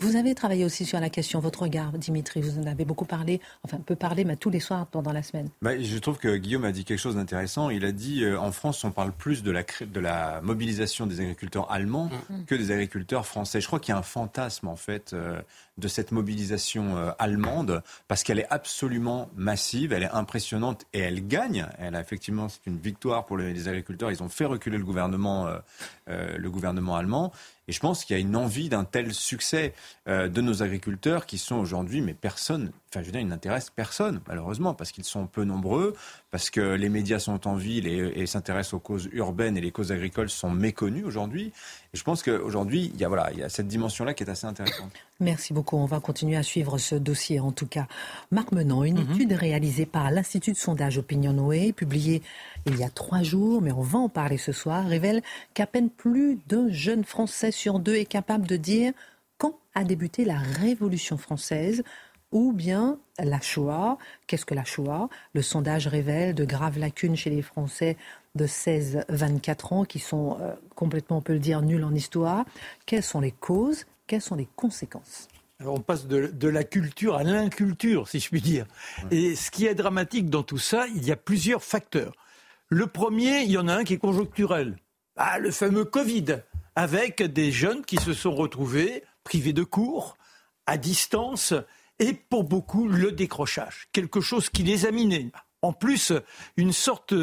Vous 0.00 0.14
avez 0.14 0.36
travaillé 0.36 0.64
aussi 0.64 0.84
sur 0.84 1.00
la 1.00 1.10
question, 1.10 1.40
votre 1.40 1.62
regard, 1.62 1.90
Dimitri, 1.90 2.40
vous 2.40 2.60
en 2.60 2.66
avez 2.68 2.84
beaucoup 2.84 3.04
parlé, 3.04 3.40
enfin 3.64 3.78
peu 3.78 3.96
parlé, 3.96 4.24
mais 4.24 4.36
tous 4.36 4.48
les 4.48 4.60
soirs 4.60 4.86
pendant 4.86 5.12
la 5.12 5.24
semaine. 5.24 5.48
Bah, 5.60 5.76
je 5.76 5.98
trouve 5.98 6.18
que 6.18 6.36
Guillaume 6.36 6.64
a 6.64 6.70
dit 6.70 6.84
quelque 6.84 7.00
chose 7.00 7.16
d'intéressant. 7.16 7.68
Il 7.68 7.84
a 7.84 7.90
dit, 7.90 8.22
euh, 8.22 8.38
en 8.38 8.52
France, 8.52 8.84
on 8.84 8.92
parle 8.92 9.10
plus 9.10 9.42
de 9.42 9.50
la, 9.50 9.64
de 9.64 9.98
la 9.98 10.40
mobilisation 10.40 11.08
des 11.08 11.18
agriculteurs 11.18 11.68
allemands 11.72 12.10
mm. 12.30 12.44
que 12.44 12.54
des 12.54 12.70
agriculteurs 12.70 13.26
français. 13.26 13.60
Je 13.60 13.66
crois 13.66 13.80
qu'il 13.80 13.92
y 13.92 13.96
a 13.96 13.98
un 13.98 14.02
fantasme, 14.02 14.68
en 14.68 14.76
fait, 14.76 15.14
euh, 15.14 15.42
de 15.78 15.88
cette 15.88 16.12
mobilisation 16.12 16.96
euh, 16.96 17.10
allemande, 17.18 17.82
parce 18.06 18.22
qu'elle 18.22 18.38
est 18.38 18.50
absolument 18.50 19.28
massive, 19.34 19.92
elle 19.92 20.04
est 20.04 20.12
impressionnante 20.12 20.86
et 20.92 21.00
elle 21.00 21.26
gagne. 21.26 21.66
Elle 21.76 21.96
a 21.96 22.00
effectivement, 22.00 22.48
c'est 22.48 22.64
une 22.66 22.78
victoire 22.78 23.26
pour 23.26 23.36
les, 23.36 23.66
agriculteurs. 23.66 24.12
Ils 24.12 24.22
ont 24.22 24.28
fait 24.28 24.44
reculer 24.44 24.78
le 24.78 24.84
gouvernement, 24.84 25.48
le 26.06 26.48
gouvernement 26.48 26.94
allemand. 26.94 27.32
Et 27.68 27.72
je 27.72 27.80
pense 27.80 28.04
qu'il 28.04 28.16
y 28.16 28.18
a 28.18 28.20
une 28.20 28.34
envie 28.34 28.70
d'un 28.70 28.84
tel 28.84 29.12
succès 29.12 29.74
euh, 30.08 30.28
de 30.28 30.40
nos 30.40 30.62
agriculteurs 30.62 31.26
qui 31.26 31.36
sont 31.36 31.56
aujourd'hui, 31.56 32.00
mais 32.00 32.14
personne, 32.14 32.72
enfin 32.88 33.00
je 33.00 33.06
veux 33.06 33.12
dire, 33.12 33.20
ils 33.20 33.28
n'intéressent 33.28 33.72
personne, 33.76 34.20
malheureusement, 34.26 34.72
parce 34.72 34.90
qu'ils 34.90 35.04
sont 35.04 35.26
peu 35.26 35.44
nombreux, 35.44 35.94
parce 36.30 36.48
que 36.48 36.60
les 36.60 36.88
médias 36.88 37.18
sont 37.18 37.46
en 37.46 37.56
ville 37.56 37.86
et, 37.86 38.26
s'intéressent 38.26 38.74
aux 38.74 38.80
causes 38.80 39.08
urbaines 39.12 39.56
et 39.56 39.60
les 39.60 39.70
causes 39.70 39.92
agricoles 39.92 40.30
sont 40.30 40.50
méconnues 40.50 41.04
aujourd'hui. 41.04 41.52
Et 41.94 41.96
je 41.96 42.04
pense 42.04 42.22
qu'aujourd'hui, 42.22 42.90
il 42.94 43.00
y 43.00 43.04
a, 43.04 43.08
voilà, 43.08 43.30
il 43.32 43.38
y 43.38 43.42
a 43.42 43.48
cette 43.48 43.66
dimension-là 43.66 44.12
qui 44.12 44.22
est 44.22 44.28
assez 44.28 44.46
intéressante. 44.46 44.92
Merci 45.20 45.54
beaucoup. 45.54 45.76
On 45.76 45.86
va 45.86 46.00
continuer 46.00 46.36
à 46.36 46.42
suivre 46.42 46.76
ce 46.76 46.94
dossier, 46.94 47.40
en 47.40 47.50
tout 47.50 47.66
cas. 47.66 47.86
Marc 48.30 48.52
Menant, 48.52 48.84
une 48.84 49.02
mhm. 49.02 49.12
étude 49.12 49.32
réalisée 49.32 49.86
par 49.86 50.10
l'Institut 50.10 50.52
de 50.52 50.56
sondage 50.56 50.98
Opinionway, 50.98 51.72
publiée 51.72 52.22
il 52.66 52.76
y 52.76 52.84
a 52.84 52.90
trois 52.90 53.22
jours, 53.22 53.62
mais 53.62 53.72
on 53.72 53.80
va 53.80 53.98
en 53.98 54.08
parler 54.10 54.36
ce 54.36 54.52
soir, 54.52 54.86
révèle 54.86 55.22
qu'à 55.54 55.66
peine 55.66 55.88
plus 55.88 56.38
d'un 56.46 56.70
jeune 56.70 57.04
Français 57.04 57.50
sur 57.50 57.78
deux 57.78 57.94
est 57.94 58.04
capable 58.04 58.46
de 58.46 58.56
dire 58.56 58.92
quand 59.38 59.58
a 59.74 59.84
débuté 59.84 60.24
la 60.24 60.38
Révolution 60.38 61.16
française 61.16 61.82
ou 62.32 62.52
bien 62.52 62.98
la 63.18 63.40
Shoah. 63.40 63.96
Qu'est-ce 64.26 64.44
que 64.44 64.54
la 64.54 64.64
Shoah? 64.64 65.08
Le 65.32 65.42
sondage 65.42 65.86
révèle 65.86 66.34
de 66.34 66.44
graves 66.44 66.78
lacunes 66.78 67.16
chez 67.16 67.30
les 67.30 67.42
Français 67.42 67.96
de 68.34 68.46
16-24 68.46 69.74
ans 69.74 69.84
qui 69.84 69.98
sont 69.98 70.38
euh, 70.40 70.52
complètement, 70.74 71.18
on 71.18 71.22
peut 71.22 71.32
le 71.32 71.38
dire, 71.38 71.62
nuls 71.62 71.84
en 71.84 71.94
histoire. 71.94 72.44
Quelles 72.86 73.02
sont 73.02 73.20
les 73.20 73.32
causes? 73.32 73.86
Quelles 74.06 74.22
sont 74.22 74.36
les 74.36 74.48
conséquences? 74.56 75.28
Alors 75.60 75.74
on 75.74 75.80
passe 75.80 76.06
de, 76.06 76.48
la 76.48 76.62
culture 76.62 77.16
à 77.16 77.24
l'inculture, 77.24 78.06
si 78.06 78.20
je 78.20 78.28
puis 78.28 78.40
dire. 78.40 78.64
Et 79.10 79.34
ce 79.34 79.50
qui 79.50 79.66
est 79.66 79.74
dramatique 79.74 80.30
dans 80.30 80.44
tout 80.44 80.58
ça, 80.58 80.86
il 80.86 81.04
y 81.04 81.10
a 81.10 81.16
plusieurs 81.16 81.64
facteurs. 81.64 82.12
Le 82.68 82.86
premier, 82.86 83.42
il 83.42 83.50
y 83.50 83.58
en 83.58 83.66
a 83.66 83.74
un 83.74 83.84
qui 83.84 83.94
est 83.94 83.98
conjoncturel. 83.98 84.76
Ah, 85.16 85.40
le 85.40 85.50
fameux 85.50 85.84
Covid, 85.84 86.42
avec 86.76 87.22
des 87.22 87.50
jeunes 87.50 87.84
qui 87.84 87.96
se 87.96 88.12
sont 88.12 88.34
retrouvés 88.36 89.02
privés 89.24 89.52
de 89.52 89.64
cours, 89.64 90.16
à 90.66 90.76
distance, 90.76 91.52
et 91.98 92.12
pour 92.12 92.44
beaucoup 92.44 92.86
le 92.86 93.10
décrochage, 93.10 93.88
quelque 93.92 94.20
chose 94.20 94.50
qui 94.50 94.62
les 94.62 94.86
a 94.86 94.92
minés. 94.92 95.32
En 95.62 95.72
plus, 95.72 96.12
une 96.56 96.72
sorte 96.72 97.14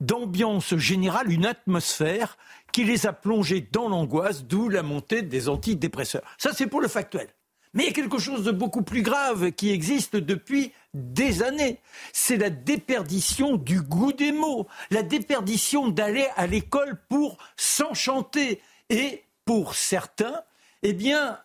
d'ambiance 0.00 0.76
générale, 0.76 1.30
une 1.30 1.46
atmosphère 1.46 2.38
qui 2.72 2.84
les 2.84 3.06
a 3.06 3.12
plongés 3.12 3.68
dans 3.72 3.88
l'angoisse, 3.88 4.44
d'où 4.44 4.68
la 4.68 4.82
montée 4.82 5.22
des 5.22 5.48
antidépresseurs. 5.48 6.22
Ça, 6.38 6.52
c'est 6.54 6.66
pour 6.66 6.80
le 6.80 6.88
factuel. 6.88 7.28
Mais 7.72 7.84
il 7.84 7.86
y 7.86 7.90
a 7.90 7.94
quelque 7.94 8.18
chose 8.18 8.42
de 8.42 8.50
beaucoup 8.50 8.82
plus 8.82 9.02
grave 9.02 9.52
qui 9.52 9.70
existe 9.70 10.16
depuis 10.16 10.72
des 10.92 11.42
années. 11.42 11.78
C'est 12.12 12.36
la 12.36 12.50
déperdition 12.50 13.56
du 13.56 13.80
goût 13.80 14.12
des 14.12 14.32
mots, 14.32 14.66
la 14.90 15.04
déperdition 15.04 15.88
d'aller 15.88 16.26
à 16.36 16.48
l'école 16.48 17.00
pour 17.08 17.38
s'enchanter. 17.56 18.60
Et 18.88 19.22
pour 19.44 19.76
certains, 19.76 20.42
eh 20.82 20.92
bien, 20.92 21.38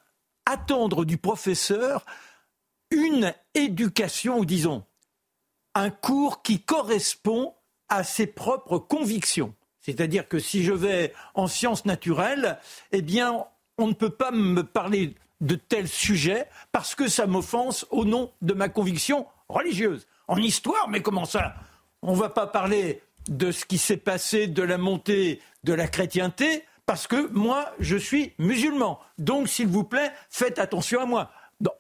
attendre 0.47 1.05
du 1.05 1.17
professeur 1.17 2.05
une 2.89 3.33
éducation, 3.53 4.39
ou 4.39 4.45
disons, 4.45 4.83
un 5.75 5.91
cours 5.91 6.41
qui 6.41 6.61
correspond 6.61 7.53
à 7.89 8.04
ses 8.04 8.28
propres 8.28 8.78
convictions. 8.78 9.54
C'est-à-dire 9.82 10.28
que 10.28 10.39
si 10.39 10.63
je 10.63 10.74
vais 10.74 11.13
en 11.36 11.48
sciences 11.48 11.86
naturelles, 11.86 12.60
eh 12.91 13.02
bien, 13.02 13.45
on 13.78 13.88
ne 13.88 13.93
peut 13.93 14.10
pas 14.10 14.32
me 14.32 14.63
parler 14.63 15.15
de 15.42 15.56
tel 15.56 15.88
sujet 15.88 16.48
parce 16.71 16.96
que 16.96 17.08
ça 17.08 17.27
m'offense 17.27 17.86
au 17.92 18.06
nom 18.06 18.31
de 18.42 18.54
ma 18.54 18.69
conviction 18.69 19.27
religieuse. 19.48 20.08
En 20.27 20.38
histoire, 20.38 20.90
mais 20.90 21.02
comment 21.02 21.25
ça? 21.25 21.56
On 22.02 22.13
ne 22.13 22.19
va 22.19 22.29
pas 22.29 22.48
parler 22.48 23.02
de 23.29 23.52
ce 23.52 23.65
qui 23.65 23.77
s'est 23.77 23.98
passé 23.98 24.48
de 24.48 24.63
la 24.63 24.77
montée 24.77 25.42
de 25.63 25.73
la 25.73 25.88
chrétienté 25.88 26.63
parce 26.86 27.08
que 27.08 27.29
moi, 27.31 27.73
je 27.79 27.98
suis 27.98 28.33
musulman. 28.38 29.00
Donc, 29.17 29.50
s'il 29.50 29.67
vous 29.67 29.83
plaît, 29.83 30.12
faites 30.29 30.60
attention 30.60 31.02
à 31.02 31.06
moi. 31.06 31.31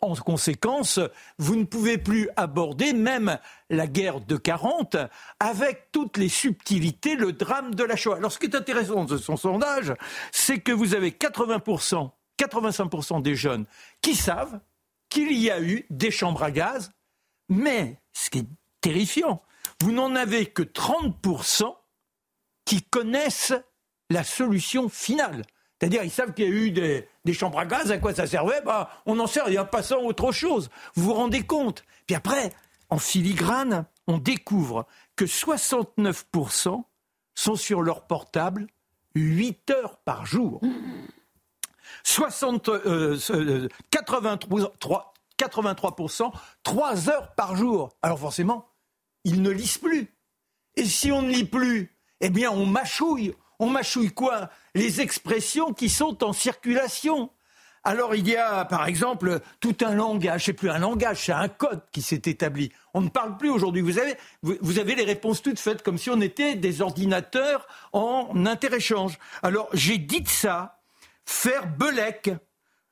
En 0.01 0.15
conséquence, 0.15 0.99
vous 1.37 1.57
ne 1.57 1.65
pouvez 1.65 1.97
plus 1.97 2.29
aborder 2.37 2.93
même 2.93 3.37
la 3.69 3.87
guerre 3.87 4.21
de 4.21 4.37
40 4.37 4.95
avec 5.39 5.91
toutes 5.91 6.17
les 6.17 6.29
subtilités, 6.29 7.15
le 7.15 7.33
drame 7.33 7.75
de 7.75 7.83
la 7.83 7.97
Shoah. 7.97 8.15
Alors 8.15 8.31
ce 8.31 8.39
qui 8.39 8.45
est 8.45 8.55
intéressant 8.55 9.03
de 9.03 9.17
son 9.17 9.35
sondage, 9.35 9.93
c'est 10.31 10.59
que 10.59 10.71
vous 10.71 10.95
avez 10.95 11.11
80%, 11.11 12.09
85% 12.39 13.21
des 13.21 13.35
jeunes 13.35 13.65
qui 14.01 14.15
savent 14.15 14.61
qu'il 15.09 15.33
y 15.33 15.51
a 15.51 15.61
eu 15.61 15.85
des 15.89 16.11
chambres 16.11 16.43
à 16.43 16.51
gaz, 16.51 16.91
mais 17.49 17.99
ce 18.13 18.29
qui 18.29 18.39
est 18.39 18.47
terrifiant, 18.79 19.41
vous 19.81 19.91
n'en 19.91 20.15
avez 20.15 20.45
que 20.45 20.63
30% 20.63 21.75
qui 22.63 22.81
connaissent 22.81 23.53
la 24.09 24.23
solution 24.23 24.87
finale. 24.87 25.43
C'est-à-dire, 25.79 26.03
ils 26.03 26.11
savent 26.11 26.33
qu'il 26.33 26.45
y 26.45 26.47
a 26.47 26.51
eu 26.51 26.71
des, 26.71 27.07
chambres 27.33 27.59
à 27.59 27.65
gaz, 27.65 27.91
à 27.91 27.97
quoi 27.97 28.13
ça 28.13 28.27
servait 28.27 28.61
bah, 28.61 28.89
On 29.05 29.19
en 29.19 29.27
sert, 29.27 29.47
il 29.47 29.53
y 29.53 29.57
a 29.57 29.65
passant 29.65 30.01
autre 30.01 30.31
chose. 30.31 30.69
Vous 30.95 31.05
vous 31.05 31.13
rendez 31.13 31.43
compte? 31.43 31.83
Puis 32.07 32.15
après, 32.15 32.51
en 32.89 32.97
filigrane, 32.97 33.85
on 34.07 34.17
découvre 34.17 34.85
que 35.15 35.25
69% 35.25 36.83
sont 37.33 37.55
sur 37.55 37.81
leur 37.81 38.05
portable 38.07 38.67
8 39.15 39.71
heures 39.71 39.97
par 39.97 40.25
jour. 40.25 40.61
60, 42.03 42.69
83, 43.91 45.13
83%, 45.37 46.31
3 46.63 47.09
heures 47.09 47.35
par 47.35 47.55
jour. 47.55 47.89
Alors 48.01 48.19
forcément, 48.19 48.67
ils 49.23 49.41
ne 49.41 49.49
lisent 49.49 49.77
plus. 49.77 50.13
Et 50.75 50.85
si 50.85 51.11
on 51.11 51.21
ne 51.21 51.29
lit 51.29 51.45
plus, 51.45 51.95
eh 52.21 52.29
bien 52.29 52.51
on 52.51 52.65
mâchouille, 52.65 53.33
on 53.59 53.69
mâchouille 53.69 54.13
quoi? 54.13 54.49
Les 54.75 55.01
expressions 55.01 55.73
qui 55.73 55.89
sont 55.89 56.23
en 56.23 56.33
circulation. 56.33 57.31
Alors 57.83 58.15
il 58.15 58.27
y 58.27 58.35
a, 58.35 58.65
par 58.65 58.87
exemple, 58.87 59.39
tout 59.59 59.77
un 59.81 59.93
langage, 59.93 60.45
c'est 60.45 60.53
plus 60.53 60.69
un 60.71 60.79
langage, 60.79 61.25
c'est 61.25 61.31
un 61.31 61.47
code 61.47 61.81
qui 61.91 62.01
s'est 62.01 62.21
établi. 62.25 62.71
On 62.95 63.01
ne 63.01 63.09
parle 63.09 63.37
plus 63.37 63.49
aujourd'hui. 63.49 63.81
Vous 63.81 63.99
avez, 63.99 64.15
vous, 64.41 64.79
avez 64.79 64.95
les 64.95 65.03
réponses 65.03 65.41
toutes 65.41 65.59
faites 65.59 65.83
comme 65.83 65.99
si 65.99 66.09
on 66.09 66.19
était 66.19 66.55
des 66.55 66.81
ordinateurs 66.81 67.67
en 67.93 68.45
interéchange. 68.45 69.19
Alors 69.43 69.69
j'ai 69.73 69.99
dit 69.99 70.23
ça, 70.25 70.81
faire 71.25 71.67
belek, 71.67 72.31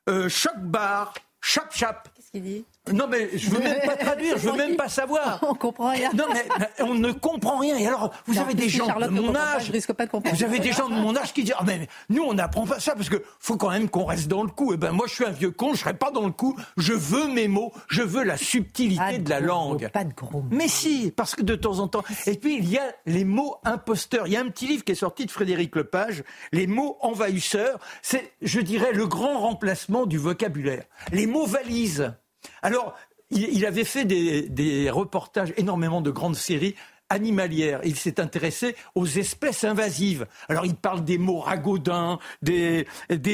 euh, 0.10 0.30
choc 0.30 0.58
bar, 0.60 1.16
chap 1.42 1.74
chap. 1.74 2.10
Qu'est-ce 2.16 2.32
qu'il 2.32 2.44
dit? 2.44 2.66
Non, 2.92 3.08
mais 3.08 3.30
je 3.38 3.50
veux 3.50 3.60
même 3.60 3.80
pas 3.86 3.96
traduire, 4.06 4.38
je 4.38 4.50
veux 4.50 4.58
même 4.58 4.76
pas 4.76 4.90
savoir. 4.90 5.40
On 5.42 5.54
comprend 5.54 5.92
rien. 5.92 6.12
Non, 6.14 6.26
mais 6.34 6.46
on 6.80 6.96
ne 6.96 7.14
comprend 7.14 7.60
rien. 7.60 7.78
Et 7.78 7.88
alors, 7.88 8.12
vous 8.28 8.38
avez 8.38 8.54
des 8.54 8.68
gens 8.68 8.88
de 9.00 9.08
mon 9.08 9.34
âge. 9.34 9.70
risque 9.70 9.94
pas 9.94 10.06
de 10.06 10.12
comprendre. 10.12 10.36
Vous 10.36 10.44
avez 10.44 10.60
des 10.60 10.74
gens 10.74 10.90
de 10.90 10.96
mon 10.96 11.16
âge 11.16 11.32
qui 11.32 11.44
disent 11.44 11.56
ah, 11.58 11.64
mais 11.66 11.88
nous, 12.10 12.24
on 12.24 12.34
n'apprend 12.34 12.66
pas 12.66 12.82
ça 12.82 12.94
parce 12.94 13.08
que 13.08 13.24
faut 13.40 13.56
quand 13.56 13.70
même 13.70 13.90
qu'on 13.90 14.04
reste 14.04 14.28
dans 14.28 14.44
le 14.44 14.50
coup. 14.50 14.72
Et 14.72 14.76
eh 14.76 14.78
ben, 14.78 14.92
moi, 14.92 15.06
je 15.08 15.14
suis 15.14 15.26
un 15.26 15.32
vieux 15.32 15.52
con, 15.52 15.74
je 15.74 15.80
serai 15.80 15.94
pas 15.94 16.12
dans 16.12 16.26
le 16.26 16.32
coup. 16.32 16.58
Je 16.76 16.92
veux 16.92 17.28
mes 17.28 17.48
mots, 17.48 17.72
je 17.88 18.02
veux 18.02 18.24
la 18.24 18.36
subtilité 18.36 19.20
de, 19.20 19.30
la 19.30 19.40
langue. 19.40 19.90
Pas 19.94 20.04
de 20.04 20.14
gros 20.14 20.44
Mais 20.52 20.68
si, 20.68 21.14
parce 21.16 21.36
que 21.36 21.42
de 21.42 21.56
temps 21.56 21.80
en 21.80 21.88
temps. 21.88 22.04
Et 22.26 22.36
puis, 22.36 22.58
il 22.58 22.70
y 22.70 22.78
a 22.78 22.94
les 23.06 23.24
mots 23.24 23.56
imposteurs. 23.64 24.28
Il 24.28 24.34
y 24.34 24.38
a 24.38 24.42
un 24.42 24.50
petit 24.50 24.68
livre 24.68 24.84
qui 24.84 24.92
est 24.92 24.96
sorti 24.96 25.26
de 25.26 25.32
Frédéric 25.32 25.74
Lepage, 25.78 26.24
Les 26.52 26.68
mots 26.68 26.98
envahisseurs. 27.00 27.80
C'est, 28.02 28.34
je 28.42 28.60
dirais, 28.60 28.92
le 28.92 29.08
grand 29.08 29.40
remplacement 29.40 30.06
du 30.06 30.18
vocabulaire. 30.18 30.84
Les 31.14 31.28
mots 31.28 31.46
valises. 31.46 32.14
Alors, 32.62 32.96
il, 33.36 33.66
avait 33.66 33.84
fait 33.84 34.06
des, 34.06 34.90
reportages, 34.90 35.54
énormément 35.58 36.02
de 36.02 36.12
grandes 36.12 36.36
séries 36.36 36.76
animalières. 37.10 37.82
Il 37.84 37.96
s'est 37.96 38.20
intéressé 38.20 38.76
aux 38.96 39.06
espèces 39.06 39.64
invasives. 39.64 40.26
Alors 40.50 40.66
il 40.66 40.76
parle 40.76 41.04
des 41.04 41.18
mots 41.18 41.40
ragodins, 41.40 42.18
des, 42.42 42.86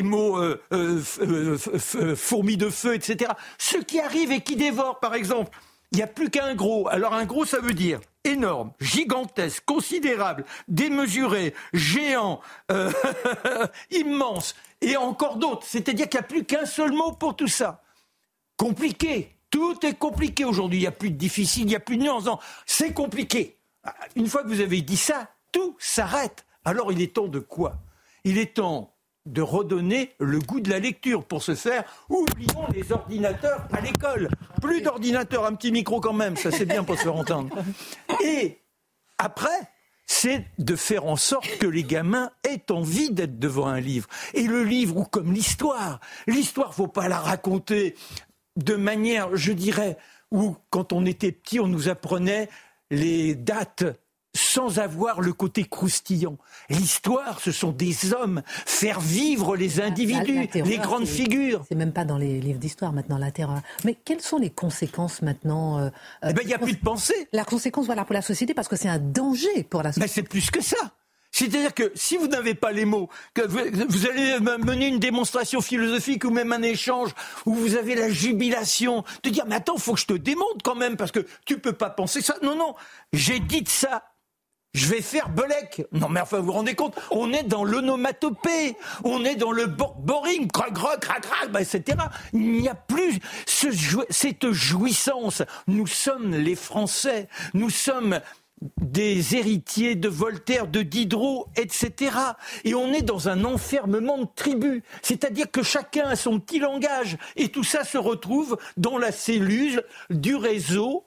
mots 0.04 0.38
euh, 0.38 0.62
euh, 0.74 1.02
euh, 1.22 2.16
fourmis 2.16 2.58
de 2.58 2.70
feu, 2.70 2.96
etc. 2.96 3.32
Ceux 3.58 3.84
qui 3.84 4.00
arrivent 4.00 4.32
et 4.32 4.42
qui 4.42 4.56
dévorent, 4.56 5.00
par 5.00 5.16
exemple. 5.16 5.58
Il 5.92 5.96
n'y 5.96 6.04
a 6.04 6.08
plus 6.08 6.30
qu'un 6.30 6.54
gros. 6.54 6.88
Alors 6.88 7.14
un 7.14 7.26
gros, 7.26 7.46
ça 7.46 7.60
veut 7.60 7.74
dire 7.74 8.00
énorme, 8.24 8.74
gigantesque, 8.80 9.64
considérable, 9.66 10.46
démesuré, 10.68 11.56
géant, 11.74 12.42
immense, 13.92 14.56
et 14.82 14.98
encore 14.98 15.38
d'autres. 15.38 15.66
C'est-à-dire 15.66 16.08
qu'il 16.08 16.20
n'y 16.20 16.26
a 16.26 16.28
plus 16.28 16.44
qu'un 16.44 16.66
seul 16.66 16.92
mot 16.92 17.14
pour 17.14 17.36
tout 17.36 17.48
ça. 17.48 17.82
Compliqué. 18.60 19.38
Tout 19.50 19.84
est 19.86 19.98
compliqué 19.98 20.44
aujourd'hui. 20.44 20.80
Il 20.80 20.82
n'y 20.82 20.88
a 20.88 20.92
plus 20.92 21.12
de 21.12 21.16
difficile, 21.16 21.64
il 21.64 21.68
n'y 21.68 21.76
a 21.76 21.80
plus 21.80 21.96
de 21.96 22.04
nuance. 22.04 22.26
C'est 22.66 22.94
compliqué. 22.94 23.58
Une 24.18 24.28
fois 24.28 24.44
que 24.44 24.50
vous 24.50 24.60
avez 24.60 24.82
dit 24.82 24.98
ça, 24.98 25.30
tout 25.54 25.78
s'arrête. 25.80 26.46
Alors 26.66 26.92
il 26.92 27.02
est 27.02 27.16
temps 27.16 27.30
de 27.30 27.40
quoi? 27.40 27.78
Il 28.26 28.38
est 28.38 28.56
temps 28.56 28.94
de 29.26 29.42
redonner 29.42 30.12
le 30.20 30.40
goût 30.40 30.60
de 30.60 30.70
la 30.70 30.80
lecture. 30.80 31.24
Pour 31.24 31.42
ce 31.42 31.56
faire, 31.56 31.86
oublions 32.10 32.68
les 32.74 32.92
ordinateurs 32.92 33.66
à 33.72 33.80
l'école. 33.80 34.30
Plus 34.62 34.82
d'ordinateurs, 34.82 35.46
un 35.46 35.56
petit 35.56 35.72
micro 35.72 36.02
quand 36.02 36.14
même, 36.14 36.36
ça 36.36 36.52
c'est 36.52 36.66
bien 36.66 36.84
pour 36.84 36.98
se 36.98 37.04
faire 37.04 37.16
entendre. 37.16 37.56
Et 38.26 38.60
après, 39.18 39.72
c'est 40.06 40.46
de 40.58 40.76
faire 40.76 41.06
en 41.06 41.16
sorte 41.16 41.48
que 41.60 41.68
les 41.68 41.84
gamins 41.84 42.30
aient 42.44 42.72
envie 42.72 43.12
d'être 43.12 43.40
devant 43.40 43.68
un 43.68 43.80
livre. 43.80 44.10
Et 44.34 44.44
le 44.44 44.64
livre, 44.64 44.98
ou 44.98 45.06
comme 45.06 45.32
l'histoire, 45.32 46.02
l'histoire, 46.28 46.74
faut 46.74 46.88
pas 46.88 47.08
la 47.08 47.20
raconter 47.20 47.96
de 48.64 48.76
manière, 48.76 49.36
je 49.36 49.52
dirais, 49.52 49.98
où 50.32 50.56
quand 50.70 50.94
on 50.94 51.06
était 51.06 51.32
petit, 51.32 51.60
on 51.60 51.68
nous 51.68 51.90
apprenait 51.90 52.50
les 52.92 53.36
dates 53.36 53.86
sans 54.36 54.80
avoir 54.80 55.22
le 55.22 55.34
côté 55.34 55.64
croustillant. 55.64 56.38
L'histoire, 56.70 57.40
ce 57.40 57.52
sont 57.52 57.72
des 57.72 58.14
hommes, 58.14 58.44
faire 58.46 59.00
vivre 59.00 59.56
les 59.56 59.82
individus, 59.82 60.48
les 60.54 60.78
grandes 60.78 61.08
figures. 61.08 61.66
C'est 61.68 61.76
même 61.76 61.94
pas 61.94 62.06
dans 62.06 62.18
les 62.18 62.40
livres 62.40 62.60
d'histoire 62.60 62.94
maintenant, 62.94 63.18
la 63.18 63.32
terreur. 63.32 63.62
Mais 63.86 63.96
quelles 63.96 64.22
sont 64.22 64.38
les 64.38 64.52
conséquences 64.52 65.24
maintenant 65.24 65.80
euh, 65.80 65.90
Eh 66.24 66.34
bien, 66.34 66.44
il 66.44 66.48
n'y 66.48 66.54
a 66.54 66.60
plus 66.60 66.74
de 66.74 66.80
pensée. 66.80 67.28
La 67.34 67.44
conséquence, 67.44 67.88
voilà, 67.88 68.06
pour 68.06 68.14
la 68.14 68.22
société, 68.22 68.54
parce 68.54 68.68
que 68.68 68.76
c'est 68.76 68.88
un 68.90 69.00
danger 69.00 69.64
pour 69.64 69.82
la 69.82 69.92
société. 69.92 70.04
Mais 70.04 70.14
c'est 70.14 70.30
plus 70.30 70.52
que 70.52 70.62
ça. 70.62 70.78
C'est-à-dire 71.32 71.74
que 71.74 71.92
si 71.96 72.18
vous 72.18 72.28
n'avez 72.28 72.56
pas 72.56 72.72
les 72.72 72.86
mots, 72.86 73.10
que 73.34 73.42
vous, 73.42 74.08
allez 74.08 74.40
mener 74.40 74.88
une 74.88 75.00
démonstration 75.00 75.62
philosophique 75.62 76.24
ou 76.26 76.32
même 76.32 76.52
un 76.52 76.62
échange 76.62 77.12
où 77.46 77.54
vous 77.54 77.76
avez 77.76 77.96
la 77.96 78.10
jubilation 78.10 79.04
de 79.24 79.30
dire 79.30 79.46
mais 79.48 79.56
attends, 79.56 79.78
faut 79.78 79.94
que 79.94 80.00
je 80.00 80.08
te 80.08 80.14
démontre 80.14 80.64
quand 80.64 80.76
même 80.76 80.98
parce 80.98 81.12
que 81.12 81.26
tu 81.46 81.60
peux 81.60 81.74
pas 81.74 81.90
penser 81.90 82.22
ça. 82.22 82.36
Non 82.42 82.56
non, 82.56 82.76
j'ai 83.14 83.40
dit 83.40 83.64
ça. 83.68 84.04
Je 84.74 84.88
vais 84.88 85.02
faire 85.02 85.30
Belek. 85.30 85.88
Non 85.92 86.10
mais 86.10 86.22
enfin 86.22 86.40
vous 86.40 86.48
vous 86.48 86.52
rendez 86.52 86.76
compte, 86.76 86.96
on 87.10 87.34
est 87.34 87.44
dans 87.44 87.64
l'onomatopée, 87.64 88.76
on 89.04 89.26
est 89.26 89.36
dans 89.36 89.52
le 89.52 89.66
boring, 89.66 90.48
crac 90.52 90.74
crac 90.74 91.00
crac 91.00 91.22
crac, 91.22 91.52
bah, 91.52 91.62
etc. 91.62 91.98
Il 92.34 92.52
n'y 92.52 92.70
a 92.70 92.76
plus 92.76 93.20
cette 93.46 94.52
jouissance. 94.52 95.42
Nous 95.68 95.88
sommes 95.88 96.36
les 96.36 96.56
Français, 96.56 97.28
nous 97.54 97.72
sommes 97.72 98.20
des 98.82 99.36
héritiers 99.36 99.96
de 99.96 100.10
Voltaire, 100.10 100.68
de 100.68 100.82
Diderot, 100.82 101.48
etc. 101.56 102.12
Et 102.64 102.76
on 102.76 102.94
est 102.94 103.02
dans 103.02 103.30
un 103.30 103.46
enfermement 103.46 104.18
de 104.18 104.28
tribus. 104.36 104.82
C'est-à-dire 105.02 105.50
que 105.50 105.64
chacun 105.64 106.08
a 106.08 106.16
son 106.16 106.40
petit 106.40 106.60
langage. 106.60 107.18
Et 107.36 107.50
tout 107.50 107.64
ça 107.64 107.84
se 107.84 107.98
retrouve 107.98 108.58
dans 108.78 108.98
la 108.98 109.12
cellule 109.12 109.84
du 110.10 110.36
réseau 110.36 111.06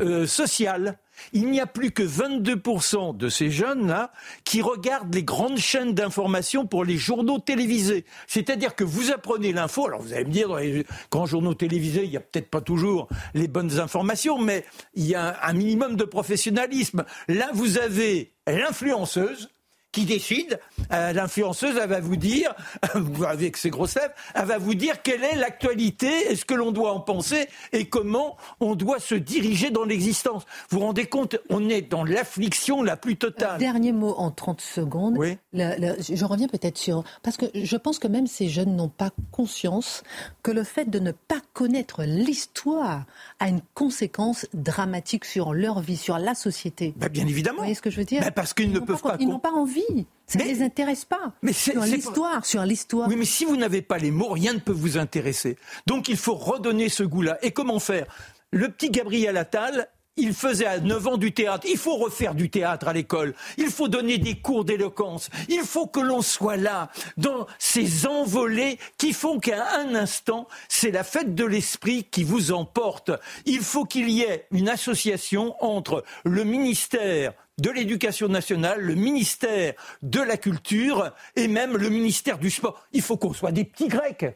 euh, 0.00 0.26
social. 0.26 0.98
Il 1.32 1.50
n'y 1.50 1.60
a 1.60 1.66
plus 1.66 1.90
que 1.90 2.02
22% 2.02 3.16
de 3.16 3.28
ces 3.28 3.50
jeunes-là 3.50 4.12
qui 4.44 4.62
regardent 4.62 5.14
les 5.14 5.22
grandes 5.22 5.58
chaînes 5.58 5.94
d'information 5.94 6.66
pour 6.66 6.84
les 6.84 6.96
journaux 6.96 7.38
télévisés. 7.38 8.04
C'est-à-dire 8.26 8.74
que 8.74 8.84
vous 8.84 9.10
apprenez 9.10 9.52
l'info, 9.52 9.86
alors 9.86 10.02
vous 10.02 10.12
allez 10.12 10.24
me 10.24 10.30
dire, 10.30 10.48
dans 10.48 10.56
les 10.56 10.84
grands 11.10 11.26
journaux 11.26 11.54
télévisés, 11.54 12.04
il 12.04 12.10
n'y 12.10 12.16
a 12.16 12.20
peut-être 12.20 12.50
pas 12.50 12.60
toujours 12.60 13.08
les 13.34 13.48
bonnes 13.48 13.80
informations, 13.80 14.38
mais 14.38 14.64
il 14.94 15.06
y 15.06 15.14
a 15.14 15.38
un 15.42 15.52
minimum 15.52 15.96
de 15.96 16.04
professionnalisme. 16.04 17.04
Là, 17.28 17.48
vous 17.52 17.78
avez 17.78 18.32
l'influenceuse 18.46 19.50
qui 19.92 20.04
décide. 20.04 20.60
Euh, 20.92 21.12
l'influenceuse, 21.12 21.78
elle 21.80 21.88
va 21.88 22.00
vous 22.00 22.16
dire, 22.16 22.54
avec 23.26 23.56
ses 23.56 23.70
grosses 23.70 23.96
lèvres, 23.96 24.12
elle 24.34 24.44
va 24.44 24.58
vous 24.58 24.74
dire 24.74 25.02
quelle 25.02 25.24
est 25.24 25.36
l'actualité 25.36 26.30
et 26.30 26.36
ce 26.36 26.44
que 26.44 26.54
l'on 26.54 26.72
doit 26.72 26.92
en 26.92 27.00
penser 27.00 27.48
et 27.72 27.88
comment 27.88 28.36
on 28.60 28.74
doit 28.74 29.00
se 29.00 29.14
diriger 29.14 29.70
dans 29.70 29.84
l'existence. 29.84 30.44
Vous 30.70 30.78
vous 30.78 30.84
rendez 30.84 31.06
compte, 31.06 31.36
on 31.48 31.68
est 31.68 31.82
dans 31.82 32.04
l'affliction 32.04 32.82
la 32.82 32.96
plus 32.96 33.16
totale. 33.16 33.58
Dernier 33.58 33.92
mot 33.92 34.14
en 34.16 34.30
30 34.30 34.60
secondes. 34.60 35.14
Oui. 35.16 35.38
je 35.52 36.24
reviens 36.24 36.48
peut-être 36.48 36.78
sur... 36.78 37.04
Parce 37.22 37.36
que 37.36 37.46
je 37.54 37.76
pense 37.76 37.98
que 37.98 38.08
même 38.08 38.26
ces 38.26 38.48
jeunes 38.48 38.76
n'ont 38.76 38.88
pas 38.88 39.10
conscience 39.32 40.02
que 40.42 40.50
le 40.50 40.64
fait 40.64 40.90
de 40.90 40.98
ne 40.98 41.12
pas 41.12 41.40
connaître 41.54 42.04
l'histoire 42.04 43.04
a 43.40 43.48
une 43.48 43.60
conséquence 43.74 44.46
dramatique 44.52 45.24
sur 45.24 45.54
leur 45.54 45.80
vie, 45.80 45.96
sur 45.96 46.18
la 46.18 46.34
société. 46.34 46.94
Bah, 46.96 47.08
bien 47.08 47.26
évidemment. 47.26 47.58
Vous 47.58 47.62
voyez 47.62 47.74
ce 47.74 47.82
que 47.82 47.90
je 47.90 47.96
veux 47.96 48.04
dire 48.04 48.22
bah, 48.22 48.30
Parce 48.30 48.54
qu'ils 48.54 48.72
ne 48.72 48.80
peuvent 48.80 49.00
pas... 49.00 49.16
Ils 49.18 49.28
n'ont 49.28 49.38
pas 49.38 49.52
envie. 49.52 49.77
Ça 50.26 50.38
ne 50.38 50.44
les 50.44 50.62
intéresse 50.62 51.06
pas. 51.06 51.32
Mais 51.42 51.54
sur 51.54 51.80
l'histoire, 51.80 52.44
sur 52.44 52.62
l'histoire. 52.62 53.08
Oui, 53.08 53.16
mais 53.16 53.24
si 53.24 53.46
vous 53.46 53.56
n'avez 53.56 53.80
pas 53.80 53.96
les 53.96 54.10
mots, 54.10 54.28
rien 54.28 54.52
ne 54.52 54.58
peut 54.58 54.72
vous 54.72 54.98
intéresser. 54.98 55.56
Donc 55.86 56.08
il 56.08 56.16
faut 56.16 56.34
redonner 56.34 56.90
ce 56.90 57.02
goût-là. 57.02 57.38
Et 57.42 57.52
comment 57.52 57.78
faire? 57.78 58.06
Le 58.50 58.68
petit 58.68 58.90
Gabriel 58.90 59.36
Attal, 59.38 59.88
il 60.18 60.34
faisait 60.34 60.66
à 60.66 60.80
9 60.80 61.06
ans 61.06 61.16
du 61.16 61.32
théâtre. 61.32 61.66
Il 61.70 61.78
faut 61.78 61.96
refaire 61.96 62.34
du 62.34 62.50
théâtre 62.50 62.88
à 62.88 62.92
l'école. 62.92 63.34
Il 63.56 63.70
faut 63.70 63.88
donner 63.88 64.18
des 64.18 64.34
cours 64.34 64.64
d'éloquence. 64.64 65.30
Il 65.48 65.60
faut 65.60 65.86
que 65.86 66.00
l'on 66.00 66.22
soit 66.22 66.56
là, 66.56 66.90
dans 67.16 67.46
ces 67.58 68.06
envolées 68.06 68.78
qui 68.98 69.12
font 69.12 69.38
qu'à 69.38 69.64
un 69.78 69.94
instant, 69.94 70.48
c'est 70.68 70.90
la 70.90 71.04
fête 71.04 71.34
de 71.34 71.44
l'esprit 71.44 72.04
qui 72.04 72.24
vous 72.24 72.52
emporte. 72.52 73.12
Il 73.46 73.60
faut 73.60 73.84
qu'il 73.84 74.10
y 74.10 74.22
ait 74.22 74.46
une 74.50 74.68
association 74.68 75.54
entre 75.64 76.04
le 76.24 76.44
ministère 76.44 77.32
de 77.58 77.70
l'Éducation 77.70 78.28
nationale, 78.28 78.80
le 78.80 78.94
ministère 78.94 79.74
de 80.02 80.20
la 80.20 80.36
Culture 80.36 81.12
et 81.36 81.48
même 81.48 81.76
le 81.76 81.88
ministère 81.88 82.38
du 82.38 82.50
Sport. 82.50 82.82
Il 82.92 83.02
faut 83.02 83.16
qu'on 83.16 83.32
soit 83.32 83.52
des 83.52 83.64
petits 83.64 83.88
Grecs. 83.88 84.26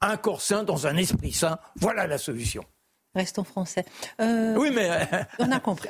Un 0.00 0.16
corps 0.16 0.40
sain 0.40 0.64
dans 0.64 0.86
un 0.86 0.96
esprit 0.96 1.32
sain. 1.32 1.58
Voilà 1.76 2.06
la 2.06 2.18
solution. 2.18 2.64
Restons 3.14 3.44
français. 3.44 3.84
Euh, 4.20 4.54
oui, 4.56 4.70
mais. 4.72 4.88
on 5.40 5.50
a 5.50 5.58
compris. 5.58 5.88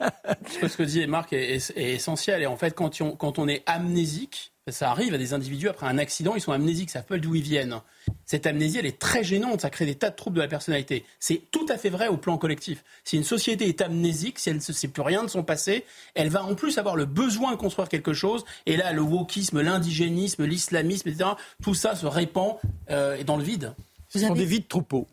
Ce 0.46 0.76
que 0.76 0.84
dit 0.84 1.06
Marc 1.06 1.32
est, 1.32 1.76
essentiel. 1.76 2.42
Et 2.42 2.46
en 2.46 2.56
fait, 2.56 2.72
quand 2.72 3.00
on, 3.00 3.16
quand 3.16 3.38
on 3.38 3.48
est 3.48 3.62
amnésique, 3.66 4.51
ça 4.70 4.90
arrive 4.90 5.12
à 5.14 5.18
des 5.18 5.34
individus 5.34 5.68
après 5.68 5.86
un 5.86 5.98
accident, 5.98 6.34
ils 6.36 6.40
sont 6.40 6.52
amnésiques, 6.52 6.90
ça 6.90 7.02
savent 7.02 7.18
d'où 7.18 7.34
ils 7.34 7.42
viennent. 7.42 7.80
Cette 8.24 8.46
amnésie, 8.46 8.78
elle 8.78 8.86
est 8.86 8.98
très 8.98 9.24
gênante, 9.24 9.62
ça 9.62 9.70
crée 9.70 9.86
des 9.86 9.96
tas 9.96 10.10
de 10.10 10.14
troubles 10.14 10.36
de 10.36 10.42
la 10.42 10.48
personnalité. 10.48 11.04
C'est 11.18 11.42
tout 11.50 11.66
à 11.68 11.76
fait 11.76 11.90
vrai 11.90 12.06
au 12.06 12.16
plan 12.16 12.38
collectif. 12.38 12.84
Si 13.02 13.16
une 13.16 13.24
société 13.24 13.68
est 13.68 13.80
amnésique, 13.80 14.38
si 14.38 14.50
elle 14.50 14.56
ne 14.56 14.60
sait 14.60 14.88
plus 14.88 15.02
rien 15.02 15.24
de 15.24 15.28
son 15.28 15.42
passé, 15.42 15.84
elle 16.14 16.28
va 16.28 16.44
en 16.44 16.54
plus 16.54 16.78
avoir 16.78 16.94
le 16.94 17.06
besoin 17.06 17.50
de 17.52 17.56
construire 17.56 17.88
quelque 17.88 18.12
chose. 18.12 18.44
Et 18.66 18.76
là, 18.76 18.92
le 18.92 19.02
wokisme, 19.02 19.60
l'indigénisme, 19.60 20.44
l'islamisme, 20.44 21.08
etc., 21.08 21.30
tout 21.60 21.74
ça 21.74 21.96
se 21.96 22.06
répand 22.06 22.56
euh, 22.90 23.22
dans 23.24 23.36
le 23.36 23.42
vide. 23.42 23.74
Ce 24.08 24.20
sont 24.20 24.34
des 24.34 24.44
vides 24.44 24.68
troupeaux. 24.68 25.08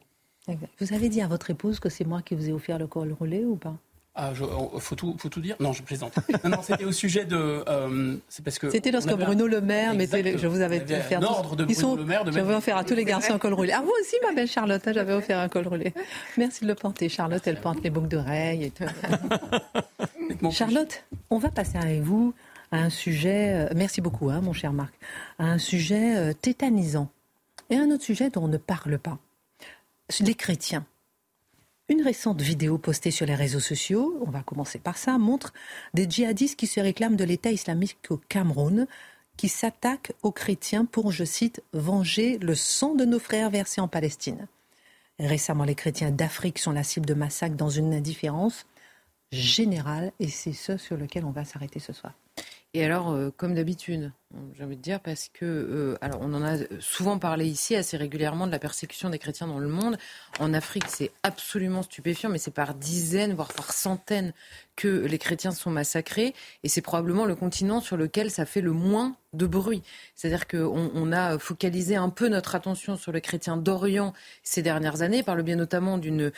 Vous 0.79 0.93
avez 0.93 1.09
dit 1.09 1.21
à 1.21 1.27
votre 1.27 1.49
épouse 1.49 1.79
que 1.79 1.89
c'est 1.89 2.05
moi 2.05 2.21
qui 2.21 2.35
vous 2.35 2.49
ai 2.49 2.51
offert 2.51 2.77
le 2.77 2.87
col 2.87 3.13
roulé 3.13 3.45
ou 3.45 3.55
pas? 3.55 3.77
Ah, 4.15 4.33
je, 4.33 4.43
oh, 4.43 4.79
faut, 4.79 4.95
tout, 4.95 5.15
faut 5.17 5.29
tout 5.29 5.39
dire 5.39 5.55
Non, 5.59 5.71
je 5.71 5.83
plaisante. 5.83 6.13
non, 6.43 6.49
non, 6.49 6.61
c'était 6.61 6.83
au 6.83 6.91
sujet 6.91 7.25
de. 7.25 7.63
Euh, 7.67 8.17
c'est 8.27 8.43
parce 8.43 8.59
que. 8.59 8.69
C'était 8.69 8.91
lorsque 8.91 9.13
Bruno 9.13 9.47
Le 9.47 9.61
Maire 9.61 9.93
mettait. 9.93 10.37
je 10.37 10.47
vous 10.47 10.61
avais 10.61 10.81
offert. 10.81 11.19
Un 11.19 11.23
ordre 11.23 11.55
de 11.55 11.65
Bruno 11.65 11.95
Le 11.95 12.05
Maire 12.05 12.25
de 12.25 12.31
J'avais 12.31 12.53
offert 12.53 12.77
à 12.77 12.83
tous 12.83 12.95
les 12.95 13.05
garçons 13.05 13.33
un 13.33 13.39
col 13.39 13.53
roulé. 13.53 13.71
Ah, 13.71 13.81
vous 13.81 13.93
aussi, 14.01 14.15
ma 14.27 14.33
belle 14.33 14.47
Charlotte, 14.47 14.85
hein, 14.87 14.91
j'avais 14.93 15.13
offert 15.13 15.39
un 15.39 15.47
col 15.47 15.67
roulé. 15.67 15.93
Merci 16.37 16.63
de 16.63 16.67
le 16.67 16.75
porter. 16.75 17.07
Charlotte, 17.07 17.45
elle 17.45 17.61
porte 17.61 17.81
les 17.83 17.89
boucles 17.89 18.07
d'oreilles 18.07 18.65
et 18.65 18.71
tout. 18.71 18.83
Charlotte, 20.51 21.03
on 21.29 21.37
va 21.37 21.49
passer 21.49 21.77
avec 21.77 22.01
vous 22.01 22.33
à 22.71 22.77
un 22.77 22.89
sujet. 22.89 23.53
Euh, 23.53 23.73
merci 23.75 24.01
beaucoup, 24.01 24.29
hein, 24.29 24.41
mon 24.41 24.53
cher 24.53 24.73
Marc. 24.73 24.93
À 25.37 25.45
un 25.45 25.59
sujet 25.59 26.17
euh, 26.17 26.33
tétanisant. 26.33 27.09
Et 27.69 27.77
un 27.77 27.91
autre 27.91 28.03
sujet 28.03 28.29
dont 28.29 28.43
on 28.43 28.47
ne 28.47 28.57
parle 28.57 28.97
pas 28.97 29.19
les 30.19 30.33
chrétiens. 30.33 30.85
Une 31.89 32.03
récente 32.03 32.39
vidéo 32.39 32.77
postée 32.77 33.09
sur 33.09 33.25
les 33.25 33.33
réseaux 33.33 33.59
sociaux, 33.59 34.15
on 34.21 34.29
va 34.29 34.43
commencer 34.43 34.77
par 34.77 34.95
ça, 34.95 35.17
montre 35.17 35.53
des 35.95 36.07
djihadistes 36.07 36.55
qui 36.55 36.67
se 36.67 36.79
réclament 36.79 37.15
de 37.15 37.23
l'État 37.23 37.51
islamique 37.51 37.97
au 38.11 38.17
Cameroun, 38.29 38.85
qui 39.37 39.49
s'attaquent 39.49 40.11
aux 40.21 40.31
chrétiens 40.31 40.85
pour, 40.85 41.11
je 41.11 41.23
cite, 41.23 41.63
venger 41.73 42.37
le 42.37 42.53
sang 42.53 42.93
de 42.93 43.05
nos 43.05 43.17
frères 43.17 43.49
versés 43.49 43.81
en 43.81 43.87
Palestine. 43.87 44.47
Récemment, 45.17 45.63
les 45.63 45.73
chrétiens 45.73 46.11
d'Afrique 46.11 46.59
sont 46.59 46.73
la 46.73 46.83
cible 46.83 47.07
de 47.07 47.15
massacres 47.15 47.55
dans 47.55 47.69
une 47.69 47.95
indifférence 47.95 48.67
générale, 49.31 50.11
et 50.19 50.27
c'est 50.27 50.53
ce 50.53 50.77
sur 50.77 50.95
lequel 50.95 51.25
on 51.25 51.31
va 51.31 51.43
s'arrêter 51.43 51.79
ce 51.79 51.91
soir. 51.91 52.13
Et 52.75 52.85
alors, 52.85 53.09
euh, 53.09 53.31
comme 53.35 53.55
d'habitude, 53.55 54.11
j'ai 54.53 54.63
envie 54.63 54.77
de 54.77 54.81
dire, 54.81 54.99
parce 54.99 55.27
que, 55.33 55.45
euh, 55.45 55.97
alors, 56.01 56.19
on 56.21 56.33
en 56.35 56.43
a 56.43 56.57
souvent 56.79 57.17
parlé 57.17 57.47
ici 57.47 57.75
assez 57.75 57.97
régulièrement 57.97 58.45
de 58.45 58.51
la 58.51 58.59
persécution 58.59 59.09
des 59.09 59.17
chrétiens 59.17 59.47
dans 59.47 59.57
le 59.57 59.67
monde. 59.67 59.97
En 60.39 60.53
Afrique, 60.53 60.85
c'est 60.87 61.11
absolument 61.23 61.81
stupéfiant, 61.81 62.29
mais 62.29 62.37
c'est 62.37 62.51
par 62.51 62.75
dizaines, 62.75 63.33
voire 63.33 63.51
par 63.51 63.73
centaines 63.73 64.33
que 64.75 64.87
les 64.87 65.17
chrétiens 65.17 65.51
sont 65.51 65.71
massacrés. 65.71 66.35
Et 66.63 66.69
c'est 66.69 66.81
probablement 66.81 67.25
le 67.25 67.35
continent 67.35 67.81
sur 67.81 67.97
lequel 67.97 68.29
ça 68.29 68.45
fait 68.45 68.61
le 68.61 68.71
moins 68.71 69.15
de 69.33 69.45
bruit. 69.45 69.83
C'est-à-dire 70.15 70.47
qu'on 70.47 70.89
on 70.93 71.11
a 71.11 71.37
focalisé 71.37 71.95
un 71.95 72.09
peu 72.09 72.29
notre 72.29 72.55
attention 72.55 72.95
sur 72.95 73.11
les 73.11 73.21
chrétiens 73.21 73.57
d'Orient 73.57 74.13
ces 74.41 74.61
dernières 74.61 75.01
années, 75.01 75.21
par 75.21 75.35
le 75.35 75.43
biais 75.43 75.55
notamment 75.55 75.97
d'une, 75.97 76.31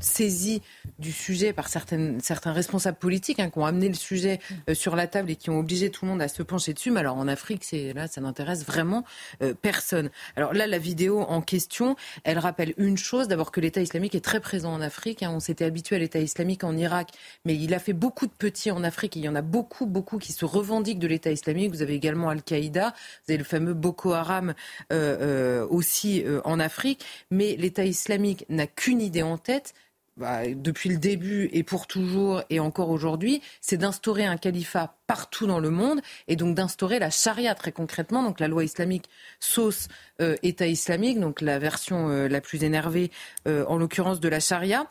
saisie 0.00 0.60
du 0.98 1.12
sujet 1.12 1.52
par 1.52 1.68
certaines, 1.68 2.20
certains 2.20 2.52
responsables 2.52 2.98
politiques 2.98 3.40
hein, 3.40 3.48
qui 3.48 3.58
ont 3.58 3.64
amené 3.64 3.88
le 3.88 3.94
sujet 3.94 4.40
euh, 4.68 4.74
sur 4.74 4.96
la 4.96 5.06
table 5.06 5.30
et 5.30 5.36
qui 5.36 5.50
ont 5.50 5.57
obligé 5.58 5.90
tout 5.90 6.04
le 6.04 6.10
monde 6.10 6.22
à 6.22 6.28
se 6.28 6.42
pencher 6.42 6.72
dessus. 6.72 6.90
Mais 6.90 7.00
alors 7.00 7.16
en 7.16 7.28
Afrique, 7.28 7.64
c'est 7.64 7.92
là, 7.92 8.06
ça 8.06 8.20
n'intéresse 8.20 8.64
vraiment 8.64 9.04
euh, 9.42 9.54
personne. 9.60 10.10
Alors 10.36 10.54
là, 10.54 10.66
la 10.66 10.78
vidéo 10.78 11.20
en 11.20 11.40
question, 11.40 11.96
elle 12.24 12.38
rappelle 12.38 12.74
une 12.76 12.96
chose, 12.96 13.28
d'abord 13.28 13.52
que 13.52 13.60
l'État 13.60 13.80
islamique 13.80 14.14
est 14.14 14.24
très 14.24 14.40
présent 14.40 14.72
en 14.72 14.80
Afrique. 14.80 15.22
Hein. 15.22 15.30
On 15.34 15.40
s'était 15.40 15.64
habitué 15.64 15.96
à 15.96 15.98
l'État 15.98 16.18
islamique 16.18 16.64
en 16.64 16.76
Irak, 16.76 17.10
mais 17.44 17.54
il 17.54 17.74
a 17.74 17.78
fait 17.78 17.92
beaucoup 17.92 18.26
de 18.26 18.32
petits 18.32 18.70
en 18.70 18.84
Afrique. 18.84 19.16
il 19.16 19.22
y 19.22 19.28
en 19.28 19.34
a 19.34 19.42
beaucoup, 19.42 19.86
beaucoup 19.86 20.18
qui 20.18 20.32
se 20.32 20.44
revendiquent 20.44 20.98
de 20.98 21.08
l'État 21.08 21.30
islamique. 21.30 21.70
Vous 21.70 21.82
avez 21.82 21.94
également 21.94 22.28
Al-Qaïda, 22.28 22.94
vous 23.26 23.32
avez 23.32 23.38
le 23.38 23.44
fameux 23.44 23.74
Boko 23.74 24.12
Haram 24.12 24.54
euh, 24.92 25.16
euh, 25.20 25.66
aussi 25.68 26.24
en 26.44 26.60
Afrique. 26.60 27.04
Mais 27.30 27.56
l'État 27.56 27.84
islamique 27.84 28.44
n'a 28.48 28.66
qu'une 28.66 29.00
idée 29.00 29.22
en 29.22 29.38
tête, 29.38 29.74
bah, 30.18 30.42
depuis 30.52 30.88
le 30.88 30.96
début 30.96 31.48
et 31.52 31.62
pour 31.62 31.86
toujours 31.86 32.42
et 32.50 32.58
encore 32.58 32.90
aujourd'hui, 32.90 33.40
c'est 33.60 33.76
d'instaurer 33.76 34.26
un 34.26 34.36
califat 34.36 34.96
partout 35.06 35.46
dans 35.46 35.60
le 35.60 35.70
monde 35.70 36.00
et 36.26 36.34
donc 36.34 36.56
d'instaurer 36.56 36.98
la 36.98 37.10
charia 37.10 37.54
très 37.54 37.70
concrètement, 37.70 38.24
donc 38.24 38.40
la 38.40 38.48
loi 38.48 38.64
islamique 38.64 39.08
sauce 39.38 39.86
euh, 40.20 40.34
État 40.42 40.66
islamique, 40.66 41.20
donc 41.20 41.40
la 41.40 41.60
version 41.60 42.08
euh, 42.08 42.26
la 42.28 42.40
plus 42.40 42.64
énervée 42.64 43.12
euh, 43.46 43.64
en 43.68 43.76
l'occurrence 43.76 44.18
de 44.18 44.28
la 44.28 44.40
charia 44.40 44.88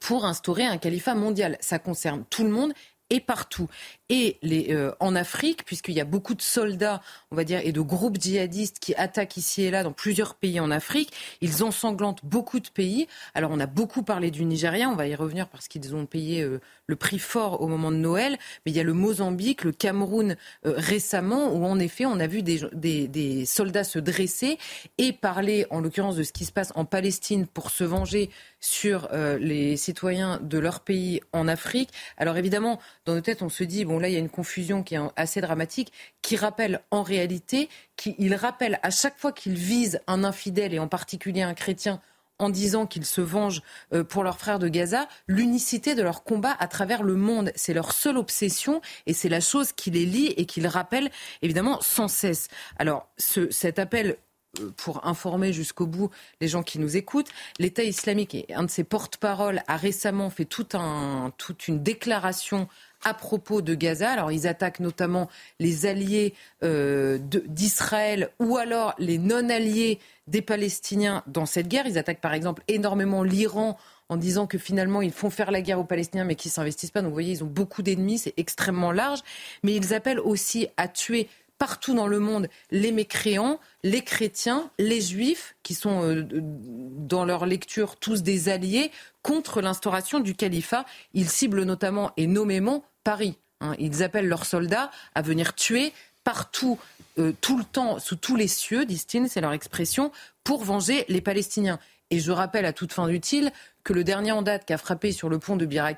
pour 0.00 0.24
instaurer 0.24 0.64
un 0.64 0.78
califat 0.78 1.14
mondial. 1.14 1.58
Ça 1.60 1.78
concerne 1.78 2.24
tout 2.30 2.42
le 2.42 2.50
monde 2.50 2.72
et 3.10 3.20
partout. 3.20 3.68
Et 4.08 4.38
les, 4.42 4.72
euh, 4.72 4.92
en 5.00 5.14
Afrique, 5.14 5.64
puisqu'il 5.64 5.94
y 5.94 6.00
a 6.00 6.04
beaucoup 6.04 6.34
de 6.34 6.42
soldats, 6.42 7.02
on 7.30 7.36
va 7.36 7.44
dire, 7.44 7.60
et 7.62 7.72
de 7.72 7.80
groupes 7.80 8.20
djihadistes 8.20 8.78
qui 8.78 8.94
attaquent 8.94 9.36
ici 9.36 9.62
et 9.62 9.70
là 9.70 9.82
dans 9.82 9.92
plusieurs 9.92 10.34
pays 10.34 10.60
en 10.60 10.70
Afrique, 10.70 11.12
ils 11.40 11.62
ensanglantent 11.62 12.24
beaucoup 12.24 12.60
de 12.60 12.68
pays. 12.68 13.08
Alors 13.34 13.50
on 13.52 13.60
a 13.60 13.66
beaucoup 13.66 14.02
parlé 14.02 14.30
du 14.30 14.44
Nigeria, 14.44 14.88
on 14.88 14.96
va 14.96 15.06
y 15.06 15.14
revenir 15.14 15.48
parce 15.48 15.68
qu'ils 15.68 15.94
ont 15.94 16.06
payé 16.06 16.42
euh, 16.42 16.60
le 16.86 16.96
prix 16.96 17.18
fort 17.18 17.60
au 17.60 17.68
moment 17.68 17.90
de 17.90 17.96
Noël, 17.96 18.38
mais 18.64 18.72
il 18.72 18.76
y 18.76 18.80
a 18.80 18.84
le 18.84 18.92
Mozambique, 18.92 19.64
le 19.64 19.72
Cameroun 19.72 20.36
euh, 20.64 20.74
récemment, 20.76 21.52
où 21.52 21.64
en 21.64 21.78
effet 21.78 22.06
on 22.06 22.20
a 22.20 22.26
vu 22.26 22.42
des, 22.42 22.60
des, 22.72 23.08
des 23.08 23.46
soldats 23.46 23.84
se 23.84 23.98
dresser 23.98 24.58
et 24.98 25.12
parler, 25.12 25.66
en 25.70 25.80
l'occurrence, 25.80 26.16
de 26.16 26.22
ce 26.22 26.32
qui 26.32 26.44
se 26.44 26.52
passe 26.52 26.72
en 26.74 26.84
Palestine 26.84 27.46
pour 27.46 27.70
se 27.70 27.84
venger 27.84 28.30
sur 28.60 29.08
les 29.38 29.76
citoyens 29.76 30.40
de 30.42 30.58
leur 30.58 30.80
pays 30.80 31.20
en 31.32 31.46
Afrique. 31.46 31.90
Alors 32.16 32.36
évidemment, 32.36 32.80
dans 33.04 33.14
nos 33.14 33.20
têtes, 33.20 33.42
on 33.42 33.48
se 33.48 33.64
dit, 33.64 33.84
bon 33.84 33.98
là, 33.98 34.08
il 34.08 34.14
y 34.14 34.16
a 34.16 34.20
une 34.20 34.28
confusion 34.28 34.82
qui 34.82 34.94
est 34.94 35.00
assez 35.14 35.40
dramatique, 35.40 35.92
qui 36.22 36.36
rappelle 36.36 36.80
en 36.90 37.02
réalité, 37.02 37.68
qu'il 37.96 38.34
rappelle 38.34 38.80
à 38.82 38.90
chaque 38.90 39.18
fois 39.18 39.32
qu'ils 39.32 39.54
visent 39.54 40.00
un 40.06 40.24
infidèle, 40.24 40.74
et 40.74 40.78
en 40.78 40.88
particulier 40.88 41.42
un 41.42 41.54
chrétien, 41.54 42.00
en 42.38 42.50
disant 42.50 42.86
qu'ils 42.86 43.06
se 43.06 43.20
vengent 43.20 43.62
euh, 43.92 44.04
pour 44.04 44.22
leurs 44.22 44.38
frères 44.38 44.58
de 44.58 44.68
Gaza, 44.68 45.08
l'unicité 45.26 45.94
de 45.94 46.02
leur 46.02 46.24
combat 46.24 46.56
à 46.58 46.68
travers 46.68 47.02
le 47.02 47.14
monde. 47.14 47.52
C'est 47.54 47.74
leur 47.74 47.92
seule 47.92 48.18
obsession 48.18 48.80
et 49.06 49.12
c'est 49.12 49.28
la 49.28 49.40
chose 49.40 49.72
qui 49.72 49.90
les 49.90 50.06
lie 50.06 50.34
et 50.36 50.46
qui 50.46 50.60
les 50.60 50.68
rappelle 50.68 51.10
évidemment 51.42 51.80
sans 51.80 52.08
cesse. 52.08 52.48
Alors 52.78 53.08
ce, 53.18 53.50
cet 53.50 53.78
appel 53.78 54.16
euh, 54.60 54.70
pour 54.76 55.06
informer 55.06 55.52
jusqu'au 55.52 55.86
bout 55.86 56.10
les 56.40 56.48
gens 56.48 56.62
qui 56.62 56.78
nous 56.78 56.96
écoutent. 56.96 57.30
L'État 57.58 57.82
islamique, 57.82 58.34
et 58.34 58.46
un 58.54 58.64
de 58.64 58.70
ses 58.70 58.84
porte-paroles, 58.84 59.62
a 59.66 59.76
récemment 59.76 60.30
fait 60.30 60.44
tout 60.44 60.68
un, 60.74 61.32
toute 61.38 61.68
une 61.68 61.82
déclaration 61.82 62.68
à 63.06 63.14
propos 63.14 63.62
de 63.62 63.74
Gaza. 63.76 64.10
Alors 64.10 64.32
ils 64.32 64.48
attaquent 64.48 64.80
notamment 64.80 65.30
les 65.60 65.86
alliés 65.86 66.34
euh, 66.64 67.18
d'Israël 67.20 68.30
ou 68.40 68.56
alors 68.56 68.94
les 68.98 69.16
non-alliés 69.16 70.00
des 70.26 70.42
Palestiniens 70.42 71.22
dans 71.28 71.46
cette 71.46 71.68
guerre. 71.68 71.86
Ils 71.86 71.98
attaquent 71.98 72.20
par 72.20 72.34
exemple 72.34 72.64
énormément 72.66 73.22
l'Iran 73.22 73.78
en 74.08 74.16
disant 74.16 74.48
que 74.48 74.58
finalement 74.58 75.02
ils 75.02 75.12
font 75.12 75.30
faire 75.30 75.52
la 75.52 75.62
guerre 75.62 75.78
aux 75.78 75.84
Palestiniens 75.84 76.24
mais 76.24 76.34
qu'ils 76.34 76.50
s'investissent 76.50 76.90
pas. 76.90 77.00
Donc 77.00 77.10
vous 77.10 77.14
voyez, 77.14 77.30
ils 77.30 77.44
ont 77.44 77.48
beaucoup 77.48 77.82
d'ennemis, 77.82 78.18
c'est 78.18 78.34
extrêmement 78.36 78.90
large. 78.90 79.20
Mais 79.62 79.76
ils 79.76 79.94
appellent 79.94 80.20
aussi 80.20 80.66
à 80.76 80.88
tuer 80.88 81.28
partout 81.58 81.94
dans 81.94 82.08
le 82.08 82.18
monde 82.18 82.48
les 82.72 82.90
mécréants, 82.90 83.60
les 83.84 84.02
chrétiens, 84.02 84.68
les 84.78 85.00
juifs, 85.00 85.54
qui 85.62 85.74
sont 85.74 86.02
euh, 86.02 86.26
dans 86.28 87.24
leur 87.24 87.46
lecture 87.46 87.96
tous 87.96 88.24
des 88.24 88.48
alliés 88.48 88.90
contre 89.22 89.60
l'instauration 89.60 90.18
du 90.18 90.34
califat. 90.34 90.84
Ils 91.14 91.28
ciblent 91.28 91.62
notamment 91.62 92.10
et 92.16 92.26
nommément 92.26 92.84
Paris. 93.06 93.38
Hein. 93.60 93.76
Ils 93.78 94.02
appellent 94.02 94.26
leurs 94.26 94.46
soldats 94.46 94.90
à 95.14 95.22
venir 95.22 95.54
tuer 95.54 95.92
partout, 96.24 96.76
euh, 97.20 97.32
tout 97.40 97.56
le 97.56 97.62
temps, 97.62 98.00
sous 98.00 98.16
tous 98.16 98.34
les 98.34 98.48
cieux, 98.48 98.84
disent-ils, 98.84 99.28
c'est 99.28 99.40
leur 99.40 99.52
expression, 99.52 100.10
pour 100.42 100.64
venger 100.64 101.04
les 101.08 101.20
Palestiniens. 101.20 101.78
Et 102.10 102.18
je 102.18 102.32
rappelle 102.32 102.64
à 102.64 102.72
toute 102.72 102.92
fin 102.92 103.06
utile 103.06 103.52
que 103.84 103.92
le 103.92 104.02
dernier 104.02 104.32
en 104.32 104.42
date 104.42 104.64
qui 104.64 104.72
a 104.72 104.78
frappé 104.78 105.12
sur 105.12 105.28
le 105.28 105.38
pont 105.38 105.54
de 105.54 105.66
Bir 105.66 105.88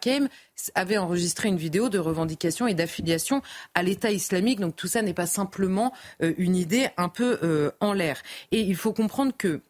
avait 0.74 0.98
enregistré 0.98 1.48
une 1.48 1.56
vidéo 1.56 1.88
de 1.88 1.98
revendication 1.98 2.66
et 2.66 2.74
d'affiliation 2.74 3.40
à 3.74 3.82
l'État 3.82 4.10
islamique. 4.10 4.60
Donc 4.60 4.76
tout 4.76 4.86
ça 4.86 5.00
n'est 5.00 5.14
pas 5.14 5.26
simplement 5.26 5.94
euh, 6.22 6.34
une 6.36 6.56
idée 6.56 6.90
un 6.98 7.08
peu 7.08 7.38
euh, 7.42 7.70
en 7.80 7.94
l'air. 7.94 8.22
Et 8.52 8.60
il 8.60 8.76
faut 8.76 8.92
comprendre 8.92 9.32
que 9.36 9.62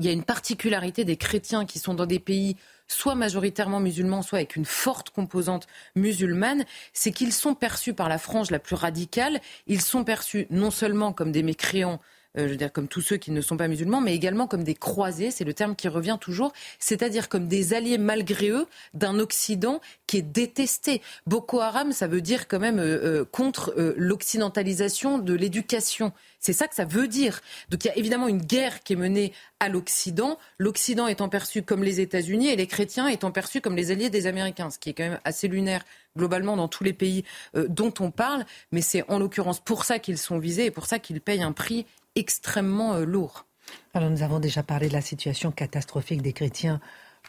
il 0.00 0.06
y 0.06 0.08
a 0.08 0.12
une 0.12 0.24
particularité 0.24 1.04
des 1.04 1.16
chrétiens 1.16 1.66
qui 1.66 1.78
sont 1.78 1.94
dans 1.94 2.06
des 2.06 2.18
pays 2.18 2.56
soit 2.88 3.14
majoritairement 3.14 3.80
musulmans, 3.80 4.22
soit 4.22 4.38
avec 4.38 4.56
une 4.56 4.64
forte 4.64 5.10
composante 5.10 5.66
musulmane, 5.94 6.64
c'est 6.92 7.12
qu'ils 7.12 7.32
sont 7.32 7.54
perçus 7.54 7.94
par 7.94 8.08
la 8.08 8.18
frange 8.18 8.50
la 8.50 8.58
plus 8.58 8.76
radicale, 8.76 9.40
ils 9.66 9.80
sont 9.80 10.04
perçus 10.04 10.46
non 10.50 10.70
seulement 10.70 11.12
comme 11.12 11.32
des 11.32 11.42
mécréants 11.42 12.00
je 12.34 12.50
veux 12.50 12.56
dire 12.56 12.72
comme 12.72 12.88
tous 12.88 13.00
ceux 13.00 13.16
qui 13.16 13.30
ne 13.30 13.40
sont 13.40 13.56
pas 13.56 13.68
musulmans, 13.68 14.00
mais 14.00 14.14
également 14.14 14.46
comme 14.46 14.64
des 14.64 14.74
croisés, 14.74 15.30
c'est 15.30 15.44
le 15.44 15.54
terme 15.54 15.76
qui 15.76 15.88
revient 15.88 16.18
toujours, 16.20 16.52
c'est-à-dire 16.78 17.28
comme 17.28 17.46
des 17.46 17.74
alliés 17.74 17.98
malgré 17.98 18.50
eux 18.50 18.66
d'un 18.92 19.18
Occident 19.18 19.80
qui 20.06 20.18
est 20.18 20.22
détesté. 20.22 21.00
Boko 21.26 21.60
Haram, 21.60 21.92
ça 21.92 22.06
veut 22.06 22.20
dire 22.20 22.48
quand 22.48 22.58
même 22.58 22.78
euh, 22.78 23.20
euh, 23.20 23.24
contre 23.24 23.74
l'occidentalisation 23.96 25.18
de 25.18 25.34
l'éducation. 25.34 26.12
C'est 26.40 26.52
ça 26.52 26.68
que 26.68 26.74
ça 26.74 26.84
veut 26.84 27.08
dire. 27.08 27.40
Donc 27.70 27.84
il 27.84 27.88
y 27.88 27.90
a 27.90 27.96
évidemment 27.96 28.28
une 28.28 28.42
guerre 28.42 28.82
qui 28.82 28.92
est 28.92 28.96
menée 28.96 29.32
à 29.60 29.68
l'Occident, 29.68 30.38
l'Occident 30.58 31.06
étant 31.06 31.28
perçu 31.28 31.62
comme 31.62 31.82
les 31.82 32.00
États-Unis 32.00 32.48
et 32.48 32.56
les 32.56 32.66
chrétiens 32.66 33.08
étant 33.08 33.30
perçus 33.30 33.60
comme 33.60 33.76
les 33.76 33.90
alliés 33.92 34.10
des 34.10 34.26
Américains, 34.26 34.70
ce 34.70 34.78
qui 34.78 34.90
est 34.90 34.92
quand 34.92 35.04
même 35.04 35.20
assez 35.24 35.48
lunaire 35.48 35.84
globalement 36.16 36.56
dans 36.56 36.68
tous 36.68 36.84
les 36.84 36.92
pays 36.92 37.24
dont 37.54 37.92
on 37.98 38.10
parle, 38.10 38.44
mais 38.72 38.82
c'est 38.82 39.08
en 39.10 39.18
l'occurrence 39.18 39.58
pour 39.58 39.84
ça 39.84 39.98
qu'ils 39.98 40.18
sont 40.18 40.38
visés 40.38 40.66
et 40.66 40.70
pour 40.70 40.86
ça 40.86 40.98
qu'ils 40.98 41.20
payent 41.20 41.42
un 41.42 41.52
prix 41.52 41.86
extrêmement 42.14 42.94
euh, 42.94 43.04
lourd. 43.04 43.46
Alors 43.94 44.10
nous 44.10 44.22
avons 44.22 44.40
déjà 44.40 44.62
parlé 44.62 44.88
de 44.88 44.92
la 44.92 45.00
situation 45.00 45.50
catastrophique 45.50 46.22
des 46.22 46.32
chrétiens 46.32 46.80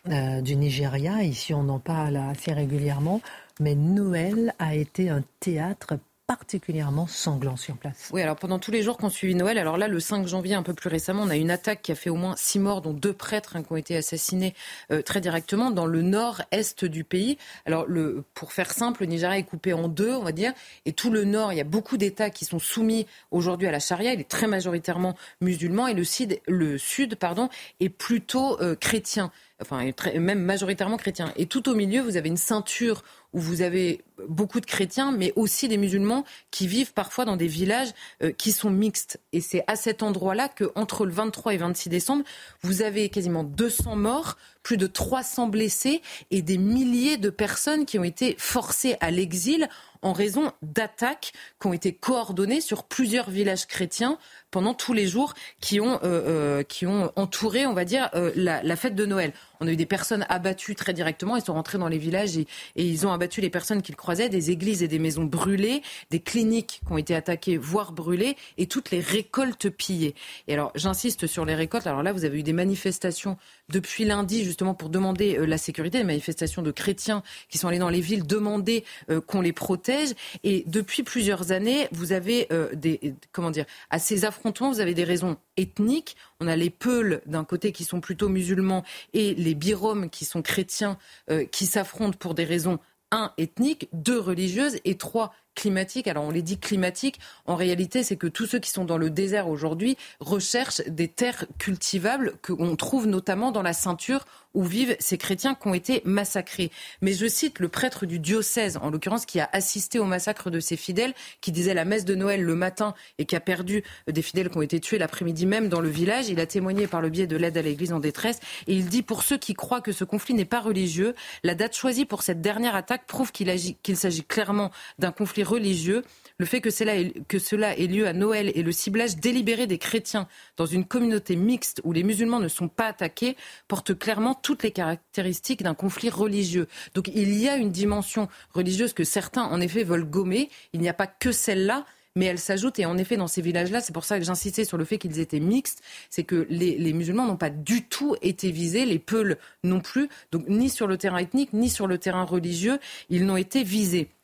euh, 0.10 0.42
du 0.42 0.56
Nigeria. 0.56 1.24
Ici, 1.24 1.54
on 1.54 1.68
en 1.70 1.80
parle 1.80 2.18
assez 2.18 2.54
régulièrement. 2.54 3.22
Mais 3.60 3.76
Noël 3.76 4.54
a 4.60 4.76
été 4.76 5.10
un 5.10 5.24
théâtre 5.40 5.98
particulièrement 6.28 7.06
sanglant 7.06 7.56
sur 7.56 7.78
place. 7.78 8.10
Oui, 8.12 8.22
alors 8.22 8.36
pendant 8.36 8.58
tous 8.58 8.72
les 8.72 8.82
jours 8.82 8.98
qu'on 8.98 9.10
suivi 9.10 9.36
Noël, 9.36 9.58
alors 9.58 9.78
là, 9.78 9.88
le 9.88 10.00
5 10.00 10.28
janvier, 10.28 10.56
un 10.56 10.64
peu 10.64 10.74
plus 10.74 10.90
récemment, 10.90 11.24
on 11.24 11.30
a 11.30 11.36
une 11.36 11.52
attaque 11.52 11.84
qui 11.84 11.92
a 11.92 11.96
fait 11.96 12.10
au 12.10 12.16
moins 12.16 12.36
six 12.36 12.58
morts, 12.58 12.82
dont 12.82 12.94
deux 12.94 13.14
prêtres 13.14 13.56
hein, 13.56 13.64
qui 13.64 13.72
ont 13.72 13.78
été 13.78 13.96
assassinés 13.96 14.56
euh, 14.92 15.02
très 15.02 15.22
directement 15.22 15.70
dans 15.70 15.86
le 15.86 16.02
nord-est 16.02 16.84
du 16.86 17.04
pays. 17.04 17.38
Alors, 17.66 17.86
le, 17.88 18.24
pour 18.34 18.54
faire 18.54 18.72
simple, 18.72 19.02
le 19.02 19.08
Nigeria 19.08 19.38
est 19.38 19.44
coupé 19.44 19.74
en 19.74 19.88
deux, 19.88 20.14
on 20.14 20.24
va 20.24 20.32
dire, 20.32 20.54
et 20.86 20.94
tout 20.94 21.12
le 21.12 21.26
nord, 21.26 21.54
il 21.54 21.58
y 21.58 21.62
a 21.62 21.66
beaucoup 21.66 21.98
d'États 21.98 22.32
qui 22.32 22.46
sont 22.46 22.60
soumis 22.60 23.06
aujourd'hui 23.30 23.68
à 23.68 23.72
la 23.72 23.80
charia. 23.80 24.14
Il 24.14 24.20
est 24.20 24.30
très 24.30 24.48
majoritairement 24.48 25.16
musulman, 25.42 25.88
et 25.88 25.94
le 25.94 26.04
sud, 26.04 26.40
le 26.48 26.80
sud 26.80 27.16
pardon, 27.16 27.50
est 27.80 27.90
plutôt 27.90 28.60
euh, 28.62 28.76
chrétien 28.76 29.32
enfin 29.62 29.90
même 30.20 30.40
majoritairement 30.40 30.98
chrétien. 30.98 31.32
Et 31.38 31.46
tout 31.46 31.70
au 31.70 31.76
milieu, 31.76 32.02
vous 32.02 32.18
avez 32.18 32.30
une 32.30 32.38
ceinture 32.38 33.04
où 33.36 33.40
vous 33.40 33.62
avez 33.62 34.02
beaucoup 34.30 34.62
de 34.62 34.66
chrétiens, 34.66 35.12
mais 35.12 35.34
aussi 35.36 35.68
des 35.68 35.76
musulmans 35.78 36.24
qui 36.52 36.68
vivent 36.68 36.94
parfois 36.94 37.26
dans 37.26 37.36
des 37.36 37.48
villages 37.48 37.90
euh, 38.24 38.32
qui 38.32 38.54
sont 38.54 38.70
mixtes. 38.70 39.20
Et 39.34 39.42
c'est 39.42 39.66
à 39.68 39.76
cet 39.76 40.04
endroit-là 40.04 40.48
que, 40.48 40.72
entre 40.76 41.06
le 41.06 41.12
23 41.12 41.54
et 41.54 41.58
26 41.58 41.90
décembre, 41.90 42.24
vous 42.62 42.82
avez 42.82 43.10
quasiment 43.10 43.44
200 43.44 43.98
morts, 43.98 44.38
plus 44.64 44.78
de 44.78 44.88
300 44.88 45.48
blessés 45.48 46.02
et 46.32 46.42
des 46.42 46.58
milliers 46.58 47.18
de 47.18 47.30
personnes 47.30 47.86
qui 47.86 48.00
ont 48.00 48.06
été 48.06 48.36
forcées 48.40 48.96
à 49.02 49.12
l'exil 49.12 49.68
en 50.02 50.14
raison 50.14 50.52
d'attaques 50.62 51.34
qui 51.60 51.68
ont 51.68 51.74
été 51.74 51.94
coordonnées 51.94 52.62
sur 52.62 52.84
plusieurs 52.84 53.30
villages 53.30 53.68
chrétiens 53.68 54.18
pendant 54.52 54.74
tous 54.74 54.94
les 54.94 55.06
jours 55.06 55.34
qui 55.60 55.82
ont, 55.82 55.96
euh, 55.96 56.00
euh, 56.04 56.64
qui 56.64 56.86
ont 56.86 57.12
entouré, 57.18 57.66
on 57.66 57.74
va 57.74 57.84
dire, 57.84 58.10
euh, 58.16 58.32
la, 58.36 58.76
fête 58.78 58.96
de 58.96 59.06
Noël. 59.06 59.34
On 59.60 59.68
a 59.68 59.72
eu 59.72 59.76
des 59.76 59.86
personnes 59.86 60.26
abattues 60.30 60.76
très 60.76 60.94
directement. 60.94 61.36
Ils 61.36 61.44
sont 61.44 61.54
rentrés 61.54 61.78
dans 61.78 61.90
les 61.90 61.98
villages 61.98 62.38
et, 62.38 62.48
et 62.76 62.86
ils 62.86 63.06
ont 63.06 63.12
abattu 63.12 63.42
les 63.42 63.50
personnes 63.50 63.82
qu'ils 63.82 63.98
croisaient, 63.98 64.30
des 64.30 64.52
églises 64.52 64.82
et 64.82 64.88
des 64.88 65.00
maisons 65.00 65.26
brûlées, 65.26 65.82
des 66.10 66.22
cliniques 66.22 66.82
qui 66.86 66.94
ont 66.94 66.98
été 66.98 67.14
attaquées, 67.16 67.58
voire 67.58 67.92
brûlées, 67.92 68.38
et 68.58 68.68
toutes 68.68 68.92
les 68.92 69.02
récoltes 69.02 69.70
pillées. 69.70 70.16
Et 70.48 70.54
alors, 70.54 70.72
j'insiste 70.76 71.28
sur 71.28 71.44
les 71.44 71.56
récoltes. 71.56 71.88
Alors 71.88 72.04
là, 72.04 72.14
vous 72.14 72.24
avez 72.24 72.40
eu 72.40 72.44
des 72.44 72.54
manifestations 72.54 73.38
depuis 73.70 74.06
lundi, 74.06 74.44
justement, 74.44 74.74
pour 74.74 74.90
demander 74.90 75.38
la 75.46 75.58
sécurité, 75.58 75.98
des 75.98 76.04
manifestations 76.04 76.62
de 76.62 76.72
chrétiens 76.72 77.24
qui 77.50 77.58
sont 77.58 77.68
allés 77.68 77.80
dans 77.80 77.90
les 77.90 78.02
villes 78.02 78.26
demander 78.26 78.84
qu'on 79.28 79.42
les 79.42 79.54
protège. 79.54 80.14
Et 80.44 80.64
depuis 80.68 81.04
plusieurs 81.04 81.52
années, 81.52 81.88
vous 81.92 82.12
avez 82.12 82.48
des, 82.74 83.16
comment 83.32 83.52
dire, 83.52 83.66
à 83.90 84.00
ces 84.00 84.26
affrontements, 84.26 84.72
vous 84.72 84.80
avez 84.80 84.94
des 84.94 85.04
raisons 85.04 85.38
ethniques. 85.58 86.16
On 86.40 86.48
a 86.48 86.56
les 86.56 86.70
Peuls 86.70 87.22
d'un 87.26 87.44
côté 87.44 87.72
qui 87.72 87.84
sont 87.84 88.02
plutôt 88.02 88.30
musulmans 88.30 88.84
et 89.14 89.34
les 89.36 89.56
Biroms 89.56 90.10
qui 90.10 90.26
sont 90.26 90.42
chrétiens 90.42 90.98
euh, 91.30 91.46
qui 91.46 91.66
s'affrontent 91.66 92.18
pour 92.18 92.36
des 92.36 92.44
raisons 92.44 92.80
un 93.12 93.32
ethniques, 93.38 93.88
deux 93.94 94.20
religieuses 94.20 94.80
et 94.84 94.98
trois 94.98 95.34
climatique. 95.56 96.08
Alors 96.08 96.26
on 96.26 96.32
les 96.32 96.42
dit 96.42 96.60
climatiques, 96.60 97.20
en 97.46 97.56
réalité 97.56 98.04
c'est 98.04 98.18
que 98.18 98.28
tous 98.28 98.46
ceux 98.46 98.60
qui 98.60 98.70
sont 98.70 98.86
dans 98.86 98.98
le 98.98 99.10
désert 99.10 99.48
aujourd'hui 99.48 99.98
recherchent 100.20 100.82
des 100.88 101.08
terres 101.08 101.46
cultivables 101.58 102.34
qu'on 102.42 102.76
trouve 102.76 103.08
notamment 103.08 103.52
dans 103.52 103.64
la 103.64 103.74
ceinture 103.74 104.26
où 104.56 104.64
vivent 104.64 104.96
ces 105.00 105.18
chrétiens 105.18 105.54
qui 105.54 105.68
ont 105.68 105.74
été 105.74 106.02
massacrés. 106.06 106.72
Mais 107.02 107.14
je 107.14 107.28
cite 107.28 107.60
le 107.60 107.68
prêtre 107.68 108.06
du 108.06 108.20
diocèse, 108.20 108.78
en 108.82 108.90
l'occurrence, 108.90 109.26
qui 109.26 109.40
a 109.40 109.50
assisté 109.52 110.00
au 110.00 110.06
massacre 110.06 110.50
de 110.50 110.60
ses 110.60 110.78
fidèles, 110.78 111.14
qui 111.42 111.52
disait 111.52 111.74
la 111.74 111.86
messe 111.86 112.06
de 112.06 112.16
Noël 112.16 112.42
le 112.42 112.56
matin 112.56 112.96
et 113.20 113.26
qui 113.26 113.36
a 113.36 113.40
perdu 113.42 113.84
des 114.08 114.22
fidèles 114.22 114.50
qui 114.50 114.58
ont 114.58 114.62
été 114.62 114.80
tués 114.80 114.98
l'après-midi 114.98 115.46
même 115.46 115.70
dans 115.70 115.82
le 115.82 115.90
village. 115.90 116.30
Il 116.30 116.40
a 116.40 116.46
témoigné 116.46 116.88
par 116.88 117.02
le 117.02 117.10
biais 117.10 117.28
de 117.28 117.36
l'aide 117.36 117.58
à 117.58 117.62
l'Église 117.62 117.94
en 117.94 118.00
détresse 118.00 118.40
et 118.68 118.74
il 118.74 118.88
dit 118.88 119.04
pour 119.04 119.24
ceux 119.24 119.38
qui 119.38 119.54
croient 119.54 119.82
que 119.82 119.92
ce 119.92 120.04
conflit 120.04 120.34
n'est 120.34 120.46
pas 120.46 120.62
religieux, 120.62 121.16
la 121.44 121.54
date 121.54 121.76
choisie 121.76 122.06
pour 122.06 122.24
cette 122.24 122.42
dernière 122.42 122.76
attaque 122.76 123.06
prouve 123.06 123.32
qu'il 123.32 123.98
s'agit 123.98 124.24
clairement 124.24 124.72
d'un 125.00 125.12
conflit 125.12 125.44
religieux. 125.46 126.04
Le 126.38 126.46
fait 126.46 126.60
que 126.60 126.70
cela, 126.70 126.96
ait, 126.98 127.88
lieu 127.88 128.08
à 128.08 128.14
Noël 128.14 128.52
et 128.56 128.62
le 128.62 128.72
ciblage 128.74 129.16
délibéré 129.16 129.68
des 129.68 129.78
chrétiens 129.78 130.28
dans 130.58 130.66
une 130.66 130.84
communauté 130.84 131.38
mixte 131.38 131.80
où 131.86 131.94
les 131.94 132.04
musulmans 132.04 132.42
ne 132.42 132.50
sont 132.50 132.68
pas 132.68 132.88
attaqués 132.88 133.38
porte 133.70 133.98
clairement 133.98 134.34
toutes 134.34 134.64
les 134.64 134.72
caractéristiques 134.72 135.64
d'un 135.64 135.76
conflit 135.76 136.10
religieux. 136.10 136.68
Donc 136.94 137.10
il 137.14 137.34
y 137.38 137.48
a 137.48 137.56
une 137.56 137.72
dimension 137.72 138.28
religieuse 138.54 138.92
que 138.92 139.06
certains, 139.06 139.44
en 139.44 139.62
effet, 139.62 139.84
veulent 139.84 140.10
gommer. 140.10 140.50
Il 140.74 140.82
n'y 140.82 140.90
a 140.90 140.94
pas 140.94 141.08
que 141.08 141.32
celle-là 141.32 141.86
mais 142.16 142.26
elle 142.26 142.40
s'ajoute. 142.40 142.80
Et 142.80 142.86
en 142.86 142.98
effet, 142.98 143.18
dans 143.18 143.28
ces 143.28 143.42
villages-là, 143.42 143.82
c'est 143.82 143.94
pour 143.94 144.06
ça 144.06 144.18
que 144.18 144.26
j'insistais 144.26 144.64
sur 144.64 144.78
le 144.78 144.86
fait 144.86 144.98
qu'ils 144.98 145.20
étaient 145.20 145.40
mixtes, 145.40 145.84
c'est 146.10 146.24
que 146.24 146.48
les, 146.50 146.78
les 146.78 146.94
musulmans 146.94 147.26
n'ont 147.26 147.36
pas 147.36 147.50
du 147.50 147.84
tout 147.84 148.16
été 148.22 148.52
visés, 148.52 148.86
les 148.86 149.00
Peuls 149.00 149.38
non 149.64 149.82
plus, 149.82 150.10
donc 150.32 150.48
ni 150.48 150.70
sur 150.70 150.88
le 150.88 150.98
terrain 150.98 151.18
ethnique, 151.18 151.52
ni 151.54 151.70
sur 151.70 151.88
le 151.88 151.98
terrain 151.98 152.24
religieux, 152.24 152.80
ils 153.10 153.26
n'ont 153.26 153.38
été 153.38 153.64
visés. 153.64 154.15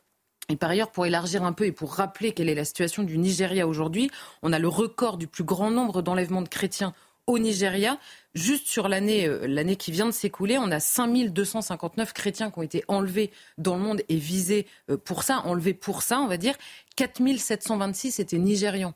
Et 0.52 0.56
par 0.56 0.68
ailleurs, 0.68 0.90
pour 0.90 1.06
élargir 1.06 1.44
un 1.44 1.54
peu 1.54 1.64
et 1.64 1.72
pour 1.72 1.94
rappeler 1.94 2.32
quelle 2.32 2.50
est 2.50 2.54
la 2.54 2.66
situation 2.66 3.04
du 3.04 3.16
Nigeria 3.16 3.66
aujourd'hui, 3.66 4.10
on 4.42 4.52
a 4.52 4.58
le 4.58 4.68
record 4.68 5.16
du 5.16 5.26
plus 5.26 5.44
grand 5.44 5.70
nombre 5.70 6.02
d'enlèvements 6.02 6.42
de 6.42 6.48
chrétiens 6.48 6.92
au 7.26 7.38
Nigeria. 7.38 7.98
Juste 8.34 8.66
sur 8.66 8.86
l'année 8.86 9.26
euh, 9.26 9.46
l'année 9.46 9.76
qui 9.76 9.92
vient 9.92 10.04
de 10.04 10.10
s'écouler, 10.10 10.58
on 10.58 10.70
a 10.70 10.78
5259 10.78 12.12
chrétiens 12.12 12.50
qui 12.50 12.58
ont 12.58 12.62
été 12.62 12.84
enlevés 12.86 13.30
dans 13.56 13.76
le 13.76 13.80
monde 13.80 14.02
et 14.10 14.16
visés 14.16 14.66
euh, 14.90 14.98
pour 14.98 15.22
ça, 15.22 15.40
enlevés 15.46 15.72
pour 15.72 16.02
ça, 16.02 16.20
on 16.20 16.26
va 16.26 16.36
dire. 16.36 16.54
4726 16.96 18.20
étaient 18.20 18.36
nigérians. 18.36 18.92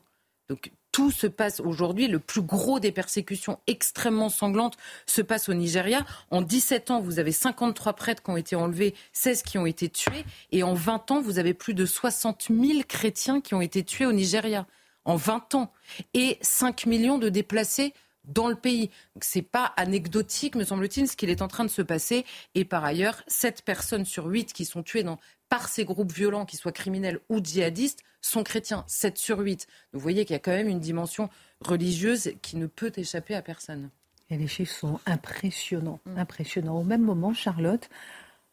Donc 0.49 0.71
tout 0.97 1.11
se 1.11 1.27
passe 1.27 1.59
aujourd'hui. 1.59 2.07
Le 2.07 2.17
plus 2.17 2.41
gros 2.41 2.79
des 2.79 2.91
persécutions 2.91 3.59
extrêmement 3.67 4.29
sanglantes 4.29 4.77
se 5.05 5.21
passe 5.21 5.47
au 5.47 5.53
Nigeria. 5.53 6.03
En 6.31 6.41
17 6.41 6.89
ans, 6.89 7.01
vous 7.01 7.19
avez 7.19 7.31
53 7.31 7.93
prêtres 7.93 8.23
qui 8.23 8.31
ont 8.31 8.37
été 8.37 8.55
enlevés, 8.55 8.95
16 9.13 9.43
qui 9.43 9.59
ont 9.59 9.67
été 9.67 9.89
tués. 9.89 10.25
Et 10.51 10.63
en 10.63 10.73
20 10.73 11.11
ans, 11.11 11.21
vous 11.21 11.37
avez 11.37 11.53
plus 11.53 11.75
de 11.75 11.85
60 11.85 12.47
000 12.49 12.79
chrétiens 12.87 13.41
qui 13.41 13.53
ont 13.53 13.61
été 13.61 13.83
tués 13.83 14.07
au 14.07 14.11
Nigeria. 14.11 14.65
En 15.05 15.17
20 15.17 15.53
ans. 15.53 15.71
Et 16.15 16.39
5 16.41 16.87
millions 16.87 17.19
de 17.19 17.29
déplacés 17.29 17.93
dans 18.27 18.47
le 18.47 18.55
pays. 18.55 18.89
Ce 19.21 19.37
n'est 19.37 19.43
pas 19.43 19.73
anecdotique, 19.77 20.55
me 20.55 20.63
semble-t-il, 20.63 21.07
ce 21.07 21.15
qu'il 21.15 21.29
est 21.29 21.43
en 21.43 21.47
train 21.47 21.63
de 21.63 21.69
se 21.69 21.83
passer. 21.83 22.25
Et 22.55 22.65
par 22.65 22.83
ailleurs, 22.83 23.21
7 23.27 23.61
personnes 23.61 24.05
sur 24.05 24.25
8 24.25 24.51
qui 24.51 24.65
sont 24.65 24.81
tuées 24.81 25.03
dans, 25.03 25.19
par 25.49 25.69
ces 25.69 25.85
groupes 25.85 26.11
violents, 26.11 26.45
qu'ils 26.45 26.59
soient 26.59 26.71
criminels 26.71 27.19
ou 27.29 27.39
djihadistes, 27.43 28.03
sont 28.21 28.43
chrétiens. 28.43 28.83
7 28.87 29.17
sur 29.17 29.39
8. 29.39 29.67
Vous 29.93 29.99
voyez 29.99 30.25
qu'il 30.25 30.33
y 30.33 30.37
a 30.37 30.39
quand 30.39 30.51
même 30.51 30.67
une 30.67 30.79
dimension 30.79 31.29
religieuse 31.61 32.33
qui 32.41 32.57
ne 32.57 32.67
peut 32.67 32.91
échapper 32.95 33.35
à 33.35 33.41
personne. 33.41 33.89
Et 34.29 34.37
les 34.37 34.47
chiffres 34.47 34.75
sont 34.75 34.99
impressionnants, 35.05 35.99
mm. 36.05 36.17
impressionnants. 36.17 36.79
Au 36.79 36.83
même 36.83 37.01
moment, 37.01 37.33
Charlotte, 37.33 37.89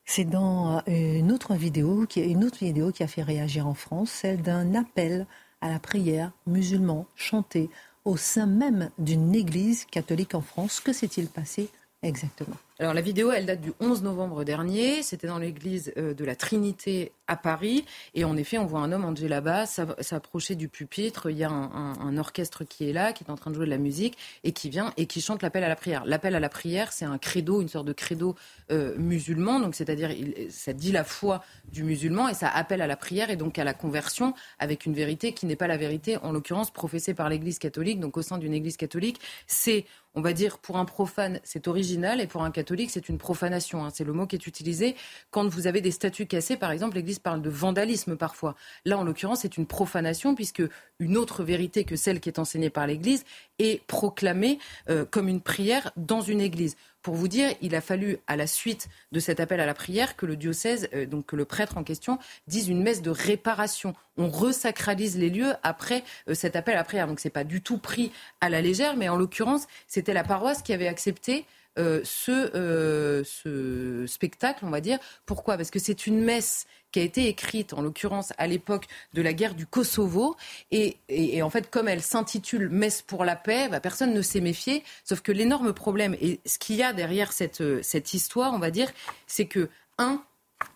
c'est 0.04 0.24
dans 0.24 0.82
une 0.86 1.32
autre 1.32 1.54
vidéo 1.54 2.06
qui 2.06 2.20
une 2.20 2.44
autre 2.44 2.58
vidéo 2.58 2.92
qui 2.92 3.02
a 3.02 3.08
fait 3.08 3.22
réagir 3.22 3.66
en 3.66 3.74
France, 3.74 4.10
celle 4.10 4.42
d'un 4.42 4.74
appel 4.74 5.26
à 5.60 5.70
la 5.70 5.78
prière 5.78 6.32
musulman 6.46 7.06
chanté 7.16 7.70
au 8.04 8.18
sein 8.18 8.46
même 8.46 8.90
d'une 8.98 9.34
église 9.34 9.86
catholique 9.86 10.34
en 10.34 10.42
France. 10.42 10.80
Que 10.80 10.92
s'est-il 10.92 11.28
passé 11.28 11.70
exactement 12.04 12.56
alors 12.80 12.92
la 12.92 13.02
vidéo, 13.02 13.30
elle 13.30 13.46
date 13.46 13.60
du 13.60 13.72
11 13.78 14.02
novembre 14.02 14.42
dernier. 14.42 15.04
C'était 15.04 15.28
dans 15.28 15.38
l'église 15.38 15.92
euh, 15.96 16.12
de 16.12 16.24
la 16.24 16.34
Trinité 16.34 17.12
à 17.28 17.36
Paris. 17.36 17.84
Et 18.14 18.24
en 18.24 18.36
effet, 18.36 18.58
on 18.58 18.66
voit 18.66 18.80
un 18.80 18.90
homme, 18.90 19.04
Angé 19.04 19.28
là-bas, 19.28 19.66
s'approcher 19.66 20.56
du 20.56 20.68
pupitre. 20.68 21.30
Il 21.30 21.38
y 21.38 21.44
a 21.44 21.50
un, 21.50 22.18
orchestre 22.18 22.64
qui 22.64 22.88
est 22.88 22.92
là, 22.92 23.12
qui 23.12 23.22
est 23.22 23.30
en 23.30 23.36
train 23.36 23.52
de 23.52 23.56
jouer 23.56 23.66
de 23.66 23.70
la 23.70 23.78
musique 23.78 24.18
et 24.42 24.50
qui 24.50 24.70
vient 24.70 24.92
et 24.96 25.06
qui 25.06 25.20
chante 25.20 25.42
l'appel 25.42 25.62
à 25.62 25.68
la 25.68 25.76
prière. 25.76 26.04
L'appel 26.04 26.34
à 26.34 26.40
la 26.40 26.48
prière, 26.48 26.92
c'est 26.92 27.04
un 27.04 27.16
credo, 27.16 27.62
une 27.62 27.68
sorte 27.68 27.86
de 27.86 27.92
credo 27.92 28.34
euh, 28.72 28.96
musulman. 28.98 29.60
Donc 29.60 29.76
c'est-à-dire, 29.76 30.10
ça 30.50 30.72
dit 30.72 30.90
la 30.90 31.04
foi 31.04 31.44
du 31.72 31.84
musulman 31.84 32.28
et 32.28 32.34
ça 32.34 32.48
appelle 32.48 32.82
à 32.82 32.88
la 32.88 32.96
prière 32.96 33.30
et 33.30 33.36
donc 33.36 33.56
à 33.56 33.64
la 33.64 33.74
conversion 33.74 34.34
avec 34.58 34.84
une 34.84 34.94
vérité 34.94 35.32
qui 35.32 35.46
n'est 35.46 35.56
pas 35.56 35.68
la 35.68 35.76
vérité, 35.76 36.16
en 36.18 36.32
l'occurrence 36.32 36.72
professée 36.72 37.14
par 37.14 37.28
l'Église 37.28 37.60
catholique. 37.60 38.00
Donc 38.00 38.16
au 38.16 38.22
sein 38.22 38.38
d'une 38.38 38.52
Église 38.52 38.76
catholique, 38.76 39.20
c'est 39.46 39.86
on 40.14 40.20
va 40.20 40.32
dire, 40.32 40.58
pour 40.58 40.76
un 40.76 40.84
profane, 40.84 41.40
c'est 41.42 41.66
original, 41.66 42.20
et 42.20 42.26
pour 42.26 42.44
un 42.44 42.50
catholique, 42.50 42.90
c'est 42.90 43.08
une 43.08 43.18
profanation. 43.18 43.84
Hein. 43.84 43.90
C'est 43.92 44.04
le 44.04 44.12
mot 44.12 44.26
qui 44.26 44.36
est 44.36 44.46
utilisé 44.46 44.94
quand 45.30 45.48
vous 45.48 45.66
avez 45.66 45.80
des 45.80 45.90
statues 45.90 46.26
cassées. 46.26 46.56
Par 46.56 46.70
exemple, 46.70 46.96
l'Église 46.96 47.18
parle 47.18 47.42
de 47.42 47.50
vandalisme 47.50 48.16
parfois. 48.16 48.54
Là, 48.84 48.98
en 48.98 49.04
l'occurrence, 49.04 49.40
c'est 49.40 49.56
une 49.56 49.66
profanation, 49.66 50.34
puisque 50.34 50.62
une 51.00 51.16
autre 51.16 51.42
vérité 51.42 51.84
que 51.84 51.96
celle 51.96 52.20
qui 52.20 52.28
est 52.28 52.38
enseignée 52.38 52.70
par 52.70 52.86
l'Église 52.86 53.24
est 53.58 53.84
proclamée 53.86 54.58
euh, 54.88 55.04
comme 55.04 55.28
une 55.28 55.40
prière 55.40 55.90
dans 55.96 56.20
une 56.20 56.40
Église. 56.40 56.76
Pour 57.04 57.16
vous 57.16 57.28
dire, 57.28 57.54
il 57.60 57.74
a 57.74 57.82
fallu, 57.82 58.16
à 58.26 58.34
la 58.34 58.46
suite 58.46 58.88
de 59.12 59.20
cet 59.20 59.38
appel 59.38 59.60
à 59.60 59.66
la 59.66 59.74
prière, 59.74 60.16
que 60.16 60.24
le 60.24 60.36
diocèse, 60.36 60.88
euh, 60.94 61.04
donc 61.04 61.26
que 61.26 61.36
le 61.36 61.44
prêtre 61.44 61.76
en 61.76 61.84
question, 61.84 62.18
dise 62.46 62.70
une 62.70 62.82
messe 62.82 63.02
de 63.02 63.10
réparation. 63.10 63.94
On 64.16 64.30
resacralise 64.30 65.18
les 65.18 65.28
lieux 65.28 65.52
après 65.62 66.02
euh, 66.30 66.34
cet 66.34 66.56
appel 66.56 66.78
à 66.78 66.82
prière. 66.82 67.06
Donc 67.06 67.20
c'est 67.20 67.28
pas 67.28 67.44
du 67.44 67.60
tout 67.60 67.76
pris 67.76 68.10
à 68.40 68.48
la 68.48 68.62
légère, 68.62 68.96
mais 68.96 69.10
en 69.10 69.16
l'occurrence, 69.16 69.66
c'était 69.86 70.14
la 70.14 70.24
paroisse 70.24 70.62
qui 70.62 70.72
avait 70.72 70.88
accepté 70.88 71.44
euh, 71.78 72.00
ce, 72.04 72.30
euh, 72.54 73.24
ce 73.24 74.06
spectacle, 74.06 74.64
on 74.64 74.70
va 74.70 74.80
dire. 74.80 74.98
Pourquoi? 75.26 75.56
Parce 75.56 75.70
que 75.70 75.78
c'est 75.78 76.06
une 76.06 76.22
messe 76.22 76.66
qui 76.92 77.00
a 77.00 77.02
été 77.02 77.26
écrite, 77.26 77.72
en 77.72 77.82
l'occurrence 77.82 78.32
à 78.38 78.46
l'époque 78.46 78.86
de 79.14 79.22
la 79.22 79.32
guerre 79.32 79.56
du 79.56 79.66
Kosovo. 79.66 80.36
Et, 80.70 80.96
en 81.42 81.50
fait, 81.50 81.68
comme 81.68 81.88
elle 81.88 82.02
s'intitule 82.02 82.68
Messe 82.68 83.02
pour 83.02 83.24
la 83.24 83.34
paix, 83.34 83.68
bah, 83.68 83.80
personne 83.80 84.14
ne 84.14 84.22
s'est 84.22 84.40
méfié. 84.40 84.84
Sauf 85.02 85.20
que 85.20 85.32
l'énorme 85.32 85.72
problème, 85.72 86.16
et 86.20 86.38
ce 86.46 86.58
qu'il 86.58 86.76
y 86.76 86.84
a 86.84 86.92
derrière 86.92 87.32
cette, 87.32 87.60
euh, 87.60 87.80
cette 87.82 88.14
histoire, 88.14 88.54
on 88.54 88.60
va 88.60 88.70
dire, 88.70 88.92
c'est 89.26 89.46
que, 89.46 89.68
un, 89.98 90.22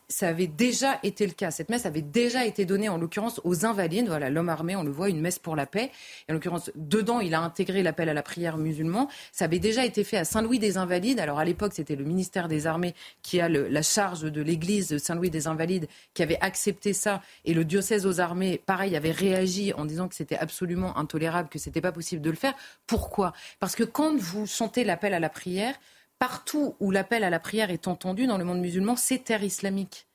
ça 0.09 0.28
avait 0.28 0.47
déjà 0.47 0.99
été 1.03 1.26
le 1.26 1.32
cas. 1.32 1.51
Cette 1.51 1.68
messe 1.68 1.84
avait 1.84 2.03
déjà 2.03 2.47
été 2.47 2.64
donnée, 2.64 2.89
en 2.89 2.97
l'occurrence, 2.97 3.41
aux 3.45 3.66
Invalides. 3.66 4.09
Voilà, 4.09 4.30
l'homme 4.30 4.49
armé, 4.49 4.74
on 4.74 4.82
le 4.82 4.91
voit, 4.91 5.11
une 5.11 5.20
messe 5.20 5.39
pour 5.39 5.55
la 5.55 5.66
paix. 5.66 5.91
Et 6.28 6.32
en 6.32 6.34
l'occurrence, 6.34 6.70
dedans, 6.74 7.20
il 7.20 7.34
a 7.34 7.41
intégré 7.41 7.82
l'appel 7.82 8.09
à 8.09 8.14
la 8.14 8.22
prière 8.22 8.57
musulman. 8.57 9.09
Ça 9.32 9.45
avait 9.45 9.59
déjà 9.59 9.84
été 9.84 10.05
fait 10.05 10.16
à 10.16 10.24
Saint-Louis 10.24 10.59
des 10.59 10.78
Invalides. 10.78 11.20
Alors, 11.20 11.39
à 11.39 11.45
l'époque, 11.45 11.72
c'était 11.74 11.97
le 11.97 12.05
ministère 12.05 12.49
des 12.49 12.66
Armées 12.66 12.95
qui 13.22 13.41
a 13.41 13.49
la 13.49 13.82
charge 13.82 14.22
de 14.22 14.41
l'église 14.41 14.97
Saint-Louis 14.99 15.30
des 15.30 15.47
Invalides 15.47 15.89
qui 16.14 16.22
avait 16.22 16.39
accepté 16.41 16.93
ça. 16.93 17.22
Et 17.45 17.53
le 17.53 17.64
diocèse 17.64 18.07
aux 18.07 18.20
armées, 18.20 18.62
pareil, 18.64 18.97
avait 18.97 19.11
réagi 19.11 19.72
en 19.74 19.84
disant 19.84 20.09
que 20.09 20.14
c'était 20.14 20.39
absolument 20.39 20.97
intolérable, 20.97 21.49
que 21.49 21.59
c'était 21.59 21.80
pas 21.80 21.93
possible 21.93 22.22
de 22.22 22.30
le 22.30 22.36
faire. 22.36 22.55
Pourquoi? 22.86 23.32
Parce 23.61 23.74
que 23.74 23.84
quand 23.84 24.16
vous 24.16 24.47
chantez 24.47 24.84
l'appel 24.84 25.12
à 25.12 25.20
la 25.20 25.28
prière, 25.28 25.74
partout 26.18 26.76
où 26.80 26.90
l'appel 26.90 27.24
à 27.24 27.30
la 27.30 27.40
prière 27.40 27.70
est 27.70 27.88
entendu 27.88 28.26
dans 28.26 28.38
le 28.38 28.44
monde 28.44 28.60
musulman, 28.60 28.96
c'est 28.96 29.24
terre 29.24 29.44
islamique. 29.44 30.07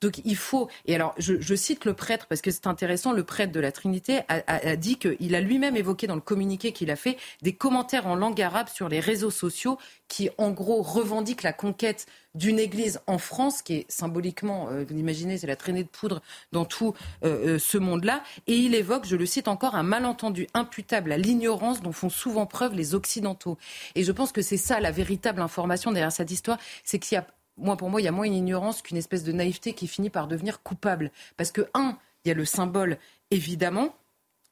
Donc 0.00 0.20
il 0.24 0.36
faut, 0.36 0.68
et 0.86 0.94
alors 0.94 1.14
je, 1.18 1.54
cite 1.54 1.84
le 1.84 1.94
prêtre 1.94 2.26
parce 2.26 2.40
que 2.40 2.50
c'est 2.50 2.66
intéressant, 2.66 3.12
le 3.12 3.24
prêtre 3.24 3.52
de 3.52 3.60
la 3.60 3.72
Trinité 3.72 4.20
a, 4.28 4.76
dit 4.76 4.96
qu'il 4.96 5.34
a 5.34 5.40
lui-même 5.40 5.76
évoqué 5.76 6.06
dans 6.06 6.14
le 6.14 6.20
communiqué 6.20 6.72
qu'il 6.72 6.90
a 6.90 6.96
fait 6.96 7.16
des 7.42 7.52
commentaires 7.52 8.06
en 8.06 8.14
langue 8.14 8.40
arabe 8.40 8.68
sur 8.68 8.88
les 8.88 9.00
réseaux 9.00 9.30
sociaux 9.30 9.78
qui 10.08 10.30
en 10.38 10.50
gros 10.50 10.82
revendiquent 10.82 11.42
la 11.42 11.52
conquête 11.52 12.06
d'une 12.34 12.58
église 12.58 13.00
en 13.06 13.18
France 13.18 13.62
qui 13.62 13.74
est 13.74 13.90
symboliquement, 13.90 14.68
euh, 14.70 14.84
vous 14.88 14.96
imaginez, 14.96 15.38
c'est 15.38 15.46
la 15.46 15.56
traînée 15.56 15.82
de 15.82 15.88
poudre 15.88 16.22
dans 16.52 16.64
tout 16.64 16.94
euh, 17.24 17.54
euh, 17.54 17.58
ce 17.58 17.78
monde-là. 17.78 18.22
Et 18.46 18.56
il 18.56 18.74
évoque, 18.74 19.06
je 19.06 19.16
le 19.16 19.26
cite 19.26 19.48
encore, 19.48 19.74
un 19.74 19.82
malentendu 19.82 20.46
imputable 20.54 21.12
à 21.12 21.18
l'ignorance 21.18 21.80
dont 21.80 21.92
font 21.92 22.08
souvent 22.08 22.46
preuve 22.46 22.74
les 22.74 22.94
Occidentaux. 22.94 23.58
Et 23.94 24.04
je 24.04 24.12
pense 24.12 24.32
que 24.32 24.42
c'est 24.42 24.56
ça 24.56 24.80
la 24.80 24.90
véritable 24.90 25.40
information 25.40 25.92
derrière 25.92 26.12
cette 26.12 26.30
histoire, 26.30 26.58
c'est 26.84 26.98
qu'il 26.98 27.16
y 27.16 27.18
a 27.18 27.26
moi, 27.60 27.76
pour 27.76 27.90
moi, 27.90 28.00
il 28.00 28.04
y 28.04 28.08
a 28.08 28.12
moins 28.12 28.26
une 28.26 28.34
ignorance 28.34 28.82
qu'une 28.82 28.96
espèce 28.96 29.24
de 29.24 29.32
naïveté 29.32 29.72
qui 29.72 29.86
finit 29.86 30.10
par 30.10 30.26
devenir 30.26 30.62
coupable. 30.62 31.10
Parce 31.36 31.52
que, 31.52 31.68
un, 31.74 31.96
il 32.24 32.28
y 32.28 32.30
a 32.32 32.34
le 32.34 32.44
symbole, 32.44 32.98
évidemment. 33.30 33.94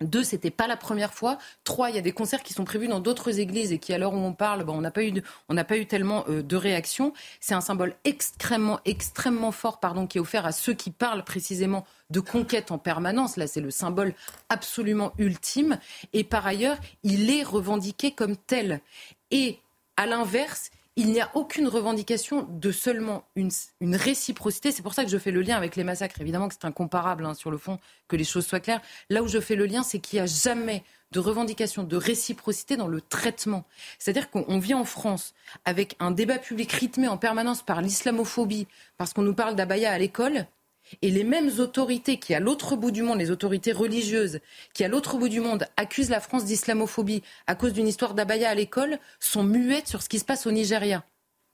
Deux, 0.00 0.22
c'était 0.22 0.52
pas 0.52 0.68
la 0.68 0.76
première 0.76 1.12
fois. 1.12 1.38
Trois, 1.64 1.90
il 1.90 1.96
y 1.96 1.98
a 1.98 2.02
des 2.02 2.12
concerts 2.12 2.44
qui 2.44 2.52
sont 2.52 2.64
prévus 2.64 2.86
dans 2.86 3.00
d'autres 3.00 3.40
églises 3.40 3.72
et 3.72 3.80
qui, 3.80 3.92
à 3.92 3.98
l'heure 3.98 4.14
où 4.14 4.18
on 4.18 4.32
parle, 4.32 4.64
on 4.68 4.80
n'a 4.80 4.92
pas 4.92 5.02
eu, 5.02 5.12
on 5.48 5.54
n'a 5.54 5.64
pas 5.64 5.76
eu 5.76 5.86
tellement 5.86 6.24
euh, 6.28 6.40
de 6.40 6.54
réactions. 6.54 7.12
C'est 7.40 7.54
un 7.54 7.60
symbole 7.60 7.94
extrêmement, 8.04 8.78
extrêmement 8.84 9.50
fort, 9.50 9.80
pardon, 9.80 10.06
qui 10.06 10.18
est 10.18 10.20
offert 10.20 10.46
à 10.46 10.52
ceux 10.52 10.72
qui 10.72 10.92
parlent 10.92 11.24
précisément 11.24 11.84
de 12.10 12.20
conquête 12.20 12.70
en 12.70 12.78
permanence. 12.78 13.36
Là, 13.36 13.48
c'est 13.48 13.60
le 13.60 13.72
symbole 13.72 14.14
absolument 14.48 15.12
ultime. 15.18 15.80
Et 16.12 16.22
par 16.22 16.46
ailleurs, 16.46 16.76
il 17.02 17.28
est 17.28 17.42
revendiqué 17.42 18.12
comme 18.12 18.36
tel. 18.36 18.80
Et 19.32 19.58
à 19.96 20.06
l'inverse, 20.06 20.70
il 20.98 21.12
n'y 21.12 21.20
a 21.20 21.30
aucune 21.34 21.68
revendication 21.68 22.44
de 22.50 22.72
seulement 22.72 23.22
une, 23.36 23.50
réciprocité. 23.94 24.72
C'est 24.72 24.82
pour 24.82 24.94
ça 24.94 25.04
que 25.04 25.10
je 25.10 25.16
fais 25.16 25.30
le 25.30 25.42
lien 25.42 25.56
avec 25.56 25.76
les 25.76 25.84
massacres. 25.84 26.20
Évidemment 26.20 26.48
que 26.48 26.54
c'est 26.54 26.66
incomparable 26.66 27.24
hein, 27.24 27.34
sur 27.34 27.52
le 27.52 27.56
fond, 27.56 27.78
que 28.08 28.16
les 28.16 28.24
choses 28.24 28.44
soient 28.44 28.58
claires. 28.58 28.82
Là 29.08 29.22
où 29.22 29.28
je 29.28 29.38
fais 29.38 29.54
le 29.54 29.66
lien, 29.66 29.84
c'est 29.84 30.00
qu'il 30.00 30.18
n'y 30.18 30.24
a 30.24 30.26
jamais 30.26 30.82
de 31.12 31.20
revendication 31.20 31.84
de 31.84 31.96
réciprocité 31.96 32.76
dans 32.76 32.88
le 32.88 33.00
traitement. 33.00 33.64
C'est-à-dire 34.00 34.28
qu'on 34.28 34.58
vit 34.58 34.74
en 34.74 34.84
France 34.84 35.34
avec 35.64 35.94
un 36.00 36.10
débat 36.10 36.38
public 36.38 36.72
rythmé 36.72 37.06
en 37.06 37.16
permanence 37.16 37.62
par 37.62 37.80
l'islamophobie, 37.80 38.66
parce 38.96 39.12
qu'on 39.12 39.22
nous 39.22 39.34
parle 39.34 39.54
d'abaya 39.54 39.92
à 39.92 39.98
l'école, 39.98 40.46
et 41.02 41.10
les 41.10 41.24
mêmes 41.24 41.50
autorités 41.58 42.18
qui, 42.18 42.34
à 42.34 42.40
l'autre 42.40 42.76
bout 42.76 42.90
du 42.90 43.02
monde, 43.02 43.18
les 43.18 43.30
autorités 43.30 43.72
religieuses, 43.72 44.40
qui, 44.74 44.84
à 44.84 44.88
l'autre 44.88 45.16
bout 45.16 45.28
du 45.28 45.40
monde, 45.40 45.66
accusent 45.76 46.10
la 46.10 46.20
France 46.20 46.44
d'islamophobie 46.44 47.22
à 47.46 47.54
cause 47.54 47.72
d'une 47.72 47.88
histoire 47.88 48.14
d'abaya 48.14 48.50
à 48.50 48.54
l'école, 48.54 48.98
sont 49.20 49.44
muettes 49.44 49.88
sur 49.88 50.02
ce 50.02 50.08
qui 50.08 50.18
se 50.18 50.24
passe 50.24 50.46
au 50.46 50.52
Nigeria. 50.52 51.04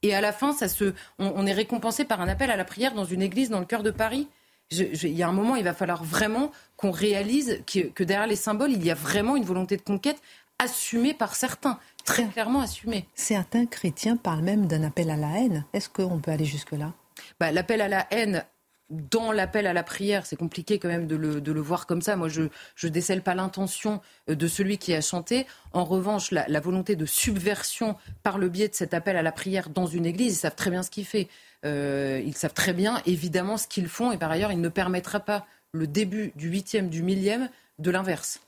Et 0.02 0.14
à 0.14 0.20
la 0.20 0.32
fin, 0.32 0.52
ça 0.52 0.68
se, 0.68 0.92
on, 1.18 1.46
est 1.46 1.52
récompensé 1.52 2.04
par 2.04 2.20
un 2.20 2.28
appel 2.28 2.50
à 2.50 2.56
la 2.56 2.64
prière 2.64 2.94
dans 2.94 3.06
une 3.06 3.22
église 3.22 3.48
dans 3.48 3.60
le 3.60 3.64
cœur 3.64 3.82
de 3.82 3.90
Paris. 3.90 4.28
il 4.70 5.06
y 5.06 5.22
a 5.22 5.28
un 5.28 5.32
moment, 5.32 5.56
il 5.56 5.64
va 5.64 5.72
falloir 5.72 6.04
vraiment 6.04 6.52
qu'on 6.76 6.90
réalise 6.90 7.62
que, 7.66 7.88
que, 7.88 8.04
derrière 8.04 8.26
les 8.26 8.36
symboles, 8.36 8.72
il 8.72 8.84
y 8.84 8.90
a 8.90 8.94
vraiment 8.94 9.34
une 9.34 9.44
volonté 9.44 9.78
de 9.78 9.82
conquête 9.82 10.20
assumée 10.58 11.14
par 11.14 11.34
certains, 11.34 11.78
très 12.04 12.26
clairement 12.26 12.60
assumée. 12.60 13.06
Certains 13.14 13.66
chrétiens 13.66 14.16
parlent 14.16 14.42
même 14.42 14.66
d'un 14.66 14.82
appel 14.82 15.10
à 15.10 15.16
la 15.16 15.38
haine. 15.38 15.64
Est-ce 15.72 15.88
qu'on 15.88 16.18
peut 16.18 16.30
aller 16.30 16.44
jusque-là? 16.44 16.92
Bah, 17.40 17.52
L'appel 17.52 17.80
à 17.80 17.88
la 17.88 18.06
haine, 18.10 18.44
dans 18.90 19.32
l'appel 19.32 19.66
à 19.66 19.72
la 19.72 19.82
prière, 19.82 20.26
c'est 20.26 20.36
compliqué 20.36 20.78
quand 20.78 20.88
même 20.88 21.06
de 21.06 21.16
le, 21.16 21.60
voir 21.60 21.86
comme 21.86 22.02
ça. 22.02 22.16
Moi, 22.16 22.28
je 22.28 22.42
ne 22.82 22.88
décèle 22.88 23.22
pas 23.22 23.34
l'intention 23.34 24.00
euh, 24.28 24.34
de 24.34 24.46
celui 24.46 24.78
qui 24.78 24.94
a 24.94 25.00
chanté. 25.00 25.46
En 25.72 25.84
revanche, 25.84 26.30
la, 26.30 26.60
volonté 26.60 26.96
de 26.96 27.06
subversion 27.06 27.96
par 28.22 28.38
le 28.38 28.48
biais 28.48 28.68
de 28.68 28.74
cet 28.74 28.94
appel 28.94 29.16
à 29.16 29.22
la 29.22 29.32
prière 29.32 29.70
dans 29.70 29.86
une 29.86 30.06
église, 30.06 30.34
ils 30.34 30.38
savent 30.38 30.54
très 30.54 30.70
bien 30.70 30.82
ce 30.82 30.90
qu'il 30.90 31.06
fait. 31.06 31.28
Euh, 31.64 32.20
ils 32.24 32.36
savent 32.36 32.52
très 32.52 32.74
bien, 32.74 33.00
évidemment, 33.06 33.56
ce 33.56 33.66
qu'ils 33.66 33.88
font. 33.88 34.12
Et 34.12 34.18
par 34.18 34.30
ailleurs, 34.30 34.52
il 34.52 34.60
ne 34.60 34.68
permettra 34.68 35.20
pas 35.20 35.46
le 35.72 35.86
début 35.86 36.32
du 36.36 36.48
huitième, 36.48 36.90
du 36.90 37.02
millième, 37.02 37.48
de 37.78 37.90
l'inverse. 37.90 38.40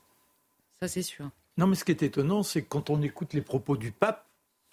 Ça, 0.79 0.87
c'est 0.87 1.01
sûr. 1.01 1.29
Non, 1.57 1.65
mais 1.65 1.75
ce 1.75 1.83
qui 1.83 1.91
est 1.91 2.03
étonnant, 2.03 2.43
c'est 2.43 2.61
que 2.61 2.67
quand 2.67 2.91
on 2.91 3.01
écoute 3.01 3.33
les 3.33 3.41
propos 3.41 3.75
du 3.75 3.91
pape, 3.91 4.26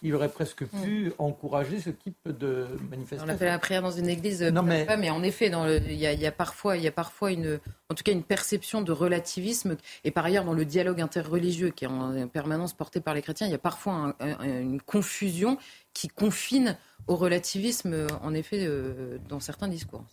il 0.04 0.14
aurait 0.14 0.28
presque 0.28 0.62
mm. 0.62 0.82
pu 0.82 1.12
encourager 1.18 1.80
ce 1.80 1.90
type 1.90 2.16
de 2.26 2.66
manifestation. 2.90 3.24
On 3.26 3.28
a 3.28 3.36
fait 3.36 3.46
la 3.46 3.58
prière 3.58 3.82
dans 3.82 3.90
une 3.90 4.08
église, 4.08 4.42
non, 4.42 4.62
mais... 4.62 4.86
mais 4.98 5.10
en 5.10 5.22
effet, 5.22 5.50
il, 5.88 5.94
y 5.94 6.26
a, 6.26 6.32
parfois, 6.32 6.76
il 6.76 6.84
y 6.84 6.86
a 6.86 6.92
parfois 6.92 7.32
une, 7.32 7.58
en 7.90 7.94
tout 7.94 8.04
cas 8.04 8.12
une 8.12 8.22
perception 8.22 8.82
de 8.82 8.92
relativisme. 8.92 9.76
Et 10.04 10.10
par 10.10 10.26
ailleurs, 10.26 10.44
dans 10.44 10.52
le 10.52 10.64
dialogue 10.64 11.00
interreligieux 11.00 11.70
qui 11.70 11.84
est 11.84 11.88
en 11.88 12.28
permanence 12.28 12.74
porté 12.74 13.00
par 13.00 13.14
les 13.14 13.22
chrétiens, 13.22 13.46
il 13.46 13.50
y 13.50 13.54
a 13.54 13.58
parfois 13.58 14.14
une 14.42 14.80
confusion 14.80 15.58
qui 15.94 16.08
confine 16.08 16.76
au 17.06 17.16
relativisme, 17.16 18.06
en 18.22 18.34
effet, 18.34 18.60
euh, 18.66 19.18
dans 19.28 19.40
certains 19.40 19.68
discours. 19.68 20.04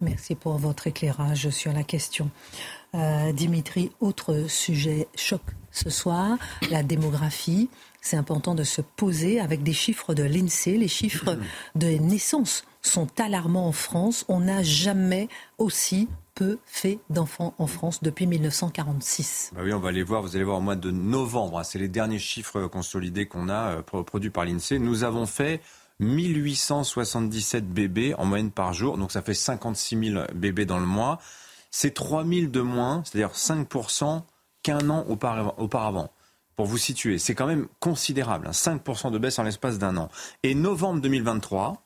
Merci 0.00 0.34
pour 0.34 0.58
votre 0.58 0.86
éclairage 0.86 1.48
sur 1.50 1.72
la 1.72 1.82
question. 1.82 2.30
Euh, 2.94 3.32
Dimitri, 3.32 3.90
autre 4.00 4.44
sujet 4.46 5.08
choc 5.14 5.40
ce 5.70 5.88
soir, 5.88 6.36
la 6.70 6.82
démographie. 6.82 7.70
C'est 8.06 8.16
important 8.16 8.54
de 8.54 8.62
se 8.62 8.80
poser 8.80 9.40
avec 9.40 9.64
des 9.64 9.72
chiffres 9.72 10.14
de 10.14 10.22
l'INSEE. 10.22 10.76
Les 10.76 10.86
chiffres 10.86 11.36
de 11.74 11.88
naissance 11.88 12.64
sont 12.80 13.08
alarmants 13.20 13.66
en 13.66 13.72
France. 13.72 14.24
On 14.28 14.38
n'a 14.38 14.62
jamais 14.62 15.28
aussi 15.58 16.08
peu 16.36 16.58
fait 16.66 17.00
d'enfants 17.10 17.54
en 17.58 17.66
France 17.66 18.04
depuis 18.04 18.28
1946. 18.28 19.50
Bah 19.56 19.62
oui, 19.64 19.72
on 19.72 19.80
va 19.80 19.88
aller 19.88 20.04
voir. 20.04 20.22
Vous 20.22 20.36
allez 20.36 20.44
voir 20.44 20.58
au 20.58 20.60
mois 20.60 20.76
de 20.76 20.92
novembre. 20.92 21.58
Hein, 21.58 21.64
c'est 21.64 21.80
les 21.80 21.88
derniers 21.88 22.20
chiffres 22.20 22.68
consolidés 22.68 23.26
qu'on 23.26 23.48
a 23.48 23.78
euh, 23.78 23.82
produits 23.82 24.30
par 24.30 24.44
l'INSEE. 24.44 24.78
Nous 24.78 25.02
avons 25.02 25.26
fait 25.26 25.60
1877 25.98 27.68
bébés 27.68 28.14
en 28.14 28.24
moyenne 28.24 28.52
par 28.52 28.72
jour. 28.72 28.98
Donc 28.98 29.10
ça 29.10 29.20
fait 29.20 29.34
56 29.34 30.12
000 30.12 30.24
bébés 30.32 30.64
dans 30.64 30.78
le 30.78 30.86
mois. 30.86 31.18
C'est 31.72 31.92
3 31.92 32.24
000 32.24 32.46
de 32.52 32.60
moins, 32.60 33.02
c'est-à-dire 33.04 33.32
5% 33.32 34.22
qu'un 34.62 34.90
an 34.90 35.04
auparavant. 35.08 36.10
Pour 36.56 36.66
vous 36.66 36.78
situer, 36.78 37.18
c'est 37.18 37.34
quand 37.34 37.46
même 37.46 37.68
considérable, 37.80 38.48
5% 38.48 39.06
hein. 39.06 39.10
de 39.10 39.18
baisse 39.18 39.38
en 39.38 39.42
l'espace 39.42 39.78
d'un 39.78 39.96
an. 39.98 40.08
Et 40.42 40.54
novembre 40.54 41.02
2023 41.02 41.82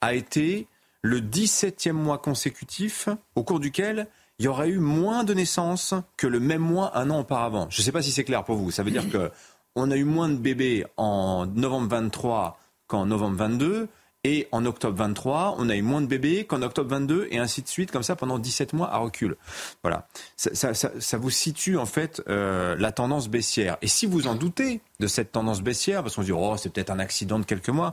a 0.00 0.14
été 0.14 0.66
le 1.02 1.20
17e 1.20 1.92
mois 1.92 2.16
consécutif 2.16 3.10
au 3.34 3.44
cours 3.44 3.60
duquel 3.60 4.08
il 4.38 4.46
y 4.46 4.48
aurait 4.48 4.70
eu 4.70 4.78
moins 4.78 5.24
de 5.24 5.34
naissances 5.34 5.94
que 6.16 6.26
le 6.26 6.40
même 6.40 6.62
mois 6.62 6.96
un 6.96 7.10
an 7.10 7.20
auparavant. 7.20 7.66
Je 7.70 7.80
ne 7.80 7.84
sais 7.84 7.92
pas 7.92 8.02
si 8.02 8.10
c'est 8.10 8.24
clair 8.24 8.44
pour 8.44 8.56
vous. 8.56 8.70
Ça 8.70 8.82
veut 8.82 8.90
dire 8.90 9.08
que 9.12 9.30
on 9.76 9.90
a 9.90 9.96
eu 9.96 10.04
moins 10.04 10.28
de 10.28 10.36
bébés 10.36 10.86
en 10.96 11.46
novembre 11.46 11.88
23 11.88 12.58
qu'en 12.86 13.06
novembre 13.06 13.36
22 13.36 13.88
et 14.24 14.48
en 14.52 14.64
octobre 14.64 14.96
23, 14.96 15.56
on 15.58 15.68
a 15.68 15.76
eu 15.76 15.82
moins 15.82 16.00
de 16.00 16.06
bébés 16.06 16.44
qu'en 16.44 16.62
octobre 16.62 16.90
22, 16.90 17.28
et 17.30 17.38
ainsi 17.38 17.60
de 17.60 17.68
suite, 17.68 17.90
comme 17.90 18.02
ça, 18.02 18.16
pendant 18.16 18.38
17 18.38 18.72
mois 18.72 18.90
à 18.90 18.96
recul. 18.96 19.36
Voilà. 19.82 20.08
Ça, 20.36 21.18
vous 21.18 21.30
situe, 21.30 21.76
en 21.76 21.84
fait, 21.84 22.22
euh, 22.28 22.74
la 22.78 22.90
tendance 22.90 23.28
baissière. 23.28 23.76
Et 23.82 23.86
si 23.86 24.06
vous 24.06 24.26
en 24.26 24.34
doutez 24.34 24.80
de 24.98 25.06
cette 25.06 25.30
tendance 25.30 25.60
baissière, 25.60 26.02
parce 26.02 26.16
qu'on 26.16 26.22
se 26.22 26.26
dit, 26.26 26.32
oh, 26.32 26.56
c'est 26.56 26.72
peut-être 26.72 26.90
un 26.90 26.98
accident 26.98 27.38
de 27.38 27.44
quelques 27.44 27.68
mois, 27.68 27.92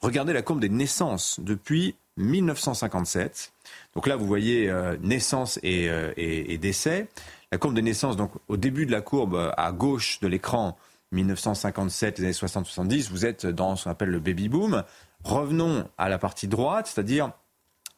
regardez 0.00 0.32
la 0.32 0.40
courbe 0.40 0.60
des 0.60 0.70
naissances 0.70 1.38
depuis 1.38 1.94
1957. 2.16 3.52
Donc 3.94 4.06
là, 4.06 4.16
vous 4.16 4.26
voyez 4.26 4.70
euh, 4.70 4.96
naissance 5.02 5.60
euh, 5.64 6.12
et, 6.16 6.54
et, 6.54 6.58
décès. 6.58 7.08
La 7.52 7.58
courbe 7.58 7.74
des 7.74 7.82
naissances, 7.82 8.16
donc 8.16 8.32
au 8.48 8.56
début 8.56 8.86
de 8.86 8.92
la 8.92 9.02
courbe, 9.02 9.52
à 9.56 9.72
gauche 9.72 10.18
de 10.20 10.28
l'écran, 10.28 10.78
1957, 11.12 12.18
les 12.18 12.24
années 12.24 12.32
60-70, 12.32 13.10
vous 13.10 13.24
êtes 13.24 13.46
dans 13.46 13.76
ce 13.76 13.84
qu'on 13.84 13.90
appelle 13.90 14.10
le 14.10 14.20
baby 14.20 14.48
boom. 14.48 14.84
Revenons 15.24 15.88
à 15.98 16.08
la 16.08 16.18
partie 16.18 16.48
droite, 16.48 16.86
c'est-à-dire 16.86 17.32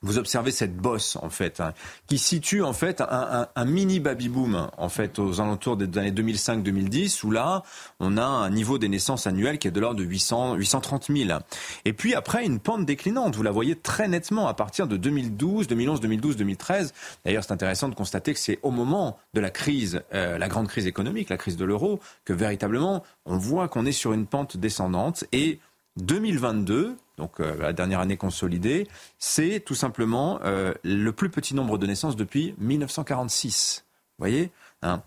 vous 0.03 0.17
observez 0.17 0.51
cette 0.51 0.77
bosse 0.77 1.17
en 1.17 1.29
fait, 1.29 1.61
hein, 1.61 1.75
qui 2.07 2.17
situe 2.17 2.63
en 2.63 2.73
fait 2.73 3.03
un, 3.03 3.65
mini 3.67 4.01
baby 4.01 4.31
boom 4.31 4.71
en 4.79 4.89
fait 4.89 5.19
aux 5.19 5.41
alentours 5.41 5.77
des 5.77 5.99
années 5.99 6.11
2005-2010, 6.11 7.27
où 7.27 7.31
là 7.31 7.63
on 7.99 8.17
a 8.17 8.25
un 8.25 8.49
niveau 8.49 8.79
des 8.79 8.89
naissances 8.89 9.27
annuelles 9.27 9.59
qui 9.59 9.69
est 9.69 9.71
de 9.71 9.81
l'ordre 9.81 9.99
de 9.99 10.05
800, 10.05 10.55
830 10.55 11.09
000. 11.15 11.39
Et 11.85 11.93
puis 11.93 12.15
après 12.15 12.47
une 12.47 12.61
pente 12.61 12.87
déclinante, 12.87 13.37
vous 13.37 13.43
la 13.43 13.51
voyez 13.51 13.77
très 13.77 14.09
nettement 14.09 14.49
à 14.49 14.55
partir 14.55 14.87
de 14.87 14.97
2012, 14.97 15.67
2011, 15.67 16.01
2012, 16.01 16.37
2013. 16.37 16.95
D'ailleurs, 17.27 17.45
c'est 17.45 17.53
intéressant 17.53 17.91
de 17.91 17.95
constater 17.95 18.33
que 18.33 18.41
c'est 18.41 18.59
au 18.63 18.71
moment 18.71 19.19
de 19.35 19.41
la 19.41 19.51
crise, 19.51 20.03
euh, 20.15 20.39
la 20.39 20.49
grande 20.49 20.69
crise 20.69 20.87
économique, 20.87 21.29
la 21.29 21.37
crise 21.37 21.59
de 21.59 21.65
l'euro, 21.67 22.01
que 22.25 22.33
véritablement 22.33 23.03
on 23.27 23.37
voit 23.37 23.69
qu'on 23.69 23.85
est 23.85 23.93
sur 23.93 24.15
une 24.15 24.27
pente 24.27 24.57
descendante 24.57 25.25
et 25.33 25.59
2022, 25.99 26.97
donc 27.21 27.39
euh, 27.39 27.55
la 27.61 27.73
dernière 27.75 28.01
année 28.01 28.17
consolidée, 28.17 28.89
c'est 29.19 29.61
tout 29.61 29.75
simplement 29.75 30.41
euh, 30.43 30.73
le 30.83 31.13
plus 31.13 31.29
petit 31.29 31.55
nombre 31.55 31.77
de 31.77 31.87
naissances 31.87 32.17
depuis 32.17 32.55
1946. 32.59 33.85
Vous 34.19 34.23
voyez 34.23 34.51
hein 34.83 35.03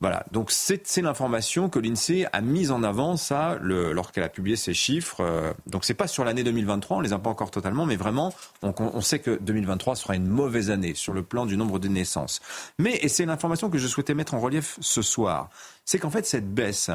voilà, 0.00 0.24
donc 0.30 0.52
c'est 0.52 1.02
l'information 1.02 1.68
que 1.68 1.80
l'INSEE 1.80 2.26
a 2.32 2.40
mise 2.40 2.70
en 2.70 2.84
avant, 2.84 3.16
ça, 3.16 3.58
lorsqu'elle 3.60 4.22
a 4.22 4.28
publié 4.28 4.54
ces 4.54 4.72
chiffres. 4.72 5.22
Euh, 5.22 5.52
donc 5.66 5.84
c'est 5.84 5.94
pas 5.94 6.06
sur 6.06 6.24
l'année 6.24 6.44
2023, 6.44 6.98
on 6.98 7.00
les 7.00 7.12
a 7.12 7.18
pas 7.18 7.30
encore 7.30 7.50
totalement, 7.50 7.84
mais 7.84 7.96
vraiment, 7.96 8.32
on, 8.62 8.72
on, 8.78 9.00
sait 9.00 9.18
que 9.18 9.38
2023 9.40 9.96
sera 9.96 10.14
une 10.14 10.28
mauvaise 10.28 10.70
année 10.70 10.94
sur 10.94 11.12
le 11.12 11.24
plan 11.24 11.46
du 11.46 11.56
nombre 11.56 11.80
de 11.80 11.88
naissances. 11.88 12.40
Mais, 12.78 12.94
et 13.02 13.08
c'est 13.08 13.26
l'information 13.26 13.70
que 13.70 13.78
je 13.78 13.88
souhaitais 13.88 14.14
mettre 14.14 14.34
en 14.34 14.40
relief 14.40 14.78
ce 14.80 15.02
soir, 15.02 15.50
c'est 15.88 15.98
qu'en 15.98 16.10
fait 16.10 16.26
cette 16.26 16.52
baisse, 16.52 16.90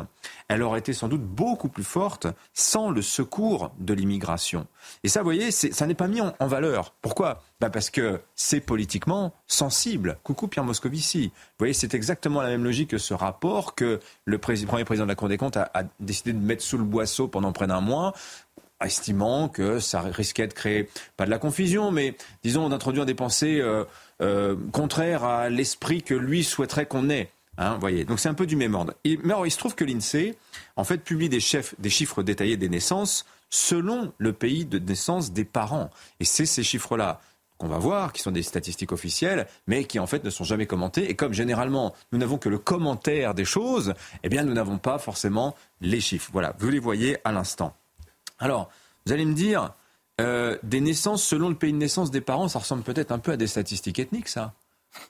elle 0.50 0.62
aurait 0.62 0.78
été 0.78 0.94
sans 0.94 1.08
doute 1.08 1.24
beaucoup 1.24 1.68
plus 1.68 1.84
forte 1.84 2.28
sans 2.54 2.92
le 2.92 3.02
secours 3.02 3.72
de 3.80 3.92
l'immigration. 3.92 4.68
Et 5.04 5.08
ça, 5.08 5.22
vous 5.22 5.26
voyez, 5.26 5.50
ça 5.50 5.88
n'est 5.88 5.96
pas 5.96 6.08
mis 6.08 6.22
en, 6.22 6.46
valeur. 6.46 6.94
Pourquoi? 7.02 7.42
Bah 7.60 7.72
Parce 7.72 7.90
que 7.90 8.22
c'est 8.36 8.60
politiquement 8.60 9.34
sensible. 9.48 10.20
Coucou 10.22 10.48
Pierre 10.48 10.64
Moscovici. 10.64 11.32
Vous 11.34 11.56
voyez, 11.58 11.74
c'est 11.74 11.96
exactement 11.96 12.44
la 12.44 12.50
même 12.50 12.64
logique 12.64 12.92
que 12.92 13.00
ce 13.00 13.16
rapport 13.16 13.74
que 13.74 14.00
le 14.26 14.38
premier 14.38 14.86
président 14.86 15.06
de 15.06 15.10
la 15.10 15.16
Cour 15.16 15.28
des 15.28 15.38
comptes 15.38 15.58
a, 15.58 15.72
décidé 16.00 16.32
de 16.32 16.38
mettre 16.38 16.62
sous 16.62 16.78
le 16.78 16.84
boisseau 16.84 17.28
pendant 17.28 17.52
près 17.52 17.66
d'un 17.66 17.82
mois 17.82 18.14
estimant 18.80 19.48
que 19.48 19.80
ça 19.80 20.02
risquait 20.02 20.46
de 20.46 20.54
créer, 20.54 20.90
pas 21.16 21.24
de 21.26 21.30
la 21.30 21.40
confusion, 21.40 21.90
mais 21.90 22.16
disons 22.44 22.68
d'introduire 22.68 23.06
des 23.06 23.16
pensées 23.16 23.62
euh, 23.62 23.86
euh, 24.22 24.58
contraires 24.74 25.24
à 25.24 25.50
l'esprit 25.50 26.04
que 26.04 26.14
lui 26.14 26.44
souhaiterait 26.44 26.86
qu'on 26.86 27.10
ait. 27.10 27.32
Hein, 27.58 27.80
donc 28.08 28.20
c'est 28.20 28.30
un 28.30 28.34
peu 28.34 28.46
du 28.46 28.56
même 28.56 28.74
ordre. 28.76 28.94
mais 29.06 29.18
alors, 29.26 29.46
il 29.46 29.52
se 29.52 29.58
trouve 29.58 29.76
que 29.76 29.84
l'INSEE, 29.84 30.36
en 30.76 30.84
fait, 30.84 30.98
publie 31.00 31.30
des 31.30 31.40
chiffres 31.40 32.24
détaillés 32.24 32.58
des 32.58 32.70
naissances 32.70 33.26
selon 33.50 34.12
le 34.18 34.34
pays 34.34 34.66
de 34.66 34.80
naissance 34.80 35.32
des 35.32 35.46
parents. 35.46 35.92
Et 36.20 36.26
c'est 36.26 36.48
ces 36.48 36.64
chiffres-là 36.64 37.22
qu'on 37.60 37.68
va 37.68 37.78
voir, 37.78 38.12
qui 38.12 38.22
sont 38.22 38.32
des 38.32 38.42
statistiques 38.42 38.92
officielles, 38.92 39.48
mais 39.68 39.86
qui 39.86 40.00
en 40.00 40.08
fait 40.08 40.24
ne 40.24 40.32
sont 40.32 40.44
jamais 40.44 40.66
commentées. 40.66 41.10
Et 41.10 41.16
comme 41.16 41.34
généralement, 41.34 41.94
nous 42.12 42.18
n'avons 42.18 42.40
que 42.40 42.50
le 42.50 42.58
commentaire 42.58 43.36
des 43.36 43.46
choses, 43.46 43.94
eh 44.24 44.30
bien, 44.30 44.44
nous 44.44 44.54
n'avons 44.54 44.80
pas 44.80 44.98
forcément 44.98 45.56
les 45.82 46.02
chiffres. 46.02 46.32
Voilà, 46.34 46.56
vous 46.58 46.70
les 46.70 46.80
voyez 46.80 47.18
à 47.24 47.32
l'instant. 47.32 47.76
Alors, 48.40 48.70
vous 49.06 49.14
allez 49.14 49.26
me 49.26 49.36
dire, 49.36 49.72
euh, 50.20 50.58
des 50.64 50.82
naissances 50.82 51.24
selon 51.24 51.50
le 51.50 51.56
pays 51.56 51.74
de 51.74 51.78
naissance 51.78 52.10
des 52.10 52.22
parents, 52.22 52.48
ça 52.48 52.58
ressemble 52.58 52.84
peut-être 52.84 53.12
un 53.12 53.20
peu 53.20 53.32
à 53.32 53.38
des 53.38 53.48
statistiques 53.48 54.00
ethniques, 54.00 54.30
ça. 54.30 54.54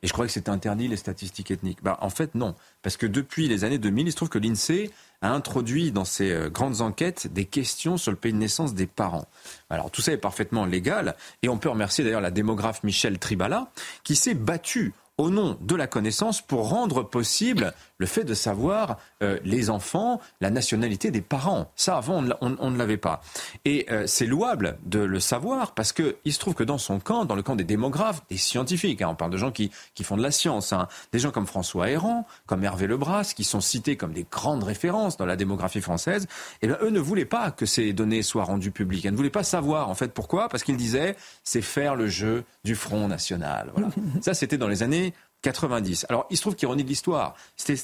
Et 0.01 0.07
je 0.07 0.13
crois 0.13 0.25
que 0.25 0.31
c'est 0.31 0.49
interdit 0.49 0.87
les 0.87 0.97
statistiques 0.97 1.51
ethniques. 1.51 1.83
Bah, 1.83 1.97
en 2.01 2.09
fait, 2.09 2.35
non. 2.35 2.55
Parce 2.81 2.97
que 2.97 3.05
depuis 3.05 3.47
les 3.47 3.63
années 3.63 3.77
2000, 3.77 4.07
il 4.07 4.11
se 4.11 4.15
trouve 4.15 4.29
que 4.29 4.39
l'INSEE 4.39 4.91
a 5.21 5.31
introduit 5.31 5.91
dans 5.91 6.05
ses 6.05 6.31
euh, 6.31 6.49
grandes 6.49 6.81
enquêtes 6.81 7.27
des 7.31 7.45
questions 7.45 7.97
sur 7.97 8.11
le 8.11 8.17
pays 8.17 8.33
de 8.33 8.37
naissance 8.37 8.73
des 8.73 8.87
parents. 8.87 9.25
Alors 9.69 9.89
tout 9.89 10.01
ça 10.01 10.11
est 10.11 10.17
parfaitement 10.17 10.65
légal. 10.65 11.15
Et 11.41 11.49
on 11.49 11.57
peut 11.57 11.69
remercier 11.69 12.03
d'ailleurs 12.03 12.21
la 12.21 12.31
démographe 12.31 12.83
Michel 12.83 13.19
Tribala, 13.19 13.71
qui 14.03 14.15
s'est 14.15 14.33
battue 14.33 14.93
au 15.17 15.29
nom 15.29 15.57
de 15.61 15.75
la 15.75 15.87
connaissance 15.87 16.41
pour 16.41 16.69
rendre 16.69 17.03
possible 17.03 17.73
le 18.03 18.07
fait 18.07 18.25
de 18.25 18.33
savoir 18.33 18.97
euh, 19.21 19.39
les 19.45 19.69
enfants, 19.69 20.19
la 20.41 20.49
nationalité 20.49 21.09
des 21.09 21.21
parents. 21.21 21.71
Ça, 21.77 21.95
avant, 21.95 22.21
on, 22.41 22.69
ne 22.69 22.77
l'avait 22.77 22.97
pas. 22.97 23.21
Et 23.63 23.85
euh, 23.91 24.03
c'est 24.07 24.25
louable 24.25 24.77
de 24.83 24.99
le 24.99 25.21
savoir 25.21 25.73
parce 25.73 25.93
qu'il 25.93 26.33
se 26.33 26.37
trouve 26.37 26.53
que 26.53 26.65
dans 26.65 26.77
son 26.77 26.99
camp, 26.99 27.23
dans 27.23 27.35
le 27.35 27.43
camp 27.43 27.55
des 27.55 27.63
démographes, 27.63 28.21
des 28.29 28.35
scientifiques, 28.35 29.01
hein, 29.01 29.07
on 29.11 29.15
parle 29.15 29.31
de 29.31 29.37
gens 29.37 29.51
qui, 29.51 29.71
qui 29.95 30.03
font 30.03 30.17
de 30.17 30.21
la 30.21 30.31
science, 30.31 30.73
hein, 30.73 30.89
des 31.13 31.19
gens 31.19 31.31
comme 31.31 31.47
François 31.47 31.89
Héran, 31.89 32.27
comme 32.45 32.61
Hervé 32.65 32.87
Lebras, 32.87 33.31
qui 33.33 33.45
sont 33.45 33.61
cités 33.61 33.95
comme 33.95 34.11
des 34.11 34.25
grandes 34.29 34.65
références 34.65 35.15
dans 35.15 35.25
la 35.25 35.37
démographie 35.37 35.79
française, 35.79 36.27
eh 36.61 36.67
bien, 36.67 36.77
eux 36.81 36.89
ne 36.89 36.99
voulaient 36.99 37.23
pas 37.23 37.51
que 37.51 37.65
ces 37.65 37.93
données 37.93 38.21
soient 38.21 38.43
rendues 38.43 38.71
publiques. 38.71 39.05
Ils 39.05 39.11
ne 39.11 39.15
voulaient 39.15 39.29
pas 39.29 39.43
savoir, 39.43 39.89
en 39.89 39.95
fait, 39.95 40.13
pourquoi 40.13 40.49
Parce 40.49 40.63
qu'ils 40.63 40.75
disaient, 40.75 41.15
c'est 41.45 41.61
faire 41.61 41.95
le 41.95 42.07
jeu 42.07 42.43
du 42.65 42.75
Front 42.75 43.07
National. 43.07 43.71
Voilà. 43.73 43.87
Ça, 44.21 44.33
c'était 44.33 44.57
dans 44.57 44.67
les 44.67 44.83
années 44.83 45.13
90. 45.43 46.07
Alors, 46.09 46.25
il 46.31 46.37
se 46.37 46.41
trouve 46.41 46.55
qu'ironie 46.55 46.83
de 46.83 46.89
l'histoire, 46.89 47.35
ces, 47.55 47.75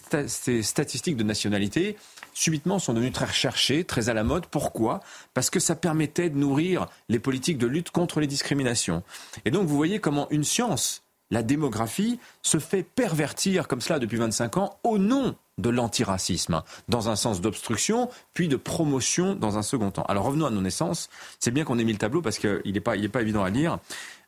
statistiques 0.63 1.17
de 1.17 1.23
nationalité, 1.23 1.97
subitement, 2.33 2.79
sont 2.79 2.93
devenues 2.93 3.11
très 3.11 3.25
recherchées, 3.25 3.83
très 3.83 4.09
à 4.09 4.15
la 4.15 4.23
mode. 4.23 4.47
Pourquoi? 4.47 5.01
Parce 5.35 5.51
que 5.51 5.59
ça 5.59 5.75
permettait 5.75 6.31
de 6.31 6.37
nourrir 6.37 6.87
les 7.09 7.19
politiques 7.19 7.59
de 7.59 7.67
lutte 7.67 7.91
contre 7.91 8.19
les 8.19 8.27
discriminations. 8.27 9.03
Et 9.45 9.51
donc, 9.51 9.67
vous 9.67 9.75
voyez 9.75 9.99
comment 9.99 10.27
une 10.31 10.43
science, 10.43 11.03
la 11.29 11.43
démographie, 11.43 12.19
se 12.41 12.57
fait 12.57 12.83
pervertir 12.83 13.67
comme 13.67 13.81
cela 13.81 13.99
depuis 13.99 14.17
25 14.17 14.57
ans 14.57 14.79
au 14.83 14.97
nom 14.97 15.35
de 15.59 15.69
l'antiracisme, 15.69 16.63
dans 16.87 17.09
un 17.09 17.17
sens 17.17 17.41
d'obstruction, 17.41 18.09
puis 18.33 18.47
de 18.47 18.55
promotion 18.55 19.35
dans 19.35 19.57
un 19.57 19.61
second 19.61 19.91
temps. 19.91 20.05
Alors 20.07 20.23
revenons 20.23 20.45
à 20.45 20.49
nos 20.49 20.61
naissances. 20.61 21.09
C'est 21.39 21.51
bien 21.51 21.65
qu'on 21.65 21.77
ait 21.77 21.83
mis 21.83 21.91
le 21.91 21.97
tableau 21.97 22.21
parce 22.21 22.39
qu'il 22.39 22.61
n'est 22.65 22.79
pas, 22.79 22.95
pas 23.11 23.21
évident 23.21 23.43
à 23.43 23.49
lire. 23.49 23.79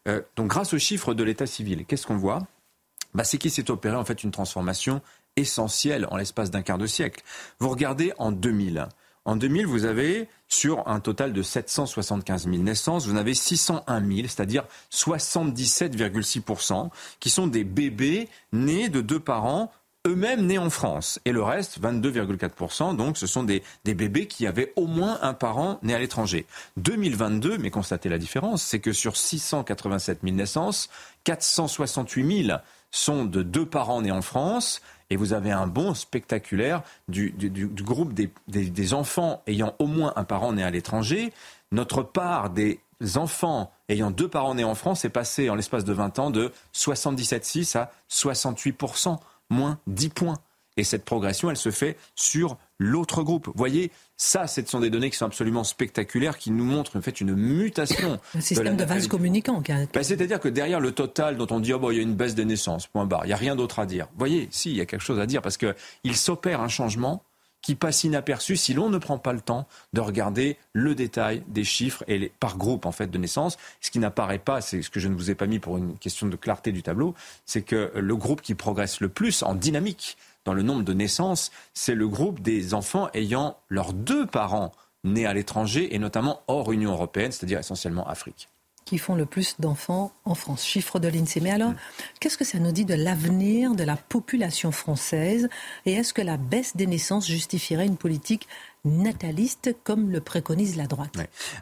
Euh, 0.09 0.21
donc 0.35 0.47
grâce 0.47 0.73
aux 0.73 0.79
chiffres 0.79 1.13
de 1.13 1.23
l'état 1.23 1.45
civil, 1.45 1.85
qu'est-ce 1.85 2.05
qu'on 2.05 2.17
voit? 2.17 2.43
Bah, 3.13 3.23
c'est 3.23 3.37
qu'il 3.37 3.51
s'est 3.51 3.71
opéré 3.71 3.95
en 3.95 4.05
fait 4.05 4.23
une 4.23 4.31
transformation 4.31 5.01
essentielle 5.35 6.07
en 6.11 6.17
l'espace 6.17 6.51
d'un 6.51 6.61
quart 6.61 6.77
de 6.77 6.87
siècle? 6.87 7.23
Vous 7.59 7.69
regardez 7.69 8.13
en 8.17 8.31
2000. 8.31 8.87
En 9.23 9.35
2000, 9.35 9.67
vous 9.67 9.85
avez, 9.85 10.27
sur 10.47 10.87
un 10.87 10.99
total 10.99 11.31
de 11.31 11.43
775 11.43 12.49
000 12.49 12.63
naissances, 12.63 13.05
vous 13.05 13.13
en 13.13 13.17
avez 13.17 13.35
601 13.35 13.99
000, 13.99 14.21
c'est-à-dire 14.23 14.65
77,6%, 14.91 16.89
qui 17.19 17.29
sont 17.29 17.45
des 17.45 17.63
bébés 17.63 18.29
nés 18.51 18.89
de 18.89 19.01
deux 19.01 19.19
parents 19.19 19.71
eux-mêmes 20.07 20.45
nés 20.47 20.57
en 20.57 20.69
France. 20.69 21.19
Et 21.25 21.31
le 21.31 21.43
reste, 21.43 21.79
22,4%, 21.79 22.95
donc 22.95 23.17
ce 23.17 23.27
sont 23.27 23.43
des, 23.43 23.61
des, 23.83 23.93
bébés 23.93 24.27
qui 24.27 24.47
avaient 24.47 24.73
au 24.75 24.87
moins 24.87 25.19
un 25.21 25.33
parent 25.33 25.79
né 25.83 25.93
à 25.93 25.99
l'étranger. 25.99 26.45
2022, 26.77 27.57
mais 27.57 27.69
constatez 27.69 28.09
la 28.09 28.17
différence, 28.17 28.63
c'est 28.63 28.79
que 28.79 28.93
sur 28.93 29.15
687 29.15 30.21
000 30.23 30.35
naissances, 30.35 30.89
468 31.23 32.45
000 32.47 32.59
sont 32.91 33.25
de 33.25 33.41
deux 33.41 33.65
parents 33.65 34.01
nés 34.01 34.11
en 34.11 34.21
France 34.21 34.81
et 35.09 35.15
vous 35.15 35.33
avez 35.33 35.51
un 35.51 35.67
bond 35.67 35.93
spectaculaire 35.93 36.83
du, 37.07 37.33
groupe 37.81 38.13
des, 38.13 38.31
des 38.47 38.93
enfants 38.93 39.41
ayant 39.47 39.75
au 39.79 39.87
moins 39.87 40.13
un 40.15 40.23
parent 40.23 40.53
né 40.53 40.63
à 40.63 40.69
l'étranger. 40.69 41.33
Notre 41.71 42.03
part 42.03 42.49
des 42.49 42.81
enfants 43.15 43.71
ayant 43.89 44.11
deux 44.11 44.27
parents 44.27 44.55
nés 44.55 44.63
en 44.63 44.75
France 44.75 45.05
est 45.05 45.09
passée 45.09 45.49
en 45.49 45.55
l'espace 45.55 45.83
de 45.83 45.93
20 45.93 46.19
ans 46.19 46.29
de 46.29 46.51
77,6 46.73 47.77
à 47.77 47.91
68%, 48.09 49.17
moins 49.49 49.79
10 49.87 50.09
points. 50.09 50.37
Et 50.77 50.83
cette 50.83 51.03
progression, 51.03 51.49
elle 51.49 51.57
se 51.57 51.71
fait 51.71 51.97
sur 52.15 52.57
l'autre 52.81 53.21
groupe. 53.21 53.47
Vous 53.47 53.53
voyez, 53.55 53.91
ça, 54.17 54.47
ce 54.47 54.61
sont 54.65 54.79
des 54.79 54.89
données 54.89 55.11
qui 55.11 55.17
sont 55.17 55.25
absolument 55.25 55.63
spectaculaires, 55.63 56.37
qui 56.37 56.51
nous 56.51 56.65
montrent 56.65 56.97
en 56.97 57.01
fait 57.01 57.21
une 57.21 57.35
mutation. 57.35 58.19
Un 58.35 58.41
système 58.41 58.75
de, 58.75 58.83
vase 58.83 59.07
communicant. 59.07 59.61
Ben, 59.61 60.03
C'est-à-dire 60.03 60.39
que 60.39 60.49
derrière 60.49 60.79
le 60.79 60.91
total 60.91 61.37
dont 61.37 61.47
on 61.51 61.59
dit, 61.59 61.73
oh, 61.73 61.79
bon, 61.79 61.91
il 61.91 61.97
y 61.97 61.99
a 61.99 62.03
une 62.03 62.15
baisse 62.15 62.35
des 62.35 62.45
naissances, 62.45 62.87
point 62.87 63.05
barre, 63.05 63.25
il 63.25 63.27
n'y 63.27 63.33
a 63.33 63.37
rien 63.37 63.55
d'autre 63.55 63.79
à 63.79 63.85
dire. 63.85 64.07
Vous 64.13 64.19
voyez, 64.19 64.47
si, 64.51 64.71
il 64.71 64.77
y 64.77 64.81
a 64.81 64.85
quelque 64.85 65.03
chose 65.03 65.19
à 65.19 65.27
dire, 65.27 65.41
parce 65.41 65.57
qu'il 65.57 66.15
s'opère 66.15 66.61
un 66.61 66.67
changement 66.67 67.23
qui 67.61 67.75
passe 67.75 68.03
inaperçu 68.03 68.57
si 68.57 68.73
l'on 68.73 68.89
ne 68.89 68.97
prend 68.97 69.19
pas 69.19 69.33
le 69.33 69.41
temps 69.41 69.67
de 69.93 70.01
regarder 70.01 70.57
le 70.73 70.95
détail 70.95 71.43
des 71.47 71.63
chiffres 71.63 72.03
et 72.07 72.17
les, 72.17 72.31
par 72.39 72.57
groupe 72.57 72.87
en 72.87 72.91
fait 72.91 73.07
de 73.07 73.17
naissance. 73.19 73.57
Ce 73.81 73.91
qui 73.91 73.99
n'apparaît 73.99 74.39
pas, 74.39 74.61
c'est 74.61 74.81
ce 74.81 74.89
que 74.89 74.99
je 74.99 75.07
ne 75.07 75.13
vous 75.13 75.29
ai 75.29 75.35
pas 75.35 75.45
mis 75.45 75.59
pour 75.59 75.77
une 75.77 75.95
question 75.97 76.27
de 76.27 76.35
clarté 76.35 76.71
du 76.71 76.81
tableau, 76.81 77.13
c'est 77.45 77.61
que 77.61 77.91
le 77.95 78.15
groupe 78.15 78.41
qui 78.41 78.55
progresse 78.55 78.99
le 78.99 79.09
plus 79.09 79.43
en 79.43 79.53
dynamique 79.53 80.17
dans 80.45 80.53
le 80.53 80.63
nombre 80.63 80.83
de 80.83 80.93
naissances, 80.93 81.51
c'est 81.73 81.95
le 81.95 82.07
groupe 82.07 82.41
des 82.41 82.73
enfants 82.73 83.09
ayant 83.13 83.57
leurs 83.69 83.93
deux 83.93 84.25
parents 84.25 84.71
nés 85.03 85.25
à 85.25 85.33
l'étranger 85.33 85.95
et 85.95 85.99
notamment 85.99 86.41
hors 86.47 86.71
Union 86.71 86.91
européenne, 86.91 87.31
c'est-à-dire 87.31 87.59
essentiellement 87.59 88.07
Afrique 88.07 88.49
qui 88.85 88.97
font 88.97 89.15
le 89.15 89.25
plus 89.25 89.55
d'enfants 89.59 90.11
en 90.25 90.35
France. 90.35 90.65
Chiffre 90.65 90.99
de 90.99 91.07
l'INSEE. 91.07 91.39
Mais 91.39 91.51
alors, 91.51 91.73
qu'est-ce 92.19 92.37
que 92.37 92.43
ça 92.43 92.59
nous 92.59 92.71
dit 92.71 92.83
de 92.83 92.93
l'avenir 92.93 93.73
de 93.75 93.83
la 93.83 93.95
population 93.95 94.71
française 94.71 95.49
Et 95.85 95.93
est-ce 95.93 96.13
que 96.13 96.21
la 96.21 96.37
baisse 96.37 96.75
des 96.75 96.87
naissances 96.87 97.27
justifierait 97.27 97.85
une 97.85 97.95
politique 97.95 98.47
nataliste 98.83 99.75
comme 99.83 100.09
le 100.09 100.21
préconise 100.21 100.75
la 100.75 100.87
droite. 100.87 101.13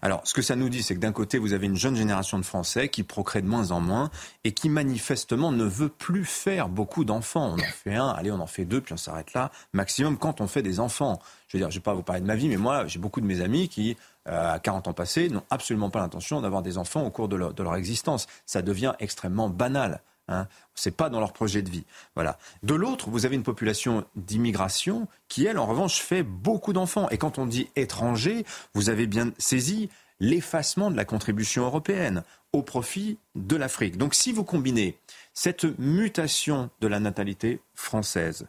Alors, 0.02 0.22
ce 0.24 0.34
que 0.34 0.42
ça 0.42 0.56
nous 0.56 0.70
dit, 0.70 0.84
c'est 0.84 0.96
que 0.96 1.00
d'un 1.00 1.12
côté, 1.12 1.38
vous 1.38 1.54
avez 1.54 1.68
une 1.68 1.76
jeune 1.76 1.96
génération 1.96 2.40
de 2.40 2.46
Français 2.46 2.90
qui 2.90 3.04
procrée 3.04 3.42
de 3.42 3.48
moins 3.48 3.72
en 3.72 3.80
moins 3.82 4.10
et 4.44 4.54
qui 4.54 4.70
manifestement 4.70 5.52
ne 5.52 5.66
veut 5.66 5.90
plus 5.90 6.26
faire 6.26 6.70
beaucoup 6.70 7.04
d'enfants. 7.04 7.56
On 7.58 7.60
en 7.60 7.72
fait 7.72 7.96
un, 7.96 8.10
allez, 8.10 8.32
on 8.32 8.40
en 8.40 8.48
fait 8.48 8.66
deux, 8.66 8.82
puis 8.82 8.94
on 8.94 8.98
s'arrête 8.98 9.34
là. 9.34 9.52
Maximum 9.74 10.18
quand 10.18 10.42
on 10.42 10.48
fait 10.48 10.62
des 10.62 10.80
enfants. 10.80 11.20
Je 11.48 11.58
veux 11.58 11.62
dire, 11.62 11.72
je 11.72 11.78
ne 11.78 11.80
vais 11.80 11.84
pas 11.84 11.94
vous 11.94 12.04
parler 12.04 12.22
de 12.22 12.28
ma 12.28 12.36
vie, 12.36 12.48
mais 12.48 12.58
moi, 12.58 12.88
j'ai 12.88 13.00
beaucoup 13.00 13.22
de 13.22 13.26
mes 13.26 13.42
amis 13.42 13.70
qui, 13.70 13.98
euh, 14.28 14.54
à 14.54 14.60
40 14.60 14.88
ans 14.88 14.94
passés, 14.94 15.30
n'ont 15.30 15.44
absolument 15.50 15.90
pas 15.90 16.00
l'intention 16.00 16.42
d'avoir 16.42 16.62
des 16.62 16.78
enfants 16.78 17.04
au 17.04 17.12
cours 17.12 17.28
de 17.28 17.36
leur, 17.36 17.54
de 17.54 17.64
leur 17.64 17.76
existence. 17.76 18.28
Ça 18.46 18.62
devient 18.62 18.94
extrêmement 19.00 19.50
banal. 19.50 20.02
Hein. 20.30 20.48
C'est 20.76 20.96
pas 20.96 21.10
dans 21.10 21.20
leur 21.20 21.34
projet 21.34 21.62
de 21.62 21.70
vie. 21.70 21.86
Voilà. 22.16 22.38
De 22.64 22.76
l'autre, 22.76 23.10
vous 23.10 23.26
avez 23.26 23.36
une 23.36 23.44
population 23.44 24.06
d'immigration 24.16 25.08
qui, 25.28 25.46
elle, 25.46 25.58
en 25.58 25.66
revanche, 25.66 26.00
fait 26.00 26.24
beaucoup 26.24 26.72
d'enfants. 26.72 27.10
Et 27.10 27.18
quand 27.18 27.38
on 27.38 27.46
dit 27.46 27.70
étranger, 27.76 28.46
vous 28.74 28.90
avez 28.90 29.08
bien 29.08 29.32
saisi 29.38 29.90
l'effacement 30.20 30.92
de 30.92 30.98
la 30.98 31.06
contribution 31.06 31.64
européenne 31.64 32.24
au 32.54 32.62
profit 32.62 33.18
de 33.36 33.56
l'Afrique. 33.56 33.98
Donc 33.98 34.16
si 34.16 34.32
vous 34.32 34.44
combinez 34.44 34.98
cette 35.34 35.66
mutation 35.80 36.70
de 36.82 36.88
la 36.88 37.00
natalité 37.00 37.62
française 37.74 38.48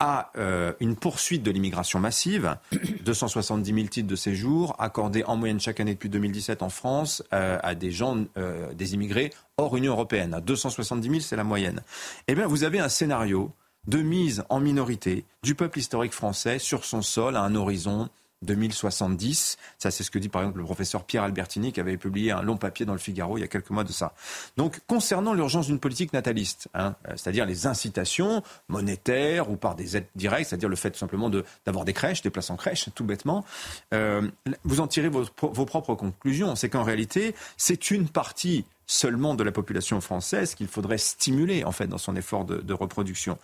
à 0.00 0.30
euh, 0.36 0.72
une 0.80 0.96
poursuite 0.96 1.42
de 1.42 1.50
l'immigration 1.50 2.00
massive, 2.00 2.56
270 3.04 3.74
000 3.74 3.86
titres 3.86 4.08
de 4.08 4.16
séjour 4.16 4.74
accordés 4.78 5.24
en 5.24 5.36
moyenne 5.36 5.60
chaque 5.60 5.80
année 5.80 5.94
depuis 5.94 6.08
2017 6.08 6.62
en 6.62 6.68
France 6.68 7.22
euh, 7.32 7.58
à 7.62 7.74
des 7.74 7.90
gens, 7.90 8.24
euh, 8.36 8.72
des 8.74 8.94
immigrés 8.94 9.30
hors 9.56 9.76
Union 9.76 9.92
européenne. 9.92 10.34
À 10.34 10.40
270 10.40 11.08
000, 11.08 11.20
c'est 11.20 11.36
la 11.36 11.44
moyenne. 11.44 11.82
Eh 12.28 12.34
bien, 12.34 12.46
vous 12.46 12.64
avez 12.64 12.80
un 12.80 12.88
scénario 12.88 13.52
de 13.86 13.98
mise 13.98 14.44
en 14.48 14.60
minorité 14.60 15.24
du 15.42 15.54
peuple 15.54 15.78
historique 15.78 16.12
français 16.12 16.58
sur 16.58 16.84
son 16.84 17.02
sol 17.02 17.36
à 17.36 17.42
un 17.42 17.54
horizon 17.54 18.08
2070. 18.44 19.58
Ça, 19.78 19.90
c'est 19.90 20.04
ce 20.04 20.10
que 20.10 20.18
dit 20.18 20.28
par 20.28 20.42
exemple 20.42 20.58
le 20.58 20.64
professeur 20.64 21.04
Pierre 21.04 21.24
Albertini 21.24 21.72
qui 21.72 21.80
avait 21.80 21.96
publié 21.96 22.32
un 22.32 22.42
long 22.42 22.56
papier 22.56 22.86
dans 22.86 22.92
le 22.92 22.98
Figaro 22.98 23.38
il 23.38 23.40
y 23.40 23.44
a 23.44 23.48
quelques 23.48 23.70
mois 23.70 23.84
de 23.84 23.92
ça. 23.92 24.14
Donc, 24.56 24.80
concernant 24.86 25.34
l'urgence 25.34 25.66
d'une 25.66 25.78
politique 25.78 26.12
nataliste, 26.12 26.68
hein, 26.74 26.94
euh, 27.08 27.12
c'est-à-dire 27.16 27.46
les 27.46 27.66
incitations 27.66 28.42
monétaires 28.68 29.50
ou 29.50 29.56
par 29.56 29.74
des 29.74 29.96
aides 29.96 30.06
directes, 30.14 30.50
c'est-à-dire 30.50 30.68
le 30.68 30.76
fait 30.76 30.90
tout 30.90 30.98
simplement 30.98 31.30
d'avoir 31.64 31.84
des 31.84 31.92
crèches, 31.92 32.22
des 32.22 32.30
places 32.30 32.50
en 32.50 32.56
crèche, 32.56 32.88
tout 32.94 33.04
bêtement, 33.04 33.44
euh, 33.92 34.28
vous 34.64 34.80
en 34.80 34.86
tirez 34.86 35.08
vos, 35.08 35.24
vos 35.40 35.64
propres 35.64 35.94
conclusions. 35.94 36.54
C'est 36.56 36.68
qu'en 36.68 36.84
réalité, 36.84 37.34
c'est 37.56 37.90
une 37.90 38.08
partie 38.08 38.64
seulement 38.86 39.34
de 39.34 39.42
la 39.42 39.52
population 39.52 40.00
française 40.00 40.54
qu'il 40.54 40.68
faudrait 40.68 40.98
stimuler 40.98 41.64
en 41.64 41.72
fait 41.72 41.86
dans 41.86 41.98
son 41.98 42.16
effort 42.16 42.44
de, 42.44 42.58
de, 42.58 42.74
reproduction 42.74 43.38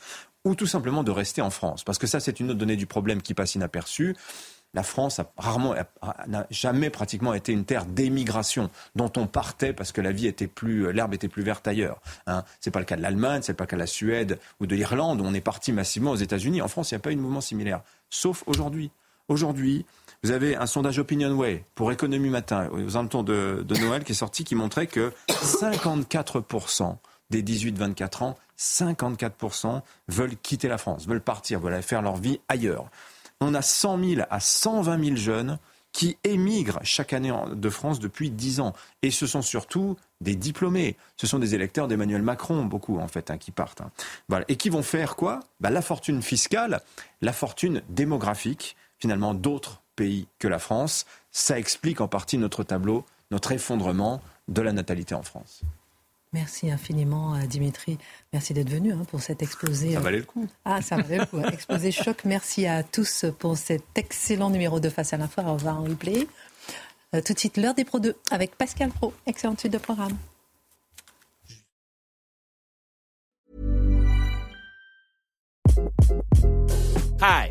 ou 0.45 0.55
tout 0.55 0.67
simplement 0.67 1.03
de 1.03 1.11
rester 1.11 1.41
en 1.41 1.51
France 1.51 1.83
parce 1.83 1.99
que 1.99 2.07
ça 2.07 2.21
c'est 2.21 2.41
une 2.41 2.51
autre 2.51 2.59
donnée 2.59 2.77
du 2.77 2.87
problème 2.87 3.23
qui 3.23 3.33
passe 3.35 3.55
inaperçue 3.55 4.17
la 4.75 4.83
France 4.83 5.19
a 5.19 5.33
rarement, 5.37 5.75
n'a 6.27 6.47
jamais 6.51 6.91
pratiquement 6.91 7.35
été 7.35 7.53
une 7.53 7.65
terre 7.65 7.87
d'émigration 7.87 8.71
dont 8.95 9.13
on 9.17 9.27
partait 9.27 9.73
parce 9.73 9.93
que 9.93 10.01
la 10.01 10.13
vie 10.13 10.27
était 10.27 10.47
plus, 10.47 10.93
l'herbe 10.93 11.15
était 11.15 11.29
plus 11.29 11.43
verte 11.43 11.67
ailleurs. 11.67 12.01
Hein. 12.27 12.45
C'est 12.61 12.71
pas 12.71 12.79
le 12.79 12.85
cas 12.85 12.97
de 12.97 13.03
l'Allemagne, 13.03 13.43
c'est 13.43 13.55
pas 13.55 13.65
le 13.65 13.69
cas 13.69 13.77
de 13.77 13.81
la 13.81 13.87
Suède 13.87 14.39
ou 14.61 14.67
de 14.67 14.77
l'Irlande 14.77 15.21
où 15.21 15.25
on 15.25 15.35
est 15.35 15.41
parti 15.41 15.73
massivement 15.73 16.13
aux 16.13 16.17
États-Unis. 16.17 16.63
En 16.63 16.69
France, 16.69 16.91
il 16.91 16.95
n'y 16.95 16.99
a 16.99 17.01
pas 17.01 17.13
eu 17.13 17.17
de 17.17 17.21
mouvement 17.21 17.41
similaire, 17.41 17.83
sauf 18.11 18.45
aujourd'hui. 18.47 18.91
Aujourd'hui, 19.29 19.87
vous 20.23 20.33
avez 20.33 20.57
un 20.57 20.67
sondage 20.67 20.99
Opinionway 20.99 21.65
pour 21.75 21.93
Économie 21.93 22.31
Matin 22.31 22.69
aux 22.73 22.97
alentours 22.97 23.25
de, 23.25 23.65
de 23.67 23.77
Noël 23.77 24.05
qui 24.05 24.13
est 24.13 24.17
sorti 24.17 24.45
qui 24.45 24.55
montrait 24.55 24.87
que 24.87 25.13
54% 25.29 26.97
des 27.31 27.43
18-24 27.43 28.25
ans, 28.25 28.37
54% 28.59 29.83
veulent 30.09 30.37
quitter 30.37 30.69
la 30.69 30.79
France, 30.79 31.07
veulent 31.07 31.21
partir, 31.21 31.61
veulent 31.61 31.83
faire 31.83 32.03
leur 32.03 32.17
vie 32.17 32.41
ailleurs 32.49 32.91
on 33.41 33.55
a 33.55 33.63
100 33.63 34.05
000 34.05 34.23
à 34.29 34.41
120 34.41 35.05
000 35.05 35.17
jeunes 35.17 35.59
qui 35.93 36.17
émigrent 36.23 36.79
chaque 36.83 37.13
année 37.13 37.33
de 37.53 37.69
France 37.69 37.99
depuis 37.99 38.31
10 38.31 38.61
ans. 38.61 38.75
Et 39.03 39.11
ce 39.11 39.27
sont 39.27 39.43
surtout 39.43 39.97
des 40.21 40.37
diplômés. 40.37 40.97
Ce 41.17 41.27
sont 41.27 41.39
des 41.39 41.55
électeurs 41.55 41.89
d'Emmanuel 41.89 42.23
Macron, 42.23 42.65
beaucoup 42.65 42.99
en 42.99 43.09
fait, 43.09 43.31
hein, 43.31 43.39
qui 43.39 43.51
partent. 43.51 43.81
Hein. 43.81 43.91
Voilà. 44.29 44.45
Et 44.49 44.57
qui 44.57 44.69
vont 44.69 44.83
faire 44.83 45.17
quoi? 45.17 45.41
Bah, 45.59 45.71
La 45.71 45.83
fortune 45.83 46.23
fiscale, 46.23 46.81
la 47.23 47.33
fortune 47.33 47.83
démographique, 47.89 48.77
finalement, 48.99 49.35
d'autres 49.35 49.83
pays 49.97 50.29
que 50.39 50.49
la 50.49 50.59
France. 50.59 51.07
Ça 51.33 51.59
explique 51.59 52.01
en 52.01 52.09
partie 52.09 52.39
notre 52.39 52.63
tableau, 52.63 53.05
notre 53.31 53.53
effondrement 53.53 54.23
de 54.49 54.63
la 54.63 54.73
natalité 54.73 55.15
en 55.15 55.23
France. 55.23 55.63
Merci 56.33 56.71
infiniment, 56.71 57.37
Dimitri. 57.41 57.99
Merci 58.33 58.55
d'être 58.55 58.71
venu 58.71 58.93
hein, 58.93 59.03
pour 59.11 59.21
cet 59.21 59.43
exposé. 59.43 59.93
Ça 59.95 59.99
euh, 59.99 60.03
valait 60.03 60.19
le 60.19 60.25
coup. 60.25 60.47
Ah, 60.65 60.81
ça 60.81 60.97
valait 60.97 61.19
le 61.19 61.27
coup. 61.27 61.41
exposé 61.53 61.91
choc. 61.91 62.25
Merci 62.25 62.67
à 62.67 62.85
tous 62.85 63.25
pour 63.39 63.57
cet 63.57 63.83
excellent 63.97 64.51
numéro 64.51 64.79
de 64.79 64.89
Face 64.89 65.13
à 65.13 65.17
l'info. 65.17 65.43
On 65.45 65.57
va 65.57 65.75
en 65.75 65.83
replay. 65.83 66.29
Euh, 67.15 67.21
tout 67.21 67.33
de 67.33 67.39
suite, 67.39 67.57
l'heure 67.57 67.75
des 67.75 67.85
Pro 67.85 67.99
2 67.99 68.15
avec 68.31 68.57
Pascal 68.57 68.91
Pro. 68.91 69.13
Excellente 69.27 69.59
suite 69.59 69.73
de 69.73 69.79
programme. 69.79 70.17
Hi, 77.21 77.51